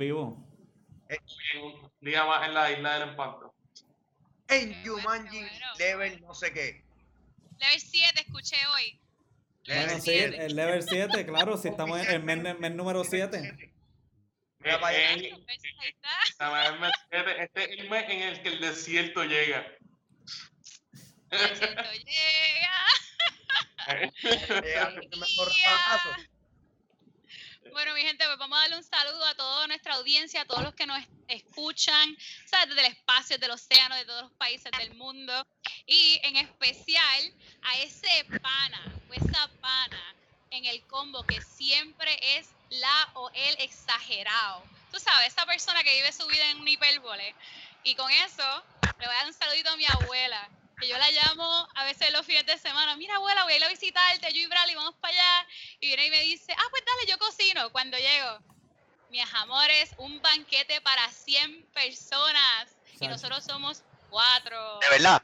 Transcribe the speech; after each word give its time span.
vivos. 0.00 0.38
En 1.08 1.62
un 1.62 1.92
día 2.00 2.24
más 2.24 2.48
en 2.48 2.54
la 2.54 2.72
isla 2.72 2.94
del 2.98 3.08
empanto. 3.10 3.54
En 4.48 4.82
bueno. 5.02 5.30
Level 5.78 6.20
no 6.22 6.34
sé 6.34 6.52
qué. 6.52 6.82
Level 7.58 7.80
7, 7.80 8.20
escuché 8.26 8.56
hoy. 8.74 8.98
Bueno, 9.66 9.82
Level 9.82 10.00
sí, 10.00 10.10
siete. 10.10 10.44
el 10.46 10.56
level 10.56 10.82
7, 10.82 11.26
claro, 11.26 11.56
si 11.58 11.68
estamos 11.68 12.00
en 12.00 12.10
el 12.10 12.22
mes, 12.22 12.44
el 12.46 12.58
mes 12.58 12.72
número 12.72 13.04
7. 13.04 13.72
Mira 14.60 14.80
para 14.80 14.96
allá. 14.96 15.14
Eh, 15.14 15.30
Este 17.10 17.42
este 17.42 17.64
es 17.64 17.80
el 17.80 17.90
mes 17.90 18.04
en 18.08 18.22
el 18.22 18.42
que 18.42 18.48
el 18.48 18.60
desierto 18.60 19.22
llega. 19.24 19.66
El 21.30 21.38
desierto 21.50 21.82
llega. 21.92 22.76
Llega 24.62 24.88
el 24.88 25.08
mejor 25.18 25.48
Yeah. 25.54 25.70
fracaso. 25.70 26.10
Bueno, 27.72 27.94
mi 27.94 28.02
gente, 28.02 28.24
pues 28.24 28.38
vamos 28.38 28.58
a 28.58 28.62
darle 28.62 28.76
un 28.78 28.84
saludo 28.84 29.24
a 29.24 29.34
toda 29.34 29.66
nuestra 29.68 29.94
audiencia, 29.94 30.40
a 30.40 30.44
todos 30.44 30.62
los 30.62 30.74
que 30.74 30.86
nos 30.86 30.98
escuchan, 31.28 32.16
¿sabes? 32.46 32.68
Desde 32.68 32.86
el 32.86 32.92
espacio, 32.92 33.36
desde 33.36 33.46
el 33.46 33.52
océano, 33.52 33.94
de 33.94 34.04
todos 34.04 34.22
los 34.22 34.32
países 34.32 34.72
del 34.78 34.94
mundo. 34.94 35.46
Y 35.86 36.20
en 36.24 36.36
especial 36.36 37.34
a 37.62 37.78
ese 37.78 38.24
pana 38.42 38.92
o 39.08 39.14
esa 39.14 39.48
pana 39.60 40.16
en 40.50 40.64
el 40.64 40.82
combo 40.86 41.22
que 41.24 41.40
siempre 41.42 42.18
es 42.38 42.48
la 42.70 43.10
o 43.14 43.30
el 43.34 43.60
exagerado. 43.60 44.64
Tú 44.90 44.98
sabes, 44.98 45.28
esa 45.28 45.46
persona 45.46 45.82
que 45.84 45.94
vive 45.94 46.12
su 46.12 46.26
vida 46.26 46.50
en 46.50 46.60
un 46.60 46.66
hipérbole. 46.66 47.34
Y 47.84 47.94
con 47.94 48.10
eso, 48.10 48.64
le 48.98 49.06
voy 49.06 49.14
a 49.14 49.18
dar 49.18 49.26
un 49.26 49.34
saludito 49.34 49.70
a 49.70 49.76
mi 49.76 49.86
abuela, 49.86 50.48
que 50.80 50.88
yo 50.88 50.96
la 50.98 51.10
llamo 51.10 51.68
a 51.74 51.84
veces 51.84 52.10
los 52.12 52.24
fines 52.24 52.46
de 52.46 52.58
semana. 52.58 52.96
Mira, 52.96 53.16
abuela, 53.16 53.44
voy 53.44 53.52
a 53.52 53.56
ir 53.58 53.64
a 53.64 53.68
visitarte, 53.68 54.32
yo 54.32 54.40
y 54.40 54.46
Bradley, 54.46 54.74
vamos 54.74 54.94
para 54.96 55.12
allá. 55.12 55.48
Y 55.78 55.88
viene 55.88 56.06
y 56.06 56.10
me 56.10 56.20
dice, 56.22 56.52
ah, 56.56 56.66
pues 56.70 56.82
dale, 56.84 57.10
yo 57.10 57.18
cocino. 57.18 57.70
Cuando 57.70 57.98
llego, 57.98 58.38
mis 59.10 59.34
amores, 59.34 59.90
un 59.98 60.20
banquete 60.22 60.80
para 60.80 61.06
100 61.10 61.66
personas. 61.72 62.76
Y 62.98 63.08
nosotros 63.08 63.44
somos 63.44 63.82
cuatro. 64.08 64.78
De 64.80 64.88
verdad, 64.90 65.22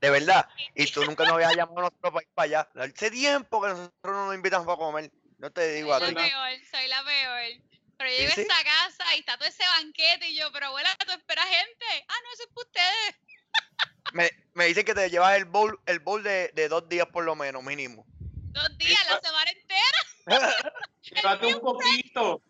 de 0.00 0.10
verdad. 0.10 0.48
Y 0.74 0.86
tú 0.90 1.04
nunca 1.04 1.24
nos 1.24 1.34
habías 1.34 1.56
llamado 1.56 1.78
a 1.78 1.82
nuestro 1.82 2.12
país 2.12 2.28
para 2.34 2.44
allá. 2.44 2.68
Hace 2.76 3.10
tiempo 3.10 3.62
que 3.62 3.68
nosotros 3.68 3.94
no 4.04 4.26
nos 4.26 4.34
invitamos 4.34 4.66
para 4.66 4.78
comer. 4.78 5.10
No 5.38 5.50
te 5.50 5.72
digo 5.72 5.92
a 5.92 5.98
Soy 5.98 6.08
ti. 6.08 6.14
la 6.14 6.22
peor, 6.22 6.50
soy 6.70 6.88
la 6.88 7.04
peor. 7.04 7.62
Pero 7.98 8.10
yo 8.10 8.16
¿Sí, 8.16 8.22
llego 8.22 8.34
sí? 8.34 8.40
a 8.40 8.44
esa 8.44 8.64
casa 8.64 9.16
y 9.16 9.20
está 9.20 9.38
todo 9.38 9.48
ese 9.48 9.64
banquete 9.66 10.28
y 10.28 10.36
yo, 10.36 10.52
pero 10.52 10.66
abuela, 10.66 10.94
¿tú 11.04 11.12
esperas 11.12 11.46
gente? 11.46 11.86
Ah, 12.08 12.14
no, 12.24 12.32
eso 12.32 12.42
es 12.42 12.48
para 12.48 12.66
ustedes. 12.66 13.25
Me, 14.12 14.30
me 14.54 14.66
dicen 14.66 14.84
que 14.84 14.94
te 14.94 15.10
llevas 15.10 15.36
el 15.36 15.44
bowl, 15.44 15.78
el 15.86 16.00
bowl 16.00 16.22
de, 16.22 16.50
de 16.54 16.68
dos 16.68 16.88
días 16.88 17.06
por 17.12 17.24
lo 17.24 17.34
menos, 17.34 17.62
mínimo. 17.62 18.06
Dos 18.52 18.78
días, 18.78 18.98
la 19.10 19.20
semana 19.20 19.50
entera. 19.50 19.96
Llévate 21.02 21.54
un 21.54 21.60
poquito. 21.60 22.40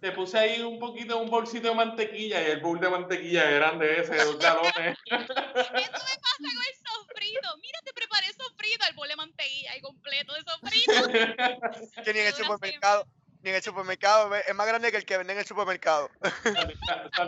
Te 0.00 0.12
puse 0.12 0.38
ahí 0.38 0.62
un 0.62 0.78
poquito, 0.78 1.18
un 1.18 1.28
bolsito 1.28 1.68
de 1.68 1.74
mantequilla 1.74 2.40
y 2.40 2.52
el 2.52 2.60
bowl 2.60 2.78
de 2.78 2.88
mantequilla 2.88 3.50
grande 3.50 4.00
ese 4.00 4.14
de 4.14 4.24
dos 4.24 4.38
galones. 4.38 4.96
Eso 5.06 5.18
me 5.18 5.26
pasa 5.26 6.36
con 6.36 6.46
el 6.46 6.76
sofrito. 6.86 7.56
Mira, 7.60 7.80
te 7.84 7.92
preparé 7.92 8.28
sofrito, 8.32 8.86
el 8.88 8.94
bol 8.94 9.08
de 9.08 9.16
mantequilla 9.16 9.72
ahí 9.72 9.80
completo 9.80 10.34
de 10.34 10.42
sofrito. 10.42 10.92
Que 12.04 12.12
ni 12.12 12.20
en 12.20 12.26
el 12.28 12.34
supermercado, 12.34 13.08
ni 13.42 13.50
en 13.50 13.56
el 13.56 13.62
supermercado, 13.62 14.34
es 14.34 14.54
más 14.54 14.66
grande 14.66 14.90
que 14.90 14.96
el 14.96 15.04
que 15.04 15.16
vende 15.16 15.32
en 15.32 15.38
el 15.38 15.44
supermercado. 15.44 16.10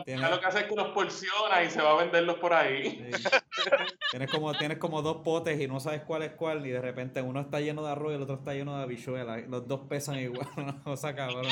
Ya 0.07 0.29
lo 0.29 0.41
que 0.41 0.47
hace 0.47 0.61
es 0.61 0.65
que 0.67 0.75
los 0.75 0.89
porciona 0.89 1.63
y 1.63 1.71
se 1.71 1.81
va 1.81 1.93
a 1.93 2.03
venderlos 2.03 2.39
por 2.39 2.53
ahí. 2.53 3.11
Sí. 3.13 3.29
Tienes 4.11 4.31
como, 4.31 4.53
tienes 4.55 4.79
como 4.79 5.03
dos 5.03 5.19
potes 5.23 5.61
y 5.61 5.69
no 5.69 5.79
sabes 5.79 6.03
cuál 6.03 6.23
es 6.23 6.33
cuál, 6.33 6.67
y 6.67 6.71
de 6.71 6.81
repente 6.81 7.23
uno 7.23 7.41
está 7.41 7.61
lleno 7.61 7.85
de 7.85 7.93
arroz 7.93 8.13
y 8.13 8.17
el 8.17 8.23
otro 8.23 8.37
está 8.37 8.55
lleno 8.55 8.77
de 8.77 8.83
habichuelas. 8.83 9.47
Los 9.49 9.69
dos 9.69 9.83
pesan 9.89 10.19
igual, 10.19 10.49
una 10.57 10.83
cosa 10.83 11.15
cabrona. 11.15 11.51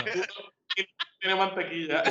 Tiene 1.20 1.34
mantequilla. 1.34 2.02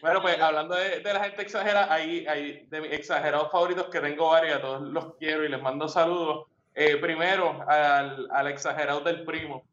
Bueno, 0.00 0.20
pues 0.20 0.38
hablando 0.38 0.74
de, 0.74 1.00
de 1.00 1.14
la 1.14 1.24
gente 1.24 1.40
exagerada, 1.40 1.90
hay, 1.90 2.26
hay 2.26 2.66
de 2.66 2.80
mis 2.82 2.92
exagerados 2.92 3.50
favoritos 3.50 3.86
que 3.88 4.00
tengo 4.00 4.28
varios, 4.28 4.58
a 4.58 4.60
todos 4.60 4.82
los 4.82 5.16
quiero 5.16 5.44
y 5.44 5.48
les 5.48 5.62
mando 5.62 5.88
saludos. 5.88 6.46
Eh, 6.74 6.96
primero, 6.98 7.64
al, 7.66 8.28
al 8.30 8.48
exagerado 8.48 9.00
del 9.00 9.24
primo, 9.24 9.64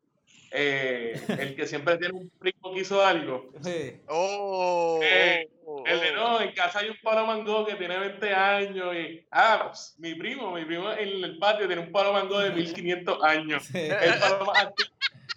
eh, 0.51 1.19
el 1.39 1.55
que 1.55 1.65
siempre 1.65 1.97
tiene 1.97 2.13
un 2.13 2.29
primo 2.29 2.73
que 2.73 2.81
hizo 2.81 3.03
algo. 3.03 3.51
Sí. 3.63 3.99
Oh, 4.07 4.99
Eh, 5.01 5.49
oh, 5.65 5.83
El 5.85 5.99
de 6.01 6.11
oh. 6.11 6.15
no, 6.15 6.41
en 6.41 6.51
casa 6.53 6.79
hay 6.79 6.89
un 6.89 6.97
palo 7.01 7.25
mango 7.25 7.65
que 7.65 7.75
tiene 7.75 7.97
20 7.97 8.33
años 8.33 8.93
y, 8.95 9.25
ah, 9.31 9.63
pues, 9.69 9.95
mi 9.97 10.13
primo, 10.15 10.51
mi 10.53 10.65
primo 10.65 10.91
en 10.91 11.23
el 11.23 11.37
patio 11.39 11.65
tiene 11.67 11.81
un 11.81 11.91
palo 11.91 12.13
mango 12.13 12.39
de 12.39 12.51
1500 12.51 13.23
años. 13.23 13.63
Sí. 13.65 13.79
El 13.79 14.19
palo 14.19 14.45
más 14.45 14.67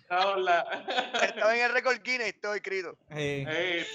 Estaba 0.04 1.56
en 1.56 1.62
el 1.62 1.72
récord 1.72 2.00
Guinness, 2.02 2.28
estoy 2.28 2.56
escrito. 2.56 2.96
Sí. 3.10 3.44
Eh, 3.48 3.86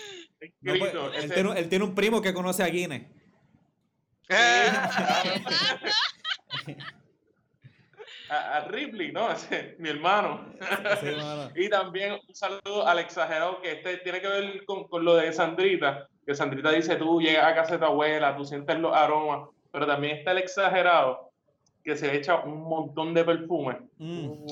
No, 0.62 0.74
pues, 0.80 0.94
él, 1.24 1.34
tiene, 1.34 1.50
un- 1.50 1.58
él 1.58 1.70
tiene 1.70 1.86
un 1.86 1.94
primo 1.96 2.22
que 2.22 2.34
conoce 2.34 2.64
a 2.64 2.68
Guinness. 2.68 3.04
a, 8.30 8.58
a 8.58 8.60
Ripley, 8.68 9.12
¿no? 9.12 9.32
Ese, 9.32 9.76
mi 9.80 9.90
hermano. 9.90 10.54
Sí. 11.02 11.08
Y 11.56 11.70
también 11.70 12.14
un 12.28 12.36
saludo 12.36 12.88
al 12.88 13.00
exagerado 13.00 13.62
que 13.62 13.72
este 13.74 13.98
tiene 13.98 14.22
que 14.22 14.28
ver 14.28 14.66
con, 14.66 14.88
con 14.88 15.04
lo 15.04 15.16
de 15.16 15.32
Sandrita, 15.34 16.08
que 16.26 16.36
Sandrita 16.36 16.72
dice, 16.72 16.96
tú 16.96 17.22
llegas 17.22 17.46
a 17.46 17.56
casa 17.56 17.74
de 17.74 17.80
tu 17.80 17.86
abuela, 17.86 18.36
tú 18.36 18.46
sientes 18.46 18.78
los 18.80 18.96
aromas, 18.96 19.50
pero 19.72 19.86
también 19.88 20.18
está 20.18 20.32
el 20.32 20.38
exagerado 20.40 21.32
que 21.84 21.96
se 21.96 22.16
echa 22.16 22.36
un 22.36 22.62
montón 22.68 23.14
de 23.14 23.24
perfume. 23.24 23.80
Mm. 23.98 24.46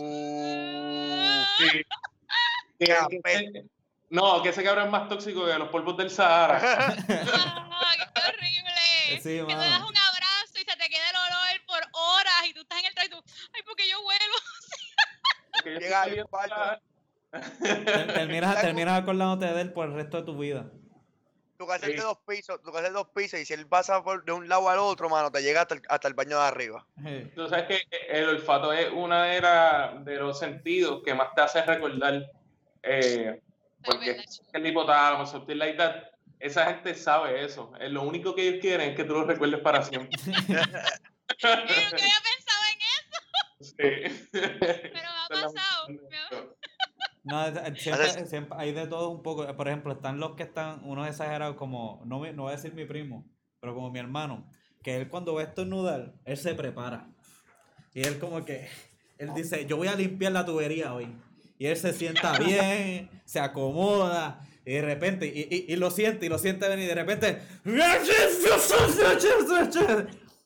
Sí. 1.57 1.81
Que- 2.79 2.85
que 3.23 3.63
no, 4.11 4.41
que 4.43 4.49
ese 4.49 4.63
cabrón 4.63 4.85
es 4.85 4.91
más 4.91 5.09
tóxico 5.09 5.45
que 5.47 5.57
los 5.57 5.67
polvos 5.69 5.97
del 5.97 6.11
Sahara. 6.11 6.59
Ah, 6.61 6.95
¡Qué 7.07 8.21
horrible! 8.21 9.19
Sí, 9.21 9.39
que 9.39 9.45
te 9.47 9.55
mano. 9.55 9.59
das 9.69 9.81
un 9.81 9.97
abrazo 9.97 10.53
y 10.53 10.59
se 10.59 10.77
te 10.77 10.87
queda 10.89 11.09
el 11.09 11.15
olor 11.15 11.65
por 11.65 11.79
horas 11.91 12.47
y 12.47 12.53
tú 12.53 12.61
estás 12.61 12.79
en 12.79 12.85
el 12.85 12.93
traje 12.93 13.07
y 13.07 13.11
tú, 13.11 13.23
ay, 13.53 13.61
porque 13.65 13.89
yo 13.89 13.97
huelo. 13.99 14.35
Porque 15.73 15.73
yo 15.73 15.79
Llega 15.79 16.03
estoy. 16.05 16.79
Ter- 17.31 18.13
Terminas, 18.13 18.61
terminas 18.61 19.01
acordándote 19.01 19.53
de 19.53 19.61
él 19.61 19.73
por 19.73 19.87
el 19.87 19.93
resto 19.95 20.17
de 20.17 20.23
tu 20.23 20.37
vida. 20.37 20.71
tu 21.57 21.65
casa 21.65 21.87
es 21.87 21.93
de 21.93 21.97
Sí. 21.97 22.03
dos 22.03 22.17
pisos, 22.27 22.61
tu 22.61 22.71
casa 22.71 22.85
es 22.87 22.93
de 22.93 22.97
dos 22.99 23.09
pisos, 23.15 23.39
y 23.39 23.45
si 23.45 23.53
él 23.53 23.67
pasa 23.67 24.03
por 24.03 24.23
de 24.23 24.31
un 24.31 24.47
lado 24.47 24.69
al 24.69 24.77
otro, 24.79 25.09
mano, 25.09 25.31
te 25.31 25.41
llega 25.41 25.61
hasta 25.61 25.73
el, 25.75 25.81
hasta 25.89 26.07
el 26.07 26.13
baño 26.13 26.37
de 26.39 26.45
arriba. 26.45 26.85
Sí. 27.03 27.31
Tú 27.35 27.47
sabes 27.49 27.65
que 27.65 27.81
el 28.09 28.29
olfato 28.29 28.71
es 28.71 28.91
una 28.93 29.23
de, 29.25 29.41
la- 29.41 29.95
de 30.03 30.15
los 30.17 30.37
sentidos 30.37 31.01
que 31.03 31.13
más 31.15 31.33
te 31.35 31.41
hace 31.41 31.61
recordar. 31.63 32.29
Eh, 32.83 33.41
porque 33.83 34.23
el 34.53 34.65
hipotálamo, 34.67 35.25
something 35.25 35.55
like 35.55 35.77
that. 35.77 35.95
Esa 36.39 36.65
gente 36.67 36.93
sabe 36.93 37.43
eso. 37.43 37.73
Eh, 37.79 37.89
Lo 37.89 38.03
único 38.03 38.35
que 38.35 38.47
ellos 38.47 38.61
quieren 38.61 38.91
es 38.91 38.95
que 38.95 39.03
tú 39.03 39.13
lo 39.15 39.23
recuerdes 39.25 39.59
para 39.61 39.81
siempre. 39.83 40.11
Yo 41.39 41.55
nunca 41.55 41.73
había 41.73 42.19
pensado 42.23 42.63
en 42.71 42.79
eso, 42.93 43.17
Sí. 43.59 44.29
pero 44.31 45.09
ha 45.35 45.41
pasado. 45.43 45.87
Me 45.89 46.17
ha- 46.17 46.43
No, 47.23 47.45
es- 47.45 47.57
es- 47.77 47.83
siempre, 47.83 48.25
siempre 48.27 48.57
hay 48.59 48.71
de 48.73 48.87
todo 48.87 49.09
un 49.09 49.21
poco. 49.21 49.45
Por 49.55 49.67
ejemplo, 49.67 49.93
están 49.93 50.19
los 50.19 50.35
que 50.35 50.43
están, 50.43 50.81
unos 50.85 51.07
exagerados 51.07 51.55
como, 51.57 52.01
no, 52.05 52.19
mi- 52.19 52.31
no 52.31 52.43
voy 52.43 52.53
a 52.53 52.55
decir 52.55 52.73
mi 52.73 52.85
primo, 52.85 53.25
pero 53.59 53.73
como 53.75 53.91
mi 53.91 53.99
hermano, 53.99 54.49
que 54.83 54.95
él 54.95 55.09
cuando 55.09 55.33
va 55.33 55.41
a 55.41 55.43
estornudar, 55.45 56.13
él 56.25 56.37
se 56.37 56.55
prepara. 56.55 57.09
Y 57.93 58.01
él 58.07 58.17
como 58.19 58.45
que, 58.45 58.67
él 59.17 59.33
dice, 59.35 59.65
yo 59.65 59.75
voy 59.77 59.87
a 59.89 59.95
limpiar 59.95 60.31
la 60.31 60.45
tubería 60.45 60.93
hoy. 60.93 61.13
Y 61.59 61.65
él 61.65 61.75
se 61.75 61.91
sienta 61.91 62.31
bien, 62.39 63.09
se 63.25 63.39
acomoda, 63.41 64.39
y 64.65 64.73
de 64.73 64.81
repente, 64.83 65.25
y, 65.25 65.47
y- 65.53 65.73
y 65.73 65.75
lo 65.75 65.91
siente, 65.91 66.27
y 66.27 66.29
lo 66.29 66.37
siente 66.37 66.69
venir, 66.69 66.85
y 66.85 66.87
de 66.89 66.95
repente, 66.95 67.41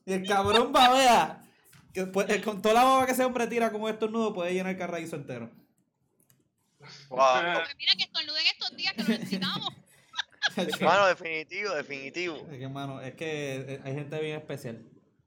y 0.05 0.13
el 0.13 0.27
cabrón 0.27 0.71
babea. 0.71 1.40
Que 1.93 2.05
pues, 2.05 2.41
con 2.43 2.61
toda 2.61 2.73
la 2.75 2.83
baba 2.83 3.05
que 3.05 3.11
ese 3.11 3.25
hombre 3.25 3.47
tira 3.47 3.71
como 3.71 3.89
estornudo, 3.89 4.33
puede 4.33 4.53
llenar 4.53 4.71
el 4.73 4.77
carraízo 4.77 5.15
entero. 5.17 5.49
Wow. 7.09 7.19
Pues 7.19 7.75
mira 7.77 7.91
que 7.97 8.03
estornuden 8.03 8.45
estos 8.47 8.75
días 8.75 8.93
que 8.93 9.03
lo 9.03 9.09
necesitamos. 9.09 9.69
Mano, 10.81 11.05
definitivo, 11.05 11.73
definitivo. 11.75 12.47
Es 12.51 12.57
que, 12.57 12.67
mano, 12.67 12.99
es 12.99 13.13
que 13.13 13.55
eh, 13.55 13.81
hay 13.83 13.93
gente 13.93 14.19
bien 14.19 14.37
especial. 14.39 14.83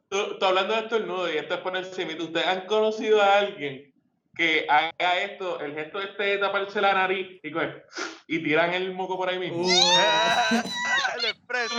Tú, 0.09 0.39
tú 0.39 0.45
hablando 0.45 0.75
de 0.75 0.81
estornudo 0.81 1.33
y 1.33 1.37
esto 1.39 1.55
es 1.55 1.61
por 1.61 1.77
encima, 1.77 2.13
¿ustedes 2.21 2.47
han 2.47 2.67
conocido 2.67 3.23
a 3.23 3.39
alguien 3.39 3.95
que 4.37 4.67
haga 4.69 5.21
esto, 5.23 5.61
el 5.61 5.75
gesto 5.75 6.01
este 6.01 6.23
de 6.25 6.39
taparse 6.39 6.81
la 6.81 6.95
nariz 6.95 7.39
y, 7.45 7.51
coge- 7.53 7.85
y 8.27 8.43
tiran 8.43 8.75
el 8.75 8.93
moco 8.93 9.17
por 9.17 9.29
ahí 9.29 9.39
mismo? 9.39 9.59
Uh, 9.59 9.69
el 11.19 11.25
expreso. 11.27 11.75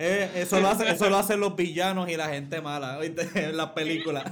Eh, 0.00 0.30
eso, 0.36 0.58
lo 0.60 0.68
hace, 0.68 0.88
eso 0.90 1.08
lo 1.10 1.16
hacen 1.18 1.38
los 1.40 1.54
villanos 1.54 2.08
y 2.08 2.16
la 2.16 2.28
gente 2.28 2.60
mala, 2.60 2.98
¿oíste? 2.98 3.22
En 3.50 3.56
las 3.56 3.70
películas. 3.70 4.24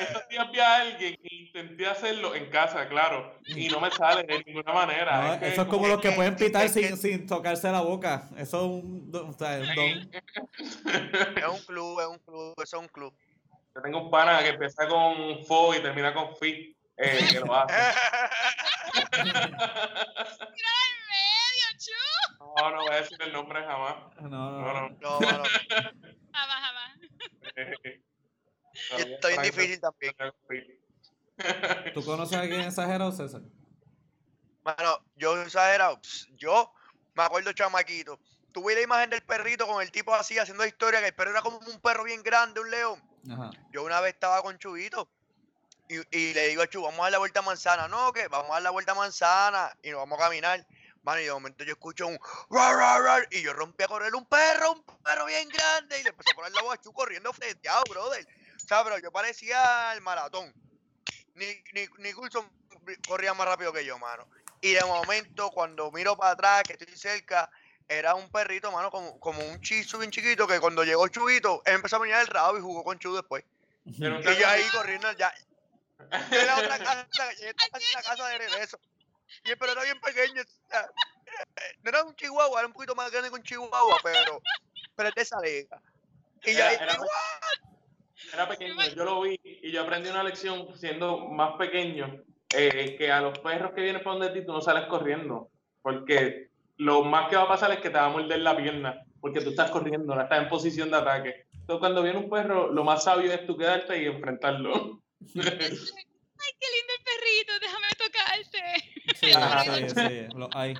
Estos 0.00 0.28
días 0.28 0.50
vi 0.52 0.60
a 0.60 0.76
alguien 0.76 1.16
que 1.20 1.34
intenté 1.34 1.86
hacerlo 1.88 2.32
en 2.36 2.48
casa, 2.48 2.88
claro, 2.88 3.34
y 3.44 3.66
no 3.68 3.80
me 3.80 3.90
sale 3.90 4.22
de 4.22 4.44
ninguna 4.44 4.72
manera. 4.72 5.20
No, 5.20 5.32
Es 5.34 5.40
que 5.40 5.48
eso 5.48 5.62
es 5.62 5.68
como 5.68 5.88
los 5.88 6.00
que 6.00 6.08
es- 6.10 6.14
pueden 6.14 6.34
es- 6.34 6.38
pitar 6.40 6.64
es 6.66 6.72
que- 6.72 6.88
sin, 6.88 6.96
sin 6.96 7.26
tocarse 7.26 7.68
la 7.72 7.80
boca. 7.80 8.28
Eso 8.36 8.58
es 8.58 8.62
un, 8.84 9.10
o 9.12 9.32
sea, 9.36 9.58
un 9.58 9.74
don. 9.74 10.10
Es 11.36 11.48
un 11.48 11.58
club, 11.66 12.00
es 12.00 12.06
un 12.06 12.18
club, 12.18 12.54
eso 12.62 12.76
es 12.76 12.82
un 12.82 12.88
club. 12.88 13.12
Yo 13.74 13.82
tengo 13.82 14.02
un 14.02 14.10
pana 14.10 14.38
que 14.44 14.48
empieza 14.50 14.86
con 14.86 15.44
FO 15.44 15.74
y 15.74 15.80
termina 15.80 16.14
con 16.14 16.36
FI, 16.36 16.76
eh, 16.96 17.26
que 17.32 17.40
lo 17.40 17.54
hace. 17.54 17.74
No, 22.60 22.70
no 22.70 22.82
voy 22.82 22.90
a 22.94 23.00
decir 23.00 23.20
el 23.22 23.32
nombre 23.32 23.64
jamás. 23.64 23.96
No, 24.20 24.28
No, 24.28 24.60
no, 24.60 24.88
no. 24.88 24.90
no. 24.90 25.18
Jamás, 25.20 25.44
jamás. 26.32 26.98
Eh, 27.56 28.02
y 28.98 29.12
está 29.12 29.28
bien 29.28 29.42
difícil 29.42 29.80
también. 29.80 30.14
¿Tú 31.94 32.04
conoces 32.04 32.36
a 32.36 32.40
alguien 32.40 32.60
exagerado, 32.60 33.12
César? 33.12 33.42
Mano, 34.62 35.04
yo 35.16 35.40
exagerado. 35.42 36.00
Yo 36.36 36.72
me 37.14 37.22
acuerdo 37.22 37.52
chamaquito. 37.52 38.18
Tuve 38.52 38.74
la 38.74 38.80
imagen 38.82 39.10
del 39.10 39.22
perrito 39.22 39.66
con 39.66 39.82
el 39.82 39.90
tipo 39.90 40.14
así 40.14 40.38
haciendo 40.38 40.64
historia, 40.64 41.00
que 41.00 41.08
el 41.08 41.14
perro 41.14 41.30
era 41.30 41.42
como 41.42 41.58
un 41.58 41.80
perro 41.80 42.04
bien 42.04 42.22
grande, 42.22 42.60
un 42.60 42.70
león. 42.70 43.02
Ajá. 43.30 43.50
Yo 43.72 43.84
una 43.84 44.00
vez 44.00 44.14
estaba 44.14 44.42
con 44.42 44.58
Chubito 44.58 45.08
y, 45.88 45.96
y 46.16 46.34
le 46.34 46.48
digo 46.48 46.62
a 46.62 46.66
Chu, 46.66 46.82
vamos 46.82 47.00
a 47.00 47.02
dar 47.04 47.12
la 47.12 47.18
vuelta 47.18 47.40
a 47.40 47.42
manzana. 47.42 47.88
No, 47.88 48.12
que 48.12 48.28
vamos 48.28 48.50
a 48.50 48.54
dar 48.54 48.62
la 48.62 48.70
vuelta 48.70 48.92
a 48.92 48.96
manzana 48.96 49.76
y 49.82 49.90
nos 49.90 50.00
vamos 50.00 50.18
a 50.18 50.22
caminar. 50.24 50.66
Mano, 51.02 51.20
y 51.20 51.24
de 51.24 51.32
momento 51.32 51.64
yo 51.64 51.72
escucho 51.72 52.06
un 52.06 52.18
rar, 52.50 52.76
rar, 52.76 53.02
rar, 53.02 53.28
y 53.30 53.42
yo 53.42 53.52
rompí 53.52 53.84
a 53.84 53.88
correr 53.88 54.14
un 54.14 54.26
perro, 54.26 54.72
un 54.72 54.82
perro 55.02 55.26
bien 55.26 55.48
grande. 55.48 56.00
Y 56.00 56.02
le 56.02 56.10
empecé 56.10 56.32
a 56.32 56.34
poner 56.34 56.52
la 56.52 56.62
voz 56.62 56.74
a 56.74 56.80
Chu 56.80 56.92
corriendo 56.92 57.32
fleteado, 57.32 57.82
brother. 57.88 58.26
O 58.56 58.66
sea, 58.68 58.84
pero 58.84 58.98
yo 58.98 59.10
parecía 59.10 59.92
el 59.94 60.00
maratón. 60.00 60.52
Ni, 61.34 61.46
ni, 61.72 62.12
corría 63.06 63.32
más 63.34 63.46
rápido 63.46 63.72
que 63.72 63.84
yo, 63.84 63.98
mano. 63.98 64.28
Y 64.60 64.72
de 64.72 64.84
momento, 64.84 65.50
cuando 65.50 65.90
miro 65.92 66.16
para 66.16 66.32
atrás, 66.32 66.64
que 66.64 66.72
estoy 66.72 66.96
cerca, 66.96 67.48
era 67.88 68.14
un 68.14 68.30
perrito, 68.30 68.70
mano, 68.70 68.90
como, 68.90 69.18
como 69.18 69.42
un 69.42 69.60
chizo 69.60 69.98
bien 69.98 70.10
chiquito, 70.10 70.46
que 70.46 70.60
cuando 70.60 70.84
llegó 70.84 71.08
Chubito, 71.08 71.62
él 71.64 71.76
empezó 71.76 71.96
a 71.96 72.00
venir 72.00 72.16
el 72.16 72.26
rabo 72.26 72.58
y 72.58 72.60
jugó 72.60 72.84
con 72.84 72.98
Chu 72.98 73.14
después. 73.14 73.44
Yo 73.84 74.08
Y 74.08 74.36
yo 74.36 74.48
ahí 74.48 74.64
corriendo 74.72 75.10
ya. 75.12 75.32
Llegué 76.30 76.42
a 76.42 76.46
la 76.46 76.56
otra 76.56 76.78
casa, 76.78 77.08
la 77.94 78.02
casa 78.02 78.28
de 78.28 78.38
regreso. 78.38 78.78
Y 79.44 79.50
el 79.50 79.58
perro 79.58 79.72
era 79.72 79.82
bien 79.84 80.00
pequeño. 80.00 80.40
eh, 80.42 81.76
no 81.82 81.90
era 81.90 82.04
un 82.04 82.14
chihuahua, 82.16 82.60
era 82.60 82.66
un 82.66 82.72
poquito 82.72 82.94
más 82.94 83.10
grande 83.10 83.28
que 83.30 83.36
un 83.36 83.42
chihuahua, 83.42 83.96
pero, 84.02 84.40
pero 84.94 85.08
es 85.10 85.14
de 85.14 85.22
esa 85.22 85.40
liga. 85.40 85.80
Y 86.44 86.52
yo 86.52 86.58
Era- 86.64 86.96
Era 88.32 88.48
pequeño, 88.48 88.74
yo 88.94 89.04
lo 89.04 89.20
vi 89.22 89.38
y 89.42 89.70
yo 89.72 89.82
aprendí 89.82 90.08
una 90.10 90.22
lección 90.22 90.76
siendo 90.76 91.18
más 91.28 91.56
pequeño, 91.56 92.22
eh, 92.54 92.94
que 92.98 93.10
a 93.10 93.20
los 93.20 93.38
perros 93.38 93.72
que 93.74 93.80
vienen 93.82 94.02
por 94.02 94.14
donde 94.18 94.30
ti 94.30 94.44
tú 94.44 94.52
no 94.52 94.60
sales 94.60 94.86
corriendo, 94.86 95.50
porque 95.82 96.48
lo 96.76 97.02
más 97.04 97.28
que 97.28 97.36
va 97.36 97.42
a 97.42 97.48
pasar 97.48 97.70
es 97.72 97.78
que 97.80 97.90
te 97.90 97.96
va 97.98 98.06
a 98.06 98.10
morder 98.10 98.40
la 98.40 98.56
pierna, 98.56 99.02
porque 99.20 99.40
tú 99.40 99.50
estás 99.50 99.70
corriendo, 99.70 100.14
no 100.14 100.20
estás 100.22 100.42
en 100.42 100.48
posición 100.48 100.90
de 100.90 100.96
ataque. 100.96 101.46
Entonces 101.52 101.78
cuando 101.80 102.02
viene 102.02 102.18
un 102.18 102.30
perro, 102.30 102.70
lo 102.72 102.84
más 102.84 103.04
sabio 103.04 103.32
es 103.32 103.46
tú 103.46 103.56
quedarte 103.56 104.00
y 104.02 104.06
enfrentarlo. 104.06 105.02
Ay, 106.40 106.52
qué 106.60 106.66
lindo 106.76 106.92
el 106.98 107.02
perrito, 107.04 107.52
déjame 107.60 107.88
tocarte. 107.98 108.62
Sí, 109.18 109.32
Ajá. 109.36 109.64
sí, 109.64 109.88
sí, 109.88 110.36
lo 110.36 110.48
hay. 110.54 110.74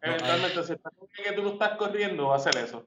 Eventualmente, 0.00 0.64
si 0.64 0.72
ve 0.72 0.78
que 1.24 1.32
tú 1.32 1.42
no 1.42 1.50
estás 1.52 1.76
corriendo, 1.76 2.26
va 2.28 2.34
a 2.34 2.38
hacer 2.38 2.56
eso. 2.56 2.86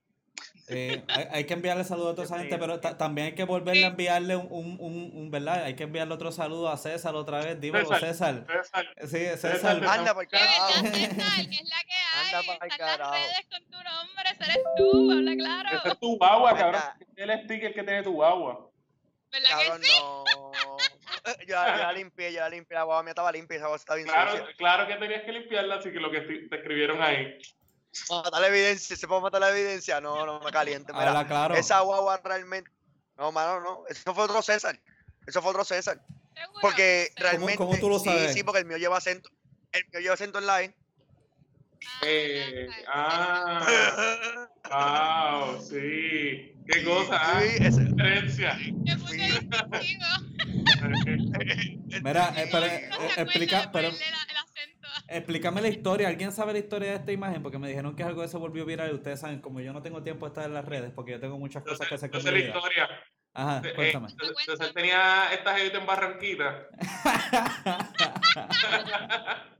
Eh, 0.67 1.03
hay, 1.09 1.27
hay 1.31 1.43
que 1.45 1.53
enviarle 1.53 1.83
saludos 1.83 2.13
a 2.13 2.15
toda 2.15 2.25
esa 2.25 2.39
gente, 2.39 2.57
pero 2.57 2.79
ta- 2.79 2.97
también 2.97 3.27
hay 3.27 3.35
que 3.35 3.43
volverle 3.43 3.85
a 3.85 3.89
enviarle 3.89 4.35
un, 4.35 4.47
un, 4.49 4.77
un, 4.79 5.11
un- 5.13 5.29
¿verdad? 5.31 5.63
Hay 5.63 5.75
que 5.75 5.83
enviarle 5.83 6.13
otro 6.15 6.31
saludo 6.31 6.69
a 6.69 6.77
César 6.77 7.13
otra 7.15 7.37
vez. 7.45 7.61
Dímelo, 7.61 7.85
César. 7.87 8.09
César. 8.09 8.45
César, 8.47 8.85
Sí, 9.01 9.07
César, 9.17 9.51
César. 9.57 9.85
anda 9.87 10.13
por 10.15 10.27
carajo. 10.27 10.73
César, 10.73 10.91
que 10.91 11.03
es 11.03 11.17
la 11.17 11.83
que 11.83 11.93
hay. 12.15 12.33
Anda 12.33 12.39
Están 12.53 12.69
carajo. 12.79 13.11
las 13.13 13.21
redes 13.21 13.45
con 13.51 13.63
tu 13.65 13.77
nombre, 13.83 14.29
ese 14.31 14.43
eres 14.43 14.63
tú, 14.75 15.11
habla 15.11 15.31
ese 15.31 15.39
claro. 15.39 15.69
es 15.93 15.99
tu 15.99 16.17
guagua, 16.17 16.57
cabrón. 16.57 16.81
Es 17.15 17.29
el 17.29 17.43
sticker 17.43 17.73
que 17.75 17.83
tiene 17.83 18.01
tu 18.03 18.11
guagua. 18.13 18.69
¿Verdad 19.31 19.49
Cabrón, 19.51 19.81
que 19.81 19.87
sí? 19.87 19.99
no. 20.01 20.23
Yo, 21.47 21.55
la 21.55 21.91
limpié, 21.93 22.31
yo 22.33 22.39
la 22.41 22.49
limpié, 22.49 22.75
la 22.75 22.83
guava 22.83 23.03
mía 23.03 23.11
estaba 23.11 23.31
limpia, 23.31 23.57
esa 23.57 23.67
voz 23.67 23.81
estaba 23.81 23.95
bien 23.97 24.07
Claro, 24.07 24.31
sucia. 24.31 24.55
claro 24.57 24.87
que 24.87 24.95
tenías 24.95 25.23
que 25.23 25.31
limpiarla, 25.31 25.75
así 25.75 25.91
que 25.91 25.99
lo 25.99 26.11
que 26.11 26.21
te 26.21 26.55
escribieron 26.55 27.01
ahí. 27.01 27.37
Matar 28.09 28.41
la 28.41 28.47
evidencia, 28.47 28.95
¿se 28.95 29.07
puede 29.07 29.21
matar 29.21 29.41
la 29.41 29.49
evidencia? 29.51 30.01
No, 30.01 30.25
no 30.25 30.39
me 30.41 30.51
caliente. 30.51 30.91
Mira, 30.93 31.07
Habla 31.07 31.27
claro. 31.27 31.55
esa 31.55 31.79
guagua 31.79 32.19
realmente. 32.23 32.69
No, 33.17 33.31
mano, 33.31 33.61
no. 33.61 33.83
Eso 33.87 34.13
fue 34.13 34.25
otro 34.25 34.41
César. 34.41 34.77
Eso 35.25 35.41
fue 35.41 35.51
otro 35.51 35.63
César. 35.63 35.99
Porque 36.61 37.07
Sí. 37.15 37.23
realmente. 37.23 37.55
cómo 37.57 37.77
tú 37.79 37.87
lo 37.89 37.97
sabes? 37.99 38.33
Sí, 38.33 38.39
sí, 38.39 38.43
porque 38.43 38.59
el 38.59 38.65
mío 38.65 38.77
lleva 38.77 38.97
acento. 38.97 39.29
El 39.71 39.83
mío 39.93 40.01
lleva 40.01 40.13
acento 40.15 40.39
en 40.39 40.45
la 40.45 40.63
E. 40.63 40.75
Eh, 42.01 42.67
Ah, 42.87 43.65
ah, 44.65 45.45
wow, 45.53 45.61
sí. 45.61 46.51
Qué 46.67 46.83
cosa, 46.83 47.11
ah, 47.21 47.39
Sí, 47.41 47.57
ese- 47.61 47.83
diferencia. 47.85 48.57
Distintivo. 48.57 49.39
Mira, 52.03 52.33
eh, 52.37 52.47
pero, 52.51 52.65
eh, 52.65 52.89
explica, 53.17 53.61
de 53.61 53.67
pero, 53.73 53.89
explícame 55.07 55.61
la 55.61 55.67
historia. 55.69 56.07
¿Alguien 56.07 56.31
sabe 56.31 56.53
la 56.53 56.59
historia 56.59 56.89
de 56.91 56.95
esta 56.97 57.11
imagen? 57.11 57.41
Porque 57.43 57.57
me 57.57 57.67
dijeron 57.67 57.95
que 57.95 58.03
algo 58.03 58.21
que 58.21 58.27
se 58.27 58.37
volvió 58.37 58.65
viral. 58.65 58.91
y 58.91 58.95
Ustedes 58.95 59.19
saben, 59.19 59.39
como 59.41 59.59
yo 59.61 59.73
no 59.73 59.81
tengo 59.81 60.03
tiempo 60.03 60.25
de 60.25 60.29
estar 60.29 60.45
en 60.45 60.53
las 60.53 60.65
redes, 60.65 60.91
porque 60.93 61.11
yo 61.13 61.19
tengo 61.19 61.37
muchas 61.39 61.63
cosas 61.63 61.87
que 61.87 61.95
hacer 61.95 62.11
con 62.11 62.23
la 62.23 62.31
vida. 62.31 62.47
historia. 62.47 62.89
Ajá, 63.33 63.61
Eh, 63.67 63.73
cuéntame. 63.75 64.07
César 64.45 64.71
tenía 64.73 65.33
esta 65.33 65.55
jevita 65.57 65.77
en 65.79 65.85
Barranquita. 65.85 66.67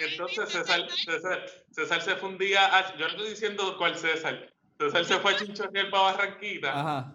Entonces 0.00 0.48
César, 0.50 0.80
César, 0.90 1.46
César 1.70 2.02
se 2.02 2.16
fue 2.16 2.28
un 2.28 2.38
día 2.38 2.66
a- 2.76 2.92
Yo 2.96 3.06
no 3.06 3.08
estoy 3.08 3.30
diciendo 3.30 3.76
cuál 3.78 3.96
César. 3.96 4.52
César 4.78 5.04
se 5.04 5.16
fue 5.18 5.32
a 5.32 5.36
chinchorrear 5.36 5.90
para 5.90 6.02
Barranquita. 6.04 6.80
Ajá. 6.80 7.14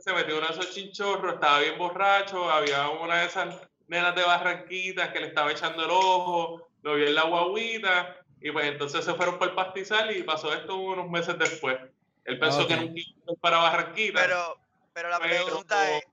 Se 0.00 0.12
metió 0.12 0.38
uno 0.38 0.46
de 0.46 0.52
esos 0.52 0.70
chinchorros, 0.74 1.34
estaba 1.34 1.60
bien 1.60 1.76
borracho, 1.78 2.50
había 2.50 2.88
una 2.88 3.20
de 3.20 3.26
esas 3.26 3.54
nenas 3.88 4.14
de 4.14 4.22
Barranquitas 4.22 5.10
que 5.10 5.20
le 5.20 5.26
estaba 5.28 5.52
echando 5.52 5.84
el 5.84 5.90
ojo, 5.90 6.68
lo 6.82 6.94
vio 6.94 7.06
en 7.06 7.14
la 7.14 7.24
guaguita, 7.24 8.16
y 8.40 8.50
pues 8.50 8.66
entonces 8.66 9.04
se 9.04 9.14
fueron 9.14 9.38
por 9.38 9.48
el 9.48 9.54
pastizal 9.54 10.16
y 10.16 10.22
pasó 10.22 10.52
esto 10.54 10.76
unos 10.76 11.08
meses 11.10 11.38
después. 11.38 11.76
Él 12.24 12.38
pensó 12.38 12.62
ok. 12.62 12.68
que 12.68 12.76
nunca 12.76 13.00
iba 13.00 13.34
para 13.40 13.58
Barranquita, 13.58 14.20
Pero, 14.22 14.56
pero 14.92 15.08
la 15.10 15.18
Pero- 15.18 15.44
pregunta 15.46 15.96
es. 15.96 16.04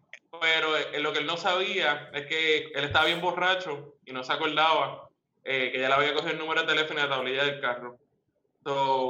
pero 0.42 0.76
eh, 0.78 1.00
lo 1.00 1.14
que 1.14 1.20
él 1.20 1.26
no 1.26 1.38
sabía 1.38 2.10
es 2.14 2.26
que 2.26 2.58
él 2.74 2.84
estaba 2.84 3.06
bien 3.06 3.22
borracho 3.22 3.96
y 4.06 4.12
no 4.12 4.24
se 4.24 4.34
acordaba 4.34 5.10
eh, 5.44 5.70
que 5.72 5.80
ya 5.80 5.88
le 5.88 5.94
había 5.94 6.14
cogido 6.14 6.32
el 6.34 6.40
número 6.40 6.62
de 6.62 6.68
teléfono 6.68 7.00
y 7.00 7.04
la 7.04 7.10
tablilla 7.10 7.44
del 7.46 7.62
carro. 7.62 7.98
So, 8.66 9.10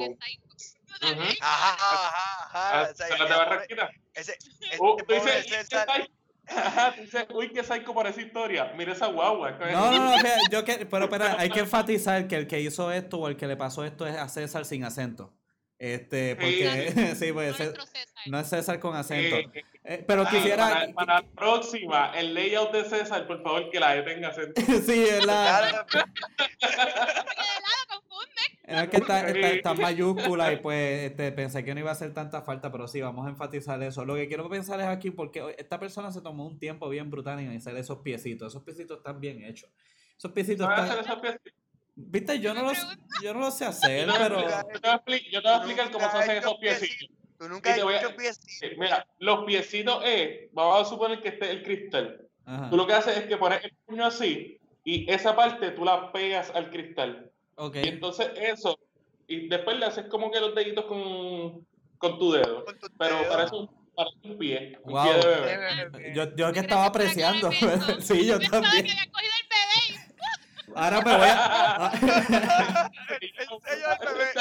Ajá, 1.01 1.73
ajá, 1.73 2.07
ajá. 2.07 2.49
Ah, 2.53 2.87
o 2.91 2.95
sea, 2.95 3.07
¿se 3.07 3.17
la 3.17 3.17
de 3.17 3.23
ese 3.25 3.33
pobre- 3.33 3.37
Barranquita? 3.49 3.89
Ese, 4.13 4.31
ese 4.33 4.77
Oh, 4.79 4.95
tú 4.97 5.13
dices, 5.13 5.47
César. 5.47 5.87
"Ay, 5.89 6.09
ajá, 6.47 6.93
tú 6.95 7.01
dices, 7.01 7.25
uy, 7.33 7.49
qué 7.53 7.63
psycho 7.63 7.93
por 7.93 8.07
esa 8.07 8.21
historia. 8.21 8.73
Mira 8.75 8.93
esa 8.93 9.07
guagua. 9.07 9.51
No, 9.51 9.91
no, 9.91 10.11
no, 10.11 10.11
fíjate, 10.17 10.39
yo 10.51 10.63
que, 10.65 10.85
pero 10.85 11.05
espera, 11.05 11.35
hay 11.37 11.49
que 11.49 11.59
enfatizar 11.59 12.27
que 12.27 12.35
el 12.35 12.47
que 12.47 12.59
hizo 12.61 12.91
esto 12.91 13.17
o 13.19 13.27
el 13.27 13.37
que 13.37 13.47
le 13.47 13.55
pasó 13.57 13.83
esto 13.85 14.07
es 14.07 14.15
a 14.15 14.27
César 14.29 14.65
sin 14.65 14.83
acento. 14.83 15.33
Este, 15.79 16.35
porque, 16.35 17.15
sí, 17.19 17.31
pues, 17.33 17.55
Cé- 17.55 17.65
Nuestro 17.65 17.85
César. 17.85 18.23
no 18.25 18.39
es 18.39 18.47
César 18.49 18.79
con 18.79 18.95
acento. 18.95 19.35
Eh, 19.37 19.63
Eh, 19.89 20.03
pero 20.05 20.23
Ah, 20.23 20.29
quisiera, 20.29 20.67
Para, 20.67 20.93
para 20.93 21.13
la 21.21 21.27
próxima, 21.29 22.11
el 22.13 22.33
layout 22.33 22.73
de 22.73 22.83
César, 22.83 23.25
por 23.25 23.41
favor, 23.41 23.69
que 23.69 23.79
la 23.79 23.95
E 23.95 24.01
tenga 24.01 24.29
acento. 24.29 24.53
sí, 24.85 25.03
es 25.07 25.25
la, 25.25 25.33
Claro, 25.61 25.85
Porque 25.89 26.65
de 26.65 26.75
lado 26.75 27.83
confunde. 27.87 28.56
Es 28.67 28.89
que 28.89 28.97
está, 28.97 29.27
está, 29.27 29.49
está 29.49 29.71
en 29.71 29.81
mayúscula 29.81 30.51
y 30.51 30.57
pues 30.57 31.11
este, 31.11 31.31
pensé 31.31 31.63
que 31.63 31.73
no 31.73 31.79
iba 31.79 31.89
a 31.89 31.93
hacer 31.93 32.13
tanta 32.13 32.41
falta, 32.41 32.71
pero 32.71 32.87
sí, 32.87 32.99
vamos 32.99 33.25
a 33.25 33.29
enfatizar 33.29 33.81
eso. 33.81 34.03
Lo 34.03 34.15
que 34.15 34.27
quiero 34.27 34.49
pensar 34.49 34.79
es 34.81 34.87
aquí, 34.87 35.09
porque 35.09 35.55
esta 35.57 35.79
persona 35.79 36.11
se 36.11 36.21
tomó 36.21 36.45
un 36.45 36.59
tiempo 36.59 36.89
bien 36.89 37.09
brutal 37.09 37.39
en 37.39 37.55
hacer 37.55 37.77
esos 37.77 37.99
piecitos. 37.99 38.51
Esos 38.51 38.63
piecitos 38.63 38.97
están 38.97 39.21
bien 39.21 39.43
hechos. 39.43 39.69
Esos 40.17 40.31
piecitos 40.33 40.67
¿Sabes 40.67 40.91
hacer 40.91 40.99
están... 40.99 41.19
esos 41.19 41.21
pies? 41.21 41.53
Viste, 41.95 42.39
yo 42.39 42.53
no 42.53 42.61
los, 42.61 42.77
yo 43.23 43.33
no 43.33 43.39
lo 43.39 43.51
sé 43.51 43.65
hacer, 43.65 44.05
Yo 44.05 44.13
te, 44.13 44.19
pero... 44.19 44.41
yo 44.41 44.47
te 44.47 44.53
voy 44.53 44.91
a 44.91 45.31
yo 45.31 45.41
te 45.41 45.47
voy 45.47 45.51
a 45.51 45.55
explicar 45.57 45.91
cómo 45.91 46.11
se 46.11 46.17
hacen 46.17 46.37
esos 46.37 46.55
piecitos. 46.57 47.09
Tú 47.39 47.47
nunca 47.49 47.71
has 47.71 47.77
hecho 47.77 48.15
piecitos. 48.15 48.61
Eh, 48.61 48.75
Mira, 48.77 49.07
los 49.19 49.45
piecitos 49.45 50.03
es, 50.05 50.51
vamos 50.51 50.81
a 50.81 50.89
suponer 50.89 51.21
que 51.21 51.29
este 51.29 51.45
es 51.45 51.51
el 51.51 51.63
cristal. 51.63 52.27
Ajá, 52.45 52.69
Tú 52.69 52.77
lo 52.77 52.85
que 52.85 52.93
haces 52.93 53.17
es 53.17 53.25
que 53.25 53.37
pones 53.37 53.63
el 53.63 53.73
puño 53.85 54.05
así 54.05 54.59
y 54.83 55.09
esa 55.11 55.35
parte 55.35 55.71
tú 55.71 55.85
la 55.85 56.11
pegas 56.11 56.49
al 56.51 56.69
cristal. 56.69 57.31
Ok. 57.57 57.75
Y 57.83 57.87
entonces 57.89 58.29
eso, 58.37 58.79
y 59.27 59.47
después 59.49 59.77
le 59.77 59.85
haces 59.85 60.05
como 60.05 60.31
que 60.31 60.39
los 60.39 60.55
deditos 60.55 60.85
con, 60.85 61.65
con 61.97 62.17
tu 62.17 62.31
dedo. 62.31 62.63
con 62.65 62.79
tus 62.79 62.89
Pero 62.97 63.15
dedos. 63.17 63.27
parece 63.35 63.55
un, 63.55 63.67
parece 63.95 64.17
un 64.23 64.37
pie, 64.37 64.79
un 64.83 64.93
Wow. 64.93 65.03
pie 65.03 65.13
de 65.13 65.57
bebé. 65.57 66.13
Yo, 66.15 66.35
yo 66.35 66.53
que 66.53 66.59
estaba 66.61 66.85
apreciando. 66.85 67.49
eso. 67.51 68.01
sí, 68.01 68.25
yo 68.25 68.39
también. 68.39 68.85
que 68.85 68.91
había 68.91 69.11
cogido 69.11 69.33
el 69.41 69.47
bebé. 69.49 70.03
Ahora 70.75 71.01
me 71.01 71.17
voy 71.17 71.27
a. 71.29 71.91
Enseña 73.39 73.91
al 73.91 73.99
bebé. 74.15 74.31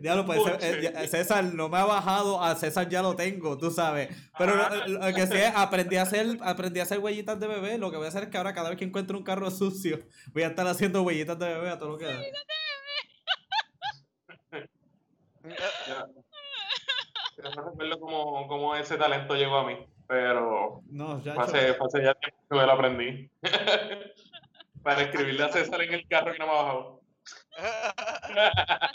Diablo, 0.00 0.24
pues 0.24 0.40
eh, 0.60 1.06
César 1.08 1.44
no 1.44 1.68
me 1.68 1.76
ha 1.78 1.84
bajado, 1.84 2.42
a 2.42 2.54
César 2.56 2.88
ya 2.88 3.02
lo 3.02 3.14
tengo, 3.16 3.58
tú 3.58 3.70
sabes. 3.70 4.08
Pero 4.38 4.56
lo, 4.56 4.86
lo 4.88 5.14
que 5.14 5.26
sí 5.26 5.36
es, 5.36 5.52
aprendí 5.54 5.96
a 5.96 6.02
hacer, 6.02 6.38
aprendí 6.42 6.80
a 6.80 6.84
hacer 6.84 6.98
huellitas 6.98 7.38
de 7.38 7.46
bebé. 7.46 7.78
Lo 7.78 7.90
que 7.90 7.96
voy 7.98 8.06
a 8.06 8.08
hacer 8.08 8.24
es 8.24 8.28
que 8.30 8.38
ahora 8.38 8.54
cada 8.54 8.70
vez 8.70 8.78
que 8.78 8.84
encuentro 8.84 9.18
un 9.18 9.24
carro 9.24 9.50
sucio, 9.50 10.00
voy 10.32 10.42
a 10.42 10.48
estar 10.48 10.66
haciendo 10.66 11.02
huellitas 11.02 11.38
de 11.38 11.48
bebé 11.48 11.70
a 11.70 11.78
todo 11.78 11.90
lo 11.90 11.98
que 11.98 12.06
da. 12.06 12.18
Yo 17.36 17.50
no 17.54 17.70
recuerdo 17.70 18.00
cómo, 18.00 18.46
cómo 18.48 18.76
ese 18.76 18.96
talento 18.96 19.34
llegó 19.34 19.56
a 19.56 19.66
mí, 19.66 19.76
pero 20.06 20.82
No, 20.90 21.22
ya. 21.22 21.34
hace 21.34 21.68
ya 22.02 22.14
tiempo 22.14 22.48
que 22.50 22.54
lo 22.56 22.72
aprendí. 22.72 23.30
Para 24.82 25.02
escribirle 25.02 25.44
a 25.44 25.52
César 25.52 25.82
en 25.82 25.92
el 25.94 26.06
carro 26.08 26.32
que 26.32 26.38
no 26.38 26.46
me 26.46 26.52
ha 26.52 26.56
bajado. 26.62 26.99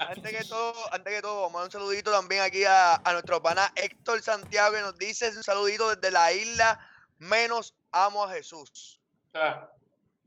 Antes 0.09 0.31
que 0.31 0.43
todo, 0.45 0.93
antes 0.93 1.13
que 1.13 1.21
todo, 1.21 1.41
vamos 1.41 1.55
a 1.55 1.59
dar 1.59 1.65
un 1.65 1.71
saludito 1.71 2.12
también 2.12 2.41
aquí 2.41 2.63
a, 2.63 2.95
a 2.95 3.13
nuestro 3.13 3.41
pana 3.41 3.71
Héctor 3.75 4.21
Santiago 4.21 4.75
que 4.75 4.81
nos 4.81 4.97
dice 4.97 5.29
un 5.29 5.43
saludito 5.43 5.95
desde 5.95 6.12
la 6.12 6.31
isla 6.31 6.79
menos 7.17 7.75
amo 7.91 8.24
a 8.24 8.31
Jesús. 8.31 9.00
Sea, 9.31 9.69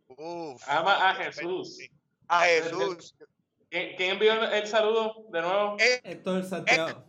Uf, 0.08 0.62
ama 0.66 1.10
a 1.10 1.14
Jesús. 1.14 1.78
a 2.28 2.40
Jesús. 2.44 3.14
¿Quién, 3.70 3.96
quién 3.96 4.10
envió 4.12 4.32
el, 4.32 4.52
el 4.52 4.66
saludo 4.66 5.24
de 5.28 5.42
nuevo? 5.42 5.76
Eh, 5.78 6.00
Héctor 6.04 6.44
Santiago. 6.44 7.04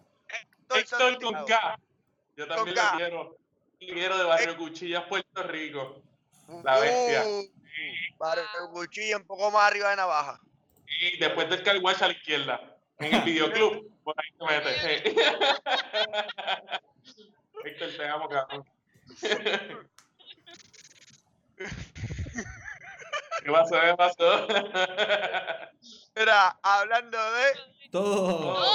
Héctor 0.70 1.22
con 1.22 1.46
K. 1.46 1.80
Yo 2.36 2.48
también 2.48 2.76
lo 2.76 2.98
quiero. 2.98 3.38
Lo 3.82 3.94
quiero 3.94 4.18
de 4.18 4.24
Barrio 4.26 4.58
Cuchillas, 4.58 5.04
Puerto 5.06 5.44
Rico. 5.44 6.02
La 6.64 6.80
bestia. 6.80 7.26
Uh, 7.26 7.46
para 8.18 8.42
el 8.42 8.70
cuchillo 8.74 9.18
un 9.18 9.26
poco 9.26 9.50
más 9.52 9.68
arriba 9.68 9.90
de 9.92 9.96
navaja. 9.96 10.40
Y 10.90 11.18
después 11.18 11.50
del 11.50 11.64
carwash 11.64 12.04
a 12.04 12.08
la 12.08 12.14
izquierda. 12.14 12.76
En 12.98 13.14
el 13.14 13.22
videoclub. 13.22 13.88
Por 14.04 14.16
ahí 14.18 14.30
se 14.38 14.46
mete. 14.46 15.10
Héctor, 17.66 17.90
te 17.96 18.08
amo, 18.08 18.28
cabrón. 18.28 18.66
¿Qué 23.44 23.52
pasó? 23.52 23.80
¿Qué 23.82 23.96
pasó? 23.96 24.48
Mira, 26.16 26.60
hablando 26.64 27.18
de. 27.34 27.46
Todo. 27.92 28.56
Todo. 28.56 28.66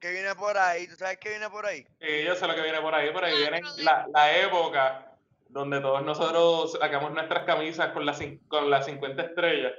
¿Qué 0.00 0.12
viene 0.12 0.34
por 0.34 0.56
ahí? 0.56 0.86
¿Tú 0.86 0.94
sabes 0.96 1.18
qué 1.18 1.30
viene 1.30 1.50
por 1.50 1.66
ahí? 1.66 1.84
Sí, 2.00 2.24
yo 2.24 2.36
sé 2.36 2.46
lo 2.46 2.54
que 2.54 2.62
viene 2.62 2.80
por 2.80 2.94
ahí. 2.94 3.12
Por 3.12 3.24
ahí 3.24 3.36
viene 3.36 3.60
la, 3.78 4.06
la 4.12 4.36
época 4.36 5.07
donde 5.48 5.80
todos 5.80 6.04
nosotros 6.04 6.72
sacamos 6.72 7.12
nuestras 7.12 7.44
camisas 7.44 7.92
con 7.92 8.04
las, 8.04 8.20
con 8.48 8.70
las 8.70 8.84
50 8.86 9.22
estrellas. 9.22 9.72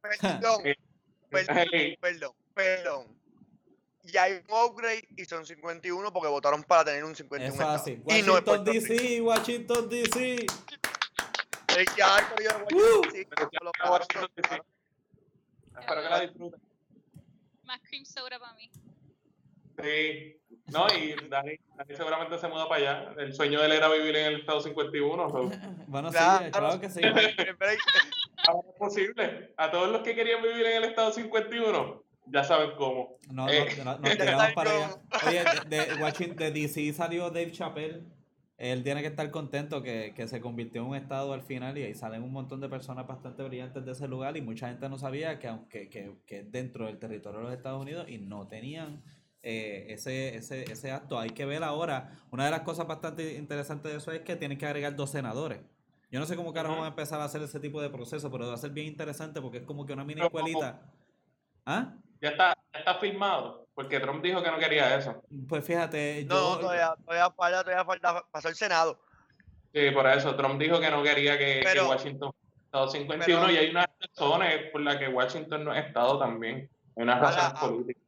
Perdón, 0.00 0.60
Eh, 0.64 0.76
perdón, 1.30 1.66
Hey, 1.72 1.96
perdón, 2.00 2.32
perdón. 2.54 3.16
Y 4.04 4.16
hay 4.16 4.34
un 4.34 4.44
upgrade 4.48 5.06
y 5.16 5.24
son 5.24 5.44
51 5.44 6.12
porque 6.12 6.28
votaron 6.28 6.62
para 6.62 6.84
tener 6.84 7.04
un 7.04 7.14
51 7.14 7.52
Eso 7.52 7.74
es 7.74 7.86
estado. 7.86 8.18
Y 8.18 8.22
no 8.22 8.38
es 8.38 8.46
Washington. 8.46 8.64
DC, 8.64 9.20
Washington 9.20 9.88
DC. 9.88 10.46
Es 11.76 11.90
que 11.90 12.02
hay 12.02 12.24
que 12.36 12.44
yo 12.44 12.50
Washington, 12.50 13.48
ya 14.12 14.28
DC. 14.36 14.62
Espero 15.80 16.02
que 16.02 16.08
la 16.08 16.20
disfruten. 16.20 16.60
Más 17.64 17.80
cream 17.82 18.04
soda 18.04 18.38
para 18.38 18.54
mí. 18.54 18.70
Sí. 19.82 20.40
No, 20.72 20.86
y 20.88 21.14
Dani, 21.28 21.52
Dani 21.76 21.94
seguramente 21.96 22.38
se 22.38 22.48
muda 22.48 22.68
para 22.68 22.80
allá. 22.80 23.14
El 23.18 23.32
sueño 23.34 23.60
de 23.60 23.66
él 23.66 23.72
era 23.72 23.88
vivir 23.88 24.16
en 24.16 24.26
el 24.26 24.40
estado 24.40 24.60
51. 24.60 25.30
so, 25.30 25.50
Bueno, 25.86 26.10
sí, 26.10 26.18
Claro. 26.18 26.50
claro 26.50 26.80
que 26.80 26.90
sí. 26.90 27.00
Ahora 28.48 28.68
es 28.68 28.74
posible. 28.78 29.54
A 29.56 29.70
todos 29.70 29.90
los 29.90 30.02
que 30.02 30.14
querían 30.14 30.42
vivir 30.42 30.66
en 30.66 30.76
el 30.78 30.84
estado 30.84 31.12
51, 31.12 32.02
ya 32.26 32.44
saben 32.44 32.70
cómo. 32.76 33.16
No, 33.30 33.48
Eh. 33.48 33.66
no, 33.78 33.84
no, 33.84 33.98
nos 33.98 34.10
tiramos 34.18 34.52
para 34.54 34.70
allá. 34.70 34.90
Oye, 35.26 35.44
de, 35.68 35.86
de 35.94 36.02
Washington, 36.02 36.36
de 36.36 36.50
DC 36.50 36.92
salió 36.92 37.30
Dave 37.30 37.52
Chappelle. 37.52 38.02
Él 38.58 38.82
tiene 38.82 39.02
que 39.02 39.08
estar 39.08 39.30
contento 39.30 39.82
que, 39.82 40.14
que 40.16 40.26
se 40.28 40.40
convirtió 40.40 40.80
en 40.80 40.88
un 40.88 40.96
estado 40.96 41.34
al 41.34 41.42
final 41.42 41.76
y 41.76 41.82
ahí 41.82 41.94
salen 41.94 42.22
un 42.22 42.32
montón 42.32 42.58
de 42.62 42.70
personas 42.70 43.06
bastante 43.06 43.42
brillantes 43.42 43.84
de 43.84 43.92
ese 43.92 44.08
lugar 44.08 44.34
y 44.38 44.40
mucha 44.40 44.68
gente 44.68 44.88
no 44.88 44.96
sabía 44.96 45.38
que 45.38 45.48
aunque 45.48 45.90
que, 45.90 46.12
que 46.26 46.38
es 46.38 46.50
dentro 46.50 46.86
del 46.86 46.98
territorio 46.98 47.40
de 47.40 47.44
los 47.44 47.54
Estados 47.54 47.82
Unidos 47.82 48.08
y 48.08 48.16
no 48.16 48.48
tenían 48.48 49.02
eh, 49.48 49.94
ese, 49.94 50.34
ese, 50.34 50.64
ese 50.64 50.90
acto. 50.90 51.20
Hay 51.20 51.30
que 51.30 51.44
ver 51.46 51.62
ahora, 51.62 52.10
una 52.32 52.46
de 52.46 52.50
las 52.50 52.62
cosas 52.62 52.88
bastante 52.88 53.34
interesantes 53.34 53.92
de 53.92 53.98
eso 53.98 54.10
es 54.10 54.22
que 54.22 54.34
tienen 54.34 54.58
que 54.58 54.66
agregar 54.66 54.96
dos 54.96 55.10
senadores. 55.10 55.60
Yo 56.10 56.18
no 56.18 56.26
sé 56.26 56.34
cómo 56.34 56.52
carajo 56.52 56.74
van 56.74 56.84
a 56.86 56.88
empezar 56.88 57.20
a 57.20 57.24
hacer 57.24 57.42
ese 57.42 57.60
tipo 57.60 57.80
de 57.80 57.88
proceso, 57.88 58.28
pero 58.28 58.48
va 58.48 58.54
a 58.54 58.58
ser 58.58 58.70
bien 58.70 58.88
interesante 58.88 59.40
porque 59.40 59.58
es 59.58 59.64
como 59.64 59.86
que 59.86 59.92
una 59.92 60.04
mini 60.04 60.20
escuelita. 60.20 60.82
¿Ah? 61.64 61.94
Ya 62.20 62.30
está, 62.30 62.56
ya 62.72 62.78
está 62.80 62.94
firmado, 62.96 63.68
porque 63.72 64.00
Trump 64.00 64.20
dijo 64.20 64.42
que 64.42 64.50
no 64.50 64.58
quería 64.58 64.96
eso. 64.96 65.22
Pues 65.48 65.64
fíjate, 65.64 66.24
yo... 66.24 66.34
No, 66.34 66.58
todavía, 66.58 66.96
todavía 67.04 67.30
falta, 67.30 67.62
todavía 67.62 67.84
falta, 67.84 68.24
pasó 68.32 68.48
el 68.48 68.56
Senado. 68.56 68.98
Sí, 69.72 69.92
por 69.92 70.08
eso 70.08 70.34
Trump 70.34 70.60
dijo 70.60 70.80
que 70.80 70.90
no 70.90 71.04
quería 71.04 71.38
que, 71.38 71.60
que 71.60 71.62
Pero- 71.62 71.88
Washington 71.88 72.32
estado 72.64 72.88
51 72.88 73.40
pero- 73.46 73.52
y 73.52 73.56
hay 73.58 73.70
unas 73.70 73.86
razones 74.00 74.70
por 74.72 74.80
las 74.80 74.96
que 74.96 75.06
Washington 75.06 75.64
no 75.64 75.72
es 75.72 75.86
estado 75.86 76.18
también. 76.18 76.68
Hay 76.96 77.02
unas 77.04 77.20
razones 77.20 77.52
ah, 77.54 77.60
políticas. 77.60 78.05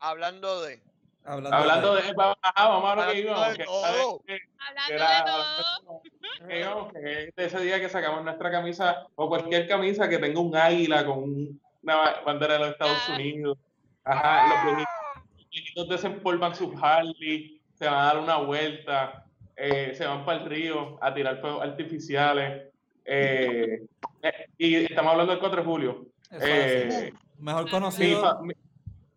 Hablando 0.00 0.62
de. 0.62 0.80
Hablando, 1.24 1.56
Hablando 1.56 1.94
de, 1.96 2.12
vamos 2.14 2.36
a 2.42 2.94
lo 3.06 3.12
que 3.12 3.18
íbamos. 3.20 3.48
de 3.50 3.56
que 3.56 3.64
todo. 3.64 3.82
cada 3.82 3.92
vez 3.96 4.06
que- 4.26 4.48
Hablando 4.58 4.86
que 4.86 4.92
de 4.92 4.96
era- 4.96 5.24
todo. 5.24 6.02
que 6.48 6.60
íbamos, 6.60 6.92
que 6.92 6.98
de 7.00 7.44
ese 7.44 7.60
día 7.60 7.80
que 7.80 7.88
sacamos 7.88 8.22
nuestra 8.24 8.50
camisa 8.50 9.06
o 9.16 9.28
cualquier 9.28 9.66
camisa 9.66 10.08
que 10.08 10.18
tenga 10.18 10.38
un 10.40 10.54
águila 10.56 11.04
con 11.04 11.18
un- 11.24 11.60
una 11.82 12.20
bandera 12.24 12.54
de 12.54 12.58
los 12.60 12.68
Estados 12.70 12.98
Ah. 13.08 13.14
Unidos. 13.14 13.58
Ajá, 14.04 14.46
los 14.48 14.64
viejitos, 14.76 15.34
los 15.36 15.48
viejitos 15.50 15.88
desempolvan 15.88 16.54
sus 16.54 16.72
Harley, 16.80 17.60
se 17.74 17.86
van 17.86 17.94
a 17.94 18.04
dar 18.04 18.18
una 18.18 18.36
vuelta, 18.36 19.24
eh, 19.56 19.94
se 19.96 20.06
van 20.06 20.24
para 20.24 20.38
el 20.42 20.48
río 20.48 20.96
a 21.02 21.12
tirar 21.12 21.40
fuegos 21.40 21.62
artificiales. 21.62 22.68
eh, 23.08 23.82
eh, 24.22 24.46
y 24.58 24.74
estamos 24.84 25.12
hablando 25.12 25.30
del 25.32 25.38
4 25.38 25.60
de 25.60 25.64
julio. 25.64 26.06
Eh, 26.40 27.12
Mejor 27.38 27.64
mi 27.66 27.70
conocido. 27.70 28.42
mi- 28.42 28.54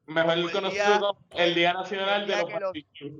mejor 0.09 0.51
conocido 0.51 0.85
día- 0.85 0.99
como 0.99 1.19
el 1.31 1.55
Día 1.55 1.73
Nacional 1.73 2.21
el 2.21 2.27
de 2.27 2.35
los 2.37 2.51
barbecues. 2.51 3.13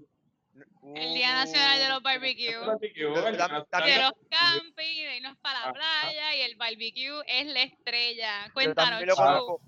El 0.96 1.14
Día 1.14 1.34
Nacional 1.34 1.80
de 1.80 1.88
los 1.90 1.98
El 1.98 2.04
Barbecue. 2.04 2.58
barbecue, 2.58 3.04
el 3.06 3.14
Día 3.38 3.48
Tam- 3.48 3.52
Nacional 3.72 3.90
De 3.90 4.02
los 4.02 4.12
camping, 4.30 4.74
de 5.06 5.18
irnos 5.18 5.38
para 5.38 5.60
la 5.60 5.66
Ajá. 5.66 5.74
playa 5.74 6.36
y 6.36 6.42
el 6.42 6.56
barbecue 6.56 7.22
es 7.28 7.46
la 7.48 7.64
estrella. 7.64 8.48
Yo 8.48 8.54
Cuéntanos, 8.54 8.90
también 8.90 9.08
lo 9.10 9.16
Chu. 9.16 9.22
conozco. 9.22 9.62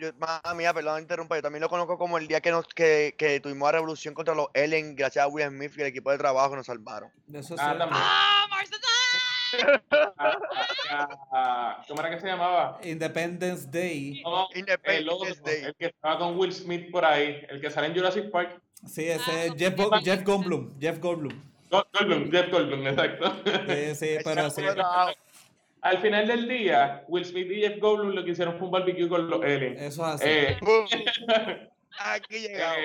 Yo, 0.00 0.12
mamá 0.14 0.40
mía, 0.56 0.72
perdón, 0.74 1.02
interrumpa. 1.02 1.36
Yo 1.36 1.42
también 1.42 1.60
lo 1.60 1.68
conozco 1.68 1.96
como 1.98 2.18
el 2.18 2.26
día 2.26 2.40
que 2.40 2.50
nos 2.50 2.66
que, 2.66 3.14
que 3.16 3.38
tuvimos 3.40 3.68
la 3.68 3.72
revolución 3.72 4.12
contra 4.14 4.34
los 4.34 4.48
Ellen, 4.54 4.96
gracias 4.96 5.24
a 5.24 5.28
Will 5.28 5.46
Smith 5.48 5.72
y 5.76 5.82
el 5.82 5.86
equipo 5.88 6.10
de 6.10 6.18
trabajo 6.18 6.50
que 6.50 6.56
nos 6.56 6.66
salvaron. 6.66 7.10
Eso 7.32 7.54
es 7.54 7.60
Ah, 7.60 8.43
¿Cómo 11.88 12.00
era 12.00 12.10
que 12.10 12.20
se 12.20 12.26
llamaba? 12.26 12.78
Independence 12.82 13.68
Day. 13.70 14.22
No, 14.24 14.48
el 14.52 14.60
Independence 14.60 15.10
otro, 15.12 15.34
Day. 15.44 15.62
el 15.64 15.74
que 15.74 15.86
estaba 15.86 16.18
con 16.18 16.38
Will 16.38 16.52
Smith 16.52 16.90
por 16.90 17.04
ahí, 17.04 17.44
el 17.48 17.60
que 17.60 17.70
sale 17.70 17.88
en 17.88 17.94
Jurassic 17.94 18.30
Park. 18.30 18.60
Sí, 18.86 19.08
ese 19.08 19.30
Ah, 19.30 19.44
es 19.44 19.54
Jeff, 19.56 19.76
Go- 19.76 19.90
Jeff 20.02 20.22
Goldblum. 20.24 20.78
Jeff 20.80 20.98
Goldblum. 21.00 21.40
Gold- 21.70 21.86
Goldblum, 21.92 22.30
Jeff 22.30 22.50
Goldblum, 22.50 22.86
exacto. 22.86 23.32
Sí, 23.68 23.94
sí, 23.94 24.16
pero 24.24 24.50
sí. 24.50 24.62
Al 25.80 25.98
final 25.98 26.26
del 26.26 26.48
día, 26.48 27.04
Will 27.08 27.24
Smith 27.24 27.50
y 27.50 27.60
Jeff 27.60 27.78
Goldblum 27.78 28.14
lo 28.14 28.24
que 28.24 28.30
hicieron 28.30 28.56
fue 28.58 28.66
un 28.66 28.72
barbecue 28.72 29.08
con 29.08 29.28
los 29.28 29.42
aliens. 29.42 29.80
Eso 29.82 30.06
es 30.06 30.14
así. 30.14 30.24
Eh, 30.26 30.58
Aquí 31.98 32.40
llegamos. 32.40 32.78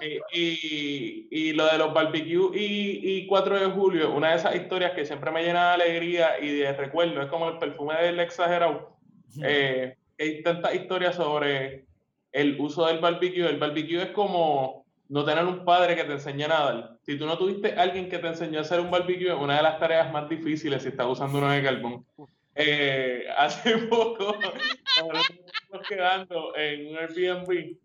eh, 0.00 0.20
y, 0.32 1.28
y 1.30 1.52
lo 1.52 1.66
de 1.66 1.78
los 1.78 1.92
barbecue 1.92 2.50
y, 2.58 3.18
y 3.18 3.26
4 3.26 3.60
de 3.60 3.66
julio, 3.66 4.12
una 4.12 4.30
de 4.30 4.36
esas 4.36 4.54
historias 4.54 4.92
que 4.92 5.04
siempre 5.04 5.30
me 5.30 5.42
llena 5.42 5.68
de 5.68 5.74
alegría 5.74 6.40
y 6.40 6.56
de 6.58 6.72
recuerdo, 6.72 7.22
es 7.22 7.28
como 7.28 7.48
el 7.48 7.58
perfume 7.58 7.94
del 8.02 8.20
exagerado. 8.20 8.96
Eh, 9.42 9.96
hay 10.18 10.42
tantas 10.42 10.74
historias 10.74 11.16
sobre 11.16 11.84
el 12.32 12.60
uso 12.60 12.86
del 12.86 12.98
barbecue. 13.00 13.48
El 13.48 13.58
barbecue 13.58 14.02
es 14.02 14.10
como 14.10 14.86
no 15.08 15.24
tener 15.24 15.44
un 15.44 15.64
padre 15.64 15.94
que 15.94 16.04
te 16.04 16.12
enseñe 16.12 16.44
a 16.44 16.48
nadar. 16.48 16.98
Si 17.02 17.18
tú 17.18 17.26
no 17.26 17.38
tuviste 17.38 17.72
alguien 17.74 18.08
que 18.08 18.18
te 18.18 18.26
enseñó 18.28 18.58
a 18.58 18.62
hacer 18.62 18.80
un 18.80 18.90
barbecue, 18.90 19.28
es 19.28 19.34
una 19.38 19.56
de 19.56 19.62
las 19.62 19.78
tareas 19.78 20.12
más 20.12 20.28
difíciles 20.28 20.82
si 20.82 20.88
estás 20.88 21.06
usando 21.06 21.38
uno 21.38 21.50
de 21.50 21.62
carbón. 21.62 22.06
Eh, 22.54 23.26
hace 23.36 23.78
poco 23.78 24.34
nos 25.72 25.86
quedando 25.88 26.56
en 26.56 26.88
un 26.88 26.96
Airbnb. 26.98 27.76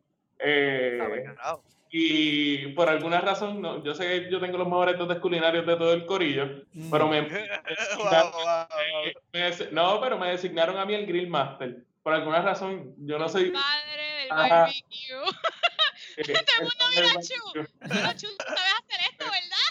Eh, 0.44 1.26
y 1.94 2.68
por 2.70 2.88
alguna 2.90 3.20
razón, 3.20 3.62
no, 3.62 3.84
yo 3.84 3.94
sé 3.94 4.08
que 4.08 4.32
yo 4.32 4.40
tengo 4.40 4.58
los 4.58 4.68
mejores 4.68 4.98
dotes 4.98 5.20
culinarios 5.20 5.66
de 5.66 5.76
todo 5.76 5.94
el 5.94 6.06
corillo, 6.06 6.46
Mm. 6.74 6.90
pero 6.90 7.08
me, 7.08 7.22
Wow, 7.98 8.32
wow, 8.32 8.32
wow. 8.32 8.66
eh, 9.04 9.14
me 9.34 9.72
no, 9.72 10.00
pero 10.00 10.18
me 10.18 10.30
designaron 10.30 10.78
a 10.78 10.86
mí 10.86 10.94
el 10.96 11.06
Grill 11.06 11.28
Master. 11.28 11.84
Por 12.02 12.14
alguna 12.14 12.42
razón, 12.42 12.96
yo 12.98 13.20
no 13.20 13.28
soy. 13.30 13.52
Padre 13.52 14.04
del 14.22 14.32
Ajá. 14.32 14.48
barbecue. 14.48 15.36
eh, 16.18 16.24
Todo 16.34 16.56
el 16.58 16.64
mundo 16.64 16.86
el 16.96 17.04
mira 17.04 17.20
a. 17.20 17.22
Chu. 17.22 17.70
Bueno, 17.82 18.14
Chu, 18.14 18.28
tú 18.38 18.44
sabes 18.48 18.74
hacer 18.80 19.02
esto, 19.12 19.26
¿verdad? 19.32 19.68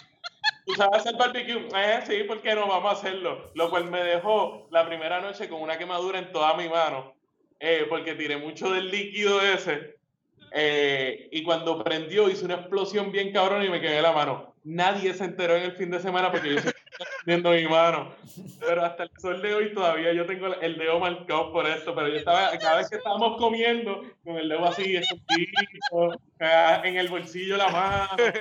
¿Tú 0.66 0.74
sabes 0.74 1.00
hacer 1.00 1.16
barbecue? 1.16 1.68
Eh, 1.74 2.00
sí, 2.06 2.22
¿por 2.24 2.40
qué 2.42 2.54
no? 2.54 2.68
Vamos 2.68 2.90
a 2.92 2.96
hacerlo. 2.98 3.50
Lo 3.54 3.70
cual 3.70 3.90
me 3.90 4.04
dejó 4.04 4.68
la 4.70 4.86
primera 4.86 5.20
noche 5.20 5.48
con 5.48 5.62
una 5.62 5.78
quemadura 5.78 6.18
en 6.18 6.30
toda 6.32 6.54
mi 6.54 6.68
mano. 6.68 7.16
eh, 7.58 7.86
porque 7.88 8.14
tiré 8.14 8.36
mucho 8.36 8.70
del 8.70 8.90
líquido 8.90 9.40
ese. 9.42 9.98
Eh, 10.52 11.28
y 11.30 11.42
cuando 11.42 11.82
prendió 11.82 12.28
hizo 12.28 12.44
una 12.44 12.54
explosión 12.54 13.12
bien 13.12 13.32
cabrón 13.32 13.64
y 13.64 13.68
me 13.68 13.80
quedé 13.80 14.02
la 14.02 14.12
mano. 14.12 14.54
Nadie 14.62 15.14
se 15.14 15.24
enteró 15.24 15.56
en 15.56 15.62
el 15.62 15.72
fin 15.72 15.90
de 15.90 16.00
semana 16.00 16.30
porque 16.30 16.50
yo 16.50 16.58
estoy 16.58 16.72
viendo 17.26 17.50
mi 17.50 17.66
mano. 17.66 18.12
Pero 18.60 18.84
hasta 18.84 19.04
el 19.04 19.10
sol 19.18 19.40
de 19.40 19.54
hoy 19.54 19.72
todavía 19.72 20.12
yo 20.12 20.26
tengo 20.26 20.48
el 20.54 20.76
dedo 20.76 20.98
marcado 20.98 21.52
por 21.52 21.66
esto. 21.66 21.94
Pero 21.94 22.08
yo 22.08 22.16
estaba, 22.16 22.50
cada 22.58 22.78
vez 22.78 22.90
que 22.90 22.96
estábamos 22.96 23.38
comiendo, 23.38 24.02
con 24.24 24.36
el 24.36 24.48
dedo 24.48 24.64
así, 24.66 24.96
escondido, 24.96 26.14
eh, 26.40 26.80
en 26.84 26.96
el 26.96 27.08
bolsillo 27.08 27.56
la 27.56 27.68
mano. 27.68 28.32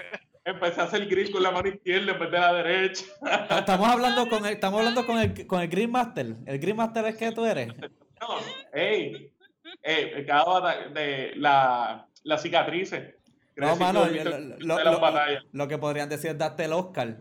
Empecé 0.43 0.81
a 0.81 0.85
hacer 0.85 1.05
grill 1.05 1.31
con 1.31 1.43
la 1.43 1.51
mano 1.51 1.69
izquierda 1.69 2.11
en 2.11 2.19
vez 2.19 2.31
de 2.31 2.39
la 2.39 2.53
derecha. 2.53 3.05
Estamos 3.51 3.87
hablando 3.87 4.27
con 4.27 4.45
el, 4.45 4.53
estamos 4.53 4.79
hablando 4.79 5.05
con 5.05 5.19
el, 5.19 5.47
con 5.47 5.61
el 5.61 5.67
Green 5.67 5.91
Master. 5.91 6.35
¿El 6.45 6.59
Green 6.59 6.75
Master 6.75 7.05
es 7.05 7.15
que 7.17 7.31
tú 7.31 7.45
eres? 7.45 7.67
No, 7.67 8.37
ey, 8.73 9.31
eh, 9.83 10.23
cada 10.27 10.43
bata- 10.43 10.87
de 10.89 11.33
la, 11.35 12.07
las 12.23 12.41
cicatrices. 12.41 13.15
No, 13.55 13.75
mano, 13.75 14.09
yo- 14.09 14.23
lo, 14.23 14.37
lo- 14.39 14.75
las 14.83 14.85
lo- 14.93 14.99
batallas. 14.99 15.43
lo 15.51 15.67
que 15.67 15.77
podrían 15.77 16.07
decir 16.09 16.31
es 16.31 16.37
darte 16.37 16.65
el 16.65 16.73
Oscar 16.73 17.17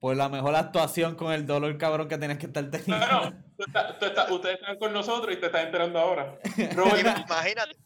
por 0.00 0.14
la 0.16 0.28
mejor 0.28 0.54
actuación 0.54 1.14
con 1.16 1.32
el 1.32 1.46
dolor 1.46 1.76
cabrón 1.78 2.08
que 2.08 2.18
tienes 2.18 2.38
que 2.38 2.46
estar 2.46 2.70
teniendo. 2.70 3.06
Bueno, 3.06 3.32
tú 3.56 3.64
estás- 4.04 4.28
tú 4.28 4.34
ustedes 4.36 4.60
están 4.60 4.76
con 4.78 4.92
nosotros 4.92 5.34
y 5.34 5.38
te 5.38 5.46
estás 5.46 5.64
enterando 5.64 5.98
ahora. 5.98 6.38
Robert, 6.74 7.02
me- 7.02 7.22
Imagínate. 7.22 7.76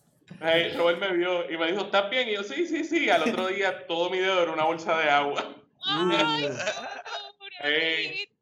hey, 0.40 0.74
Robert 0.76 0.98
me 1.00 1.12
vio 1.12 1.50
y 1.50 1.56
me 1.56 1.66
dijo, 1.70 1.82
¿estás 1.84 2.10
bien? 2.10 2.28
Y 2.28 2.34
yo, 2.34 2.42
sí, 2.42 2.66
sí, 2.66 2.84
sí. 2.84 3.08
Al 3.08 3.22
otro 3.22 3.46
día 3.48 3.86
todo 3.86 4.10
mi 4.10 4.18
dedo 4.18 4.42
era 4.42 4.52
una 4.52 4.64
bolsa 4.64 4.98
de 4.98 5.08
agua. 5.10 5.54
Ay, 5.84 6.46
Uh. 6.46 6.48
Pobrecito. 7.38 8.32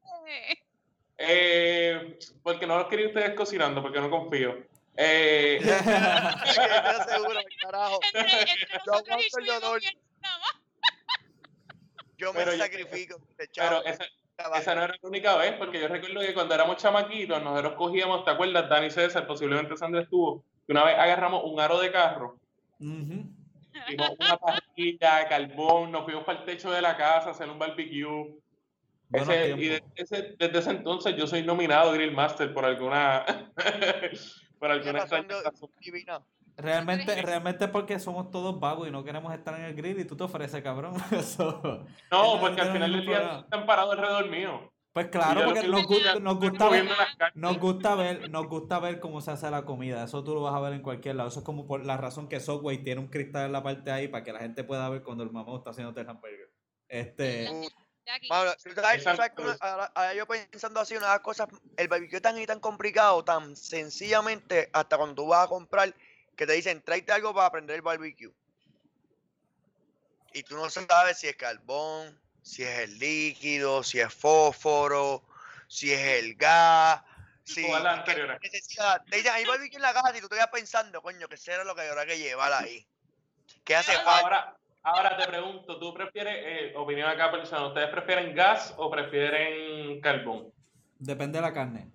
Eh, 1.18 2.18
porque 2.42 2.66
no 2.66 2.78
los 2.78 2.86
quería 2.88 3.08
ustedes 3.08 3.34
cocinando, 3.34 3.82
porque 3.82 4.00
no 4.00 4.08
confío. 4.08 4.56
Eh, 4.96 5.58
Estoy 5.62 7.14
seguro, 7.14 7.40
carajo. 7.62 8.00
Yo 8.86 8.94
aguanto 8.94 9.38
el 9.38 9.46
dolor. 9.46 9.80
me 12.18 12.32
Pero 12.34 12.52
sacrifico. 12.56 13.16
te 13.36 13.48
pero 13.54 13.82
esa, 13.84 14.74
no 14.74 14.82
era 14.84 14.94
la 15.00 15.08
única 15.08 15.36
vez, 15.36 15.52
porque 15.58 15.80
yo 15.80 15.88
recuerdo 15.88 16.20
que 16.20 16.34
cuando 16.34 16.54
éramos 16.54 16.76
chamaquitos, 16.76 17.42
nosotros 17.42 17.74
cogíamos, 17.74 18.24
¿te 18.24 18.30
acuerdas? 18.30 18.68
Dani 18.68 18.90
César, 18.90 19.26
posiblemente 19.26 19.76
Sandra 19.76 20.02
estuvo, 20.02 20.44
que 20.66 20.72
una 20.72 20.84
vez 20.84 20.98
agarramos 20.98 21.42
un 21.44 21.60
aro 21.60 21.78
de 21.78 21.92
carro 21.92 22.38
Ujú. 22.80 23.24
Hicimos 23.86 24.10
una 24.18 24.36
parrilla, 24.38 25.28
carbón, 25.28 25.92
nos 25.92 26.04
fuimos 26.04 26.24
para 26.24 26.40
el 26.40 26.44
techo 26.44 26.70
de 26.70 26.80
la 26.82 26.96
casa 26.96 27.28
a 27.28 27.32
hacer 27.32 27.48
un 27.48 27.58
barbecue. 27.58 28.36
Ese- 29.12 29.50
y 29.58 29.68
desde 29.68 29.82
ese, 29.96 30.36
desde 30.38 30.58
ese 30.58 30.70
entonces 30.70 31.16
yo 31.16 31.26
soy 31.26 31.42
nominado 31.42 31.92
Grill 31.92 32.12
Master 32.12 32.52
por 32.54 32.64
alguna 32.64 33.24
por 34.60 34.70
alguna 34.70 34.92
razón 35.00 35.26
de- 35.26 35.34
divina. 35.80 36.20
Realmente, 36.56 37.22
realmente 37.22 37.68
porque 37.68 37.98
somos 37.98 38.30
todos 38.30 38.60
vagos 38.60 38.86
y 38.86 38.90
no 38.90 39.02
queremos 39.02 39.32
estar 39.32 39.54
en 39.58 39.64
el 39.64 39.74
grill 39.74 39.98
y 40.00 40.04
tú 40.04 40.14
te 40.16 40.24
ofreces, 40.24 40.62
cabrón. 40.62 40.94
Eso. 41.10 41.84
No, 42.10 42.38
porque 42.40 42.60
al 42.60 42.72
final 42.72 42.92
del 42.92 43.06
día 43.06 43.38
están 43.40 43.66
parados 43.66 43.94
alrededor 43.94 44.28
mío. 44.28 44.70
Pues 44.92 45.06
claro, 45.06 45.42
porque 45.44 45.66
nos 45.68 45.80
que- 45.80 45.86
gusta, 45.86 46.18
nos 46.18 46.38
gusta 46.40 46.68
ver, 46.68 46.88
nos 47.34 47.58
gusta 47.58 47.94
ver, 47.94 48.28
nos 48.30 48.46
gusta 48.48 48.78
ver 48.80 49.00
cómo 49.00 49.20
se 49.20 49.30
hace 49.30 49.48
la 49.50 49.64
comida. 49.64 50.02
Eso 50.04 50.22
tú 50.24 50.34
lo 50.34 50.42
vas 50.42 50.54
a 50.54 50.60
ver 50.60 50.72
en 50.74 50.82
cualquier 50.82 51.14
lado. 51.16 51.28
Eso 51.28 51.38
es 51.38 51.44
como 51.46 51.66
por 51.66 51.86
la 51.86 51.96
razón 51.96 52.28
que 52.28 52.40
Subway 52.40 52.78
tiene 52.82 53.00
un 53.00 53.06
cristal 53.06 53.46
en 53.46 53.52
la 53.52 53.62
parte 53.62 53.90
ahí 53.92 54.08
para 54.08 54.24
que 54.24 54.32
la 54.32 54.40
gente 54.40 54.64
pueda 54.64 54.88
ver 54.90 55.02
cuando 55.02 55.22
el 55.22 55.30
mamón 55.30 55.58
está 55.58 55.70
haciendo 55.70 55.98
el 55.98 56.08
hamburger. 56.08 56.50
Este, 56.88 57.48
Uh, 57.50 57.68
Jackie. 58.10 58.28
Mano, 58.28 58.52
¿tú 58.54 58.74
sabes- 58.74 58.98
tú 58.98 59.04
sabes 59.04 59.18
Exacto. 59.18 59.42
cómo- 59.42 59.56
ahora, 59.60 59.92
ahora 59.94 60.14
yo 60.14 60.26
pensando 60.26 60.80
así, 60.80 60.96
una 60.96 61.06
de 61.06 61.12
las 61.12 61.20
cosas, 61.20 61.48
el 61.76 61.88
barbecue 61.88 62.16
es 62.16 62.22
tan 62.22 62.38
y 62.38 62.46
tan 62.46 62.60
complicado, 62.60 63.24
tan 63.24 63.56
sencillamente, 63.56 64.70
hasta 64.72 64.96
cuando 64.96 65.14
tú 65.14 65.28
vas 65.28 65.44
a 65.44 65.48
comprar, 65.48 65.94
que 66.36 66.46
te 66.46 66.52
dicen, 66.52 66.82
tráete 66.82 67.12
algo 67.12 67.34
para 67.34 67.50
prender 67.50 67.76
el 67.76 67.82
barbecue. 67.82 68.32
Y 70.32 70.42
tú 70.42 70.56
no 70.56 70.70
sabes 70.70 71.18
si 71.18 71.28
es 71.28 71.36
carbón, 71.36 72.18
si 72.42 72.62
es 72.62 72.78
el 72.80 72.98
líquido, 72.98 73.82
si 73.82 74.00
es 74.00 74.12
fósforo, 74.12 75.24
si 75.68 75.92
es 75.92 76.00
el 76.22 76.34
gas, 76.36 77.02
necesidad. 78.40 79.02
Te 79.04 79.16
dicen, 79.16 79.32
hay 79.32 79.44
barbecue 79.44 79.76
en 79.76 79.82
la 79.82 79.92
casa 79.92 80.16
y 80.16 80.20
tú 80.20 80.28
te 80.28 80.36
vas 80.36 80.48
pensando, 80.48 81.02
coño, 81.02 81.28
que 81.28 81.36
será 81.36 81.64
lo 81.64 81.74
que 81.74 81.82
habrá 81.82 82.06
que 82.06 82.18
llevar 82.18 82.52
ahí. 82.52 82.86
¿Qué 83.64 83.76
hace 83.76 83.92
falta? 83.92 84.20
Ahora, 84.20 84.59
ahora 84.82 85.16
te 85.16 85.26
pregunto, 85.26 85.78
¿tú 85.78 85.92
prefieres, 85.94 86.34
eh, 86.38 86.72
opinión 86.76 87.08
acá 87.08 87.30
personal, 87.30 87.68
¿ustedes 87.68 87.88
prefieren 87.90 88.34
gas 88.34 88.74
o 88.78 88.90
prefieren 88.90 90.00
carbón? 90.00 90.52
depende 90.98 91.38
de 91.38 91.42
la 91.42 91.52
carne. 91.54 91.90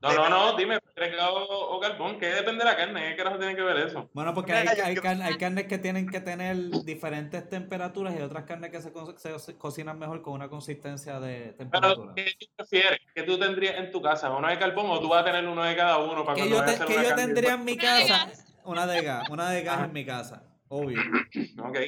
No, 0.00 0.12
no, 0.12 0.28
no, 0.28 0.56
dime, 0.56 0.78
¿prefieres 0.80 1.16
gas 1.18 1.30
o, 1.30 1.76
o 1.76 1.80
carbón? 1.80 2.18
¿Qué 2.18 2.26
depende 2.26 2.62
de 2.62 2.70
la 2.70 2.76
carne? 2.76 3.08
¿Qué 3.10 3.16
carajo 3.16 3.38
tiene 3.38 3.56
que 3.56 3.62
ver 3.62 3.78
eso? 3.78 4.10
Bueno, 4.12 4.34
porque 4.34 4.52
hay, 4.52 4.68
hay, 4.68 4.94
carne- 4.96 5.24
hay 5.24 5.38
carnes 5.38 5.64
que 5.66 5.78
tienen 5.78 6.10
que 6.10 6.20
tener 6.20 6.56
diferentes 6.84 7.48
temperaturas 7.48 8.14
y 8.16 8.20
otras 8.20 8.44
carnes 8.44 8.70
que 8.70 8.82
se, 8.82 8.92
co- 8.92 9.16
se- 9.16 9.38
se 9.38 9.56
cocinan 9.56 9.98
mejor 9.98 10.20
con 10.20 10.34
una 10.34 10.48
consistencia 10.50 11.18
de 11.20 11.54
temperatura. 11.54 12.12
Pero, 12.14 12.26
¿qué 12.26 12.34
tú 12.38 12.46
prefieres? 12.54 12.98
¿Qué 13.14 13.22
tú 13.22 13.38
tendrías 13.38 13.76
en 13.78 13.90
tu 13.90 14.02
casa? 14.02 14.30
¿Uno 14.30 14.46
de 14.48 14.58
carbón 14.58 14.90
o 14.90 15.00
tú 15.00 15.08
vas 15.08 15.22
a 15.22 15.24
tener 15.24 15.46
uno 15.48 15.64
de 15.64 15.74
cada 15.74 15.96
uno 15.98 16.22
para 16.24 16.36
Que 16.36 16.50
yo, 16.50 16.62
te- 16.64 16.84
que 16.84 16.94
yo 17.02 17.14
tendría 17.14 17.54
en 17.54 17.64
mi 17.64 17.76
casa 17.78 18.26
gas. 18.26 18.54
una 18.64 18.86
de 18.86 19.02
gas, 19.02 19.30
una 19.30 19.50
de 19.50 19.62
gas 19.62 19.84
en 19.84 19.92
mi 19.94 20.04
casa, 20.04 20.42
obvio. 20.68 20.98
Ok. 21.58 21.78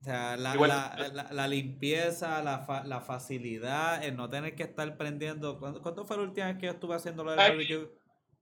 O 0.00 0.04
sea, 0.04 0.36
la, 0.36 0.54
Igual- 0.54 0.68
la, 0.68 1.08
la, 1.14 1.32
la 1.32 1.48
limpieza, 1.48 2.42
la, 2.42 2.58
fa- 2.58 2.84
la 2.84 3.00
facilidad, 3.00 4.04
el 4.04 4.16
no 4.16 4.28
tener 4.28 4.54
que 4.54 4.64
estar 4.64 4.98
prendiendo. 4.98 5.58
¿Cuándo, 5.58 5.80
cuándo 5.80 6.04
fue 6.04 6.18
la 6.18 6.24
última 6.24 6.46
vez 6.48 6.56
que 6.58 6.66
yo 6.66 6.72
estuve 6.72 6.94
haciendo 6.94 7.24
lo 7.24 7.30
del 7.30 7.38
barbecue? 7.38 7.88